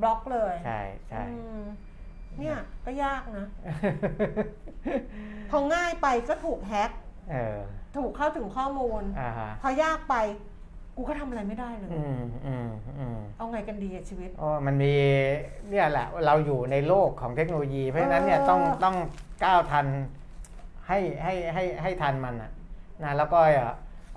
[0.00, 1.62] บล็อกเลยใช่ใช่อืม
[2.38, 3.46] เนี่ยก็ยากนะ
[5.50, 6.90] พอง่ายไปก็ถูกแฮ็ก
[7.30, 7.58] เออ
[7.96, 10.16] ถูกเข้าถึงข้อมูลอ่าฮะพอยากไป
[11.00, 14.92] กูก็ทำอะไรไม่ได้เลยอืมอืมอืมเอาไงกันดีอะชีวิตอ๋อมันมี
[15.70, 18.96] เนี่ยแหละเราอยู่ในโลกของเทคโนโลยี เพราะฉะนั้นเนี่ยเออต้องต้อง
[19.44, 19.86] ก้าวทัน
[20.88, 22.50] ให้ให้ให้ให้ทันมันนะ
[23.02, 23.68] นะแล้วก็อย่า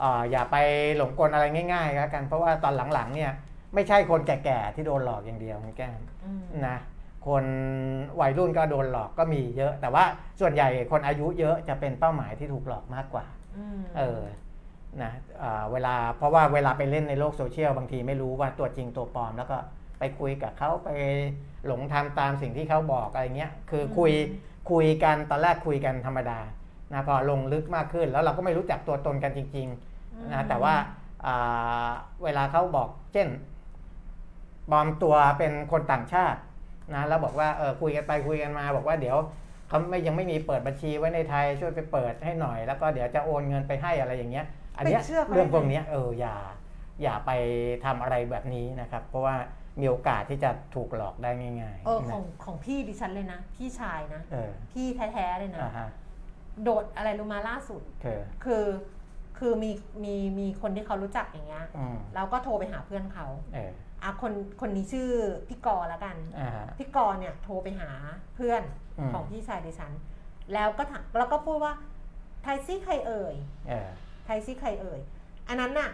[0.01, 0.57] อ่าอย่าไป
[0.97, 3.31] หลงกลอะไรง่ายๆแล้วกันเพราะว่าตอนหลังๆเนี่ย
[3.73, 6.77] ไม่ใช่คนแก่ๆที่โดนหลอกอย่างเดียวคุณแก้มอืมนะ
[7.27, 7.45] คน
[8.21, 10.03] วัยรุ่นก็โดนหลอกก็มีเยอะ แต่ว่า
[10.39, 13.25] ส่วนใหญ่คนอายุเยอะจะเป็นเป้าหมายที่ถูกหลอกมากกว่า
[13.57, 14.21] อืมเออ
[15.01, 15.11] นะ
[15.43, 19.57] อ่าเวลาเพราะว่าเวลาไปเล่นในโลกโซเชียลบางทีไม่รู้ว่าตัวจริงตัวปลอม แล้วก็
[19.99, 20.89] ไปคุยกับเขาไป
[21.67, 24.11] หลงทำตามสิ่งที่เขาบอกอะไรเงี้ยคือคุย
[24.71, 26.39] คุยกันตอนแรกคุยกันธรรมดา
[26.93, 30.73] นะพอลงลึกมากขึ้น แล้วเราก็ไม่รู้จักตัวตนกันจริงๆนะแต่ว่า
[31.25, 31.89] อ่า
[32.23, 33.27] เวลาเขาบอกเช่น
[34.71, 36.39] ปลอมตัวเป็นคนต่างชาติ
[36.93, 39.17] นะแล้วบอกว่าเออคุยกันไปคุยกันมาบอกว่าเดี๋ยว
[39.69, 44.45] เขาไม่ยังไม่มีเปิดบัญชีไว้ในไทยช่วยไปเปิดให้หน่อย แล้วก็เดี๋ยวจะโอนเงินไปให้อะไรอย่างเงี้ย
[44.77, 46.35] อันเนี้ยไปเชื่อเขาได้ไงเรื่องพวกเนี้ยเอออย่า
[47.03, 47.31] อย่าไป
[47.85, 49.35] ทำอะไรแบบนี้นะครับ เพราะว่า
[49.79, 55.89] มีโอกาสที่จะถูกหลอกได้ง่ายเออขนะองของพี่ดิฉันเลยนะ พี่ชายนะเออพี่แท้ๆเลยนะอ่าฮะ
[56.63, 58.65] โดดอะไรรู้มาล่าสุดเธอคือ
[59.37, 59.71] คือมี
[60.03, 63.71] มีมีคนที่เขารู้จักอย่างเงี้ยอืมเราก็โทรไปหาเพื่อนเขาเออ
[64.03, 65.09] อะคนคนนี้ชื่อ
[65.47, 67.89] พี่กอแล้วกันอ่าฮะพี่กรณ์เนี่ยโทรไปหา
[68.35, 68.61] เพื่อน
[68.99, 69.91] อืมของพี่ชายดิฉัน
[70.53, 71.73] แล้วก็ถามแล้วก็พูดว่า
[72.43, 73.35] ไทยซี่ใครเอ่ย
[73.69, 73.89] เออ
[74.25, 74.99] ไทยซี่ใครเอ่ย
[75.47, 75.89] อันนั้นน่ะ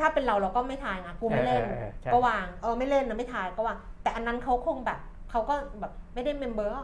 [0.00, 4.98] ถ้าเป็นเราเราก็ไม่ทายนะกูไม่เล่นเออเออเออใช่ ก็วาง เออไม่เล่นนะไม่ทายก็วาง แต่อันนั้นเขาคงแบบ
[5.30, 6.74] เขาก็แบบไม่ได้เมมเบอร์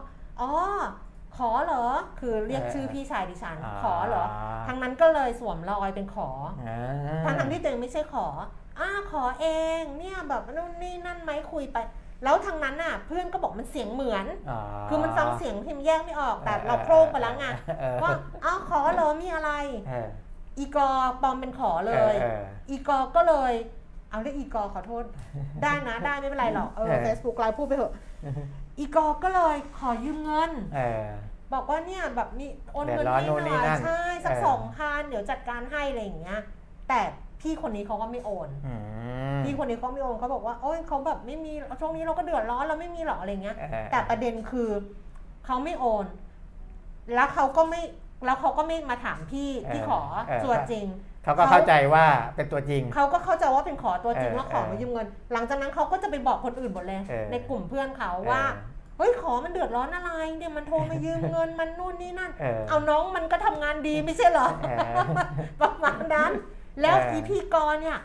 [0.41, 0.49] อ๋อ
[1.37, 1.85] ขอเหรอ
[2.19, 4.25] คือเรียกชื่อพี่ชายดิฉัน ขอเหรอ
[4.67, 6.29] ทางนั้นก็เลยสวมรอยเป็นขอ
[6.67, 6.81] อ่า
[7.25, 8.27] ทั้งทั้งๆที่ตัวเองไม่ใช่ขอ
[8.79, 9.47] อ่าขอเอ
[9.79, 11.77] ง เนี่ยแบบนู่นนี่นั่นไหมคุยไป
[12.23, 17.45] แล้วทางนั้นน่ะ เพื่อนก็บอกมันเสียงเหมือนอ๋อคือมันฟังเสียงพิมพ์แยกไม่ออก แต่เออเราโคร่งไปแล้วไง
[17.79, 18.11] เออว่า
[18.45, 19.51] อ้าวขอเหรอมีอะไร
[19.87, 20.09] เออ
[20.59, 20.89] อีกอ
[21.21, 23.53] ปลอมเป็นขอเลยอออีกอก็เลย
[24.09, 25.03] เอาเรียกอีกอขอโทษ
[25.63, 27.93] ได้นะได้ไม่เป็นไรหรอกเออเออ เฟซบุ๊กไลฟ์พูดไปเถอะ
[28.79, 31.07] อีกอก็เลยขอยืมเงิน เออ
[31.53, 36.39] บอกว่าเนี่ยแบบมีโอนเงินเดือดร้อนให้หนู่นนี่น่อยนั่นใช่สักเออ สองพันเดี๋ยวจัดการให้อะไรอย่างเงี้ย
[36.89, 36.99] แต่
[37.41, 38.73] พี่คนนี้เขาก็ไม่โอน อื
[39.37, 44.69] มพี่คนนี้เขาไม่โอนเขาบอกว่าโอ้ยเขาแบบไม่มีช่วงนี้เราก็เดือดร้อนเราไม่มีหรอกอะไรเงี้ย เออแต่ประเด็นคือ
[45.45, 46.05] เขาไม่โอน
[47.13, 47.81] แล้วเขาก็ไม่
[48.25, 50.01] แล้วเขาก็ไม่มาถามพี่ที่ขอ
[50.45, 50.85] ตัวจริง
[51.23, 52.05] เขาก็เข้าใจว่า
[52.35, 58.43] เป็นตัวจริง เขาก็เข้าใจว่าเป็นขอตัวจริงเออแล้วขอมายืมเงิน หลังจากนั้นเขาก็จะไปบอกคนอื่นหมดเลย เออในกลุ่มเพื่อนเขาว่า
[58.97, 65.05] เฮ้ยขอมันเดือดร้อนอะไรเนี่ยมันโทรมายืมเงิน มันนู่นนี่นั่น เออ เอาน้องมันก็ทำงานดีไม่ใช่เหรอ เออ
[65.61, 66.31] ประมาณนั้น
[66.81, 67.99] แล้วเอออี อีพีกรเนี่ย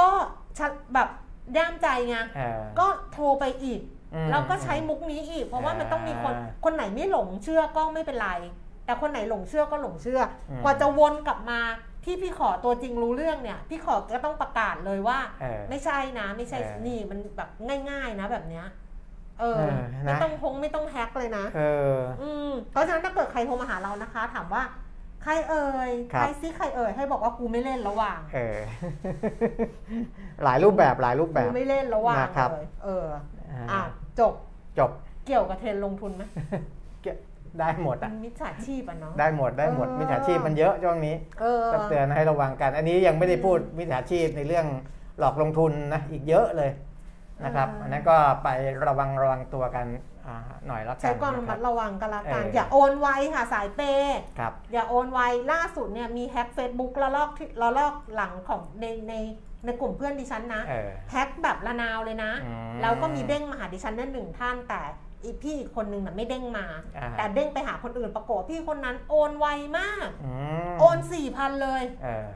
[0.00, 0.10] ก็
[0.58, 1.08] ชัดแบบ
[1.56, 3.80] ย่ามใจไง เออก็โทรไปอีก
[4.14, 8.30] อืมแล้วก็ใช้มุกนี้อีก เพราะว่ามันต้องมีคน อ่า คนไหนไม่หลงเชื่อก็ไม่เป็นไร
[8.92, 10.20] แต่คนไหนหลงเชื่อก็หลงเชื่อ
[10.50, 11.60] อมกว่าจะวนกลับมา
[12.04, 17.48] ที่พี่ขอตัวจริงรู้เรื่องเนี่ย พี่ขอก็ต้องประกาศเลยว่าเออไม่ใช่นะไม่ใช่เออนี่มันแบบ
[17.90, 18.66] ง่าย ๆ นะแบบเนี้ย
[19.40, 21.62] เออเออนะไม่ต้องพงไม่ต้องแฮกเลยนะเอ
[21.96, 24.62] ออืมเพราะฉะนั้นถ้าเกิดใครโทรมาหาเรานะคะ ถามว่า
[25.22, 28.58] ใครเอ่ยครับใครซิใครเอ่ยให้บอกว่ากูไม่เล่นระหว่างเออ
[30.44, 33.06] หลายรูปแบบหลายรูปแบกูบไม่เล่นระหว่างนะครับเลยเออ
[33.52, 33.82] อ่าอะ
[34.20, 34.34] จบ
[34.78, 34.90] จบ
[35.26, 36.22] เกี่ยวกับเทรนด์ลงทุนไหม
[37.60, 44.66] ได้หมดมัอะนมิจฉาชีพอะเนาะได้หมดได้หมดเออมิจฉาชีพมันเยอะช่วงนี้เออต้องเตือนให้ระวังกัน อันนี้ยังไม่ได้พูดมิจฉาชีพในเรื่อง
[45.18, 46.70] หลอกลงทุนนะอีกเยอะเลย
[47.44, 48.48] นะครับอ่าอันนั้นก็ไป
[48.88, 49.86] ระวังระวังตัวกัน
[50.26, 50.36] อ่า
[50.66, 55.20] หน่อยแล้วกันใช้ความระนะคมัรัดบระวังกันละกันเออออย่าโอนไวค่ะสายเปย์ครับอย่าโอนไว
[55.52, 59.14] ล่าสุดเนี่ยมีแฮ็ก Facebook ละลอกที่ละลอกหลังของในใน
[59.64, 64.80] ในกลุ่มเพื่อนดิฉันนะเออแฮ็กแบบละนาวเลยนะอืมแล้วก็มีเด้งมาหาดิฉันนั่นหนึ่งท่านแต่
[65.24, 66.66] อีพี่อีกคนนึงน่ะไม่เด้งมา
[66.96, 69.46] อ่าแต่เด้งไปหาคนอื่นปรากฏว่าพี่คนนั้นโอนไว
[69.78, 70.32] มากอื
[70.70, 72.28] มโอนสี่พันเลยเออ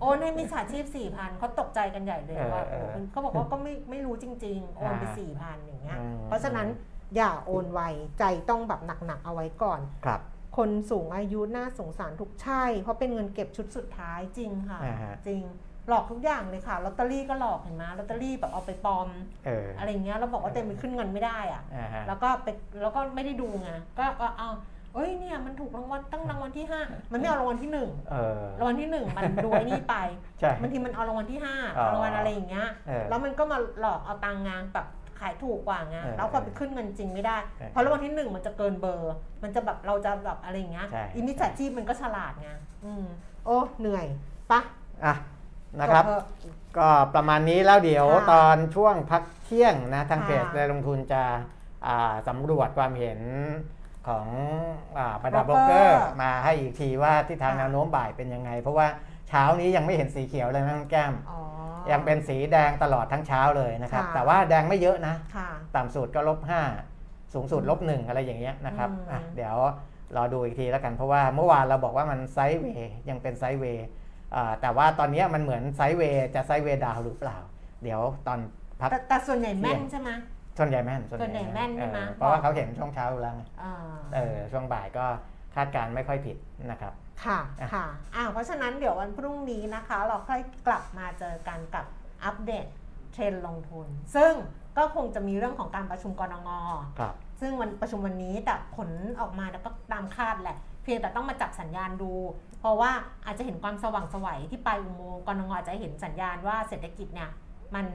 [0.00, 6.68] โอนให้มิจฉาชีพสี่พันเขาตกใจกันใหญ่เลยเออว่าเออโอ้เขาบอกว่าก็ไม่ไม่รู้จริง ๆ โอนไปอ่าสี่พันอย่างเงี้ยอืมเพราะฉะนั้น
[7.16, 7.80] อย่าโอนไว
[8.18, 10.20] ใจต้องแบบหนักๆเอาไว้ก่อนครับ
[10.56, 15.42] คนสูงอายุน่าสงสารทุกใช่ เพราะเป็นเงินเก็บชุดสุดท้ายจริงค่ะอ่าฮะจริง
[15.88, 19.08] หลอกทุกอย่างเลยค่ะลอตเตอรี่ก็หลอกเห็นไหมลอตเตอรี่แบบเอาไปปลอม
[19.46, 22.48] เอออะไรเงี้ยเราบอกว่าเต็มไปขึ้นเงินไม่ได้อะอ่าฮะแล้วก็ไป
[22.82, 24.50] แล้วก็ไม่ได้ดูไงก็ก็เอา
[24.94, 26.80] เอ้ยเนี่ยมันถูกรางวัลตั้งรางวัลที่ห้า
[27.12, 29.96] มันไม่เอารางวัลที่หนึ่งเออรางวัลที่หนึ่งมันดูไอ้นี่ไป
[30.38, 34.86] ใช่บางทีมันเอารางวัลที่ห้าอ๋อรางวัลอะไรอย่างเงี้ยเออแล้วมันก็มาหลอกเอาตังค์งานแบบ
[35.20, 42.50] ขายถูกกว่าไงเออแล้วพอไปขึ้นเงินจริงไม่ได้เออเพราะรางวัลที่หนึ่งมันจะเกินเบอร์ มันจะแบบเราจะแบบอะไรอย่างเงี้ยใช่อิมิจฉาชีพมันก็ฉลาดไง
[42.84, 43.04] อืม
[43.44, 44.06] โอ้เหนื่อย
[44.50, 44.60] ปะ
[45.04, 45.14] อะ
[45.80, 46.20] นะครับจเถอ
[46.78, 51.22] ก็ประมาณนี้แล้วเดี๋ยวค่ะตอนช่วงพักเที่ยงนะทางค่ะ เพจรายลงทุนจะ
[51.86, 53.20] อ่าสำรวจความเห็น
[54.08, 54.26] ของ
[54.98, 58.86] อาบรรดาบโบล็รอกกเกเกออร์ร์ มาให้อีกทีว่าทิศทางค่ะแนวโน้มบ่ายเป็นยังไง เพราะว่า
[59.28, 61.40] เช้านี้ยังไม่เห็นสีเขียวเลยนะน้องแก้ม อ๋อ
[61.92, 66.62] ยังเป็นสีแดงตลอดทั้งเช้าเลยนะครับ ค่ะ แต่ว่าแดงไม่เยอะนะ ค่ะ ต่ำสุดก็ลบห้า
[67.34, 69.56] สูงสุดลบหนึ่งอะไรอย่างเงี้ยนะครับอืม อะเดี๋ยว
[70.16, 74.03] รอดูอีกทีแล้วกัน เพราะว่าเมื่อวานเราบอกว่ามัน sideway ยังเป็น sideway อ่า
[74.60, 77.38] แต่ว่าตอนเนี้ยมันเหมือน sideway จะ sideway down หรือเปล่า
[77.82, 78.38] เดี๋ยวตอน
[78.80, 80.10] พักแต่แต่ส่วนใหญ่แม่นเที่ยงใช่ไหม
[80.58, 83.74] ส่วนใหญ่แม่นส่วนใหญ่แม่นใช่ไหมเออเพราะว่าเขาเห็นช่วงเช้าอยู่แล้วไงอ่า
[84.14, 85.04] เออช่วงบ่ายก็
[85.54, 86.36] คาดการณ์ไม่ค่อยผิด
[86.70, 86.92] นะครับ
[87.24, 91.84] ค่ะอะค่ะอ่าเพราะฉะนั้นเดี๋ยววันพรุ่งนี้นะคะ เราค่อยกลับมาเจอกันกับ
[92.24, 92.66] อัปเดต
[93.12, 94.32] เทรนด์ลงทุน ซึ่ง
[94.78, 102.12] ก็คงจะมีเรื่องของการประชุมกรงงครับซึ่งวันประชุมวันนี้แต่ผลออกมาแล้วก็ตามคาดแหละ เพียงแต่ต้องมาจับสัญญาณดู
[102.64, 102.92] เพราะว่า
[103.26, 107.30] อาจจะเห็นความสว่างไสวัยที่ปลายอุโมงค์กรงงอาจจะเห็นสัญญาณว่าเศรษฐกิจเนี่ย
[107.74, 107.86] มัน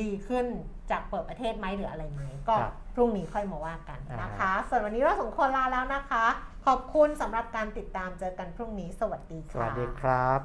[0.00, 0.46] ดีขึ้น
[0.90, 6.24] จากเปิดประเทศไหมหรืออะไรไหมก็ครับพรุ่งนี้ค่อยมาว่ากันนะคะอ่าส่วนวันนี้เราสองคนลาแล้วนะคะ
[6.66, 10.40] ขอบคุณสำหรับการติดตามเจอกันพรุ่งนี้ สวัสดีสค่ะวัสดีครับ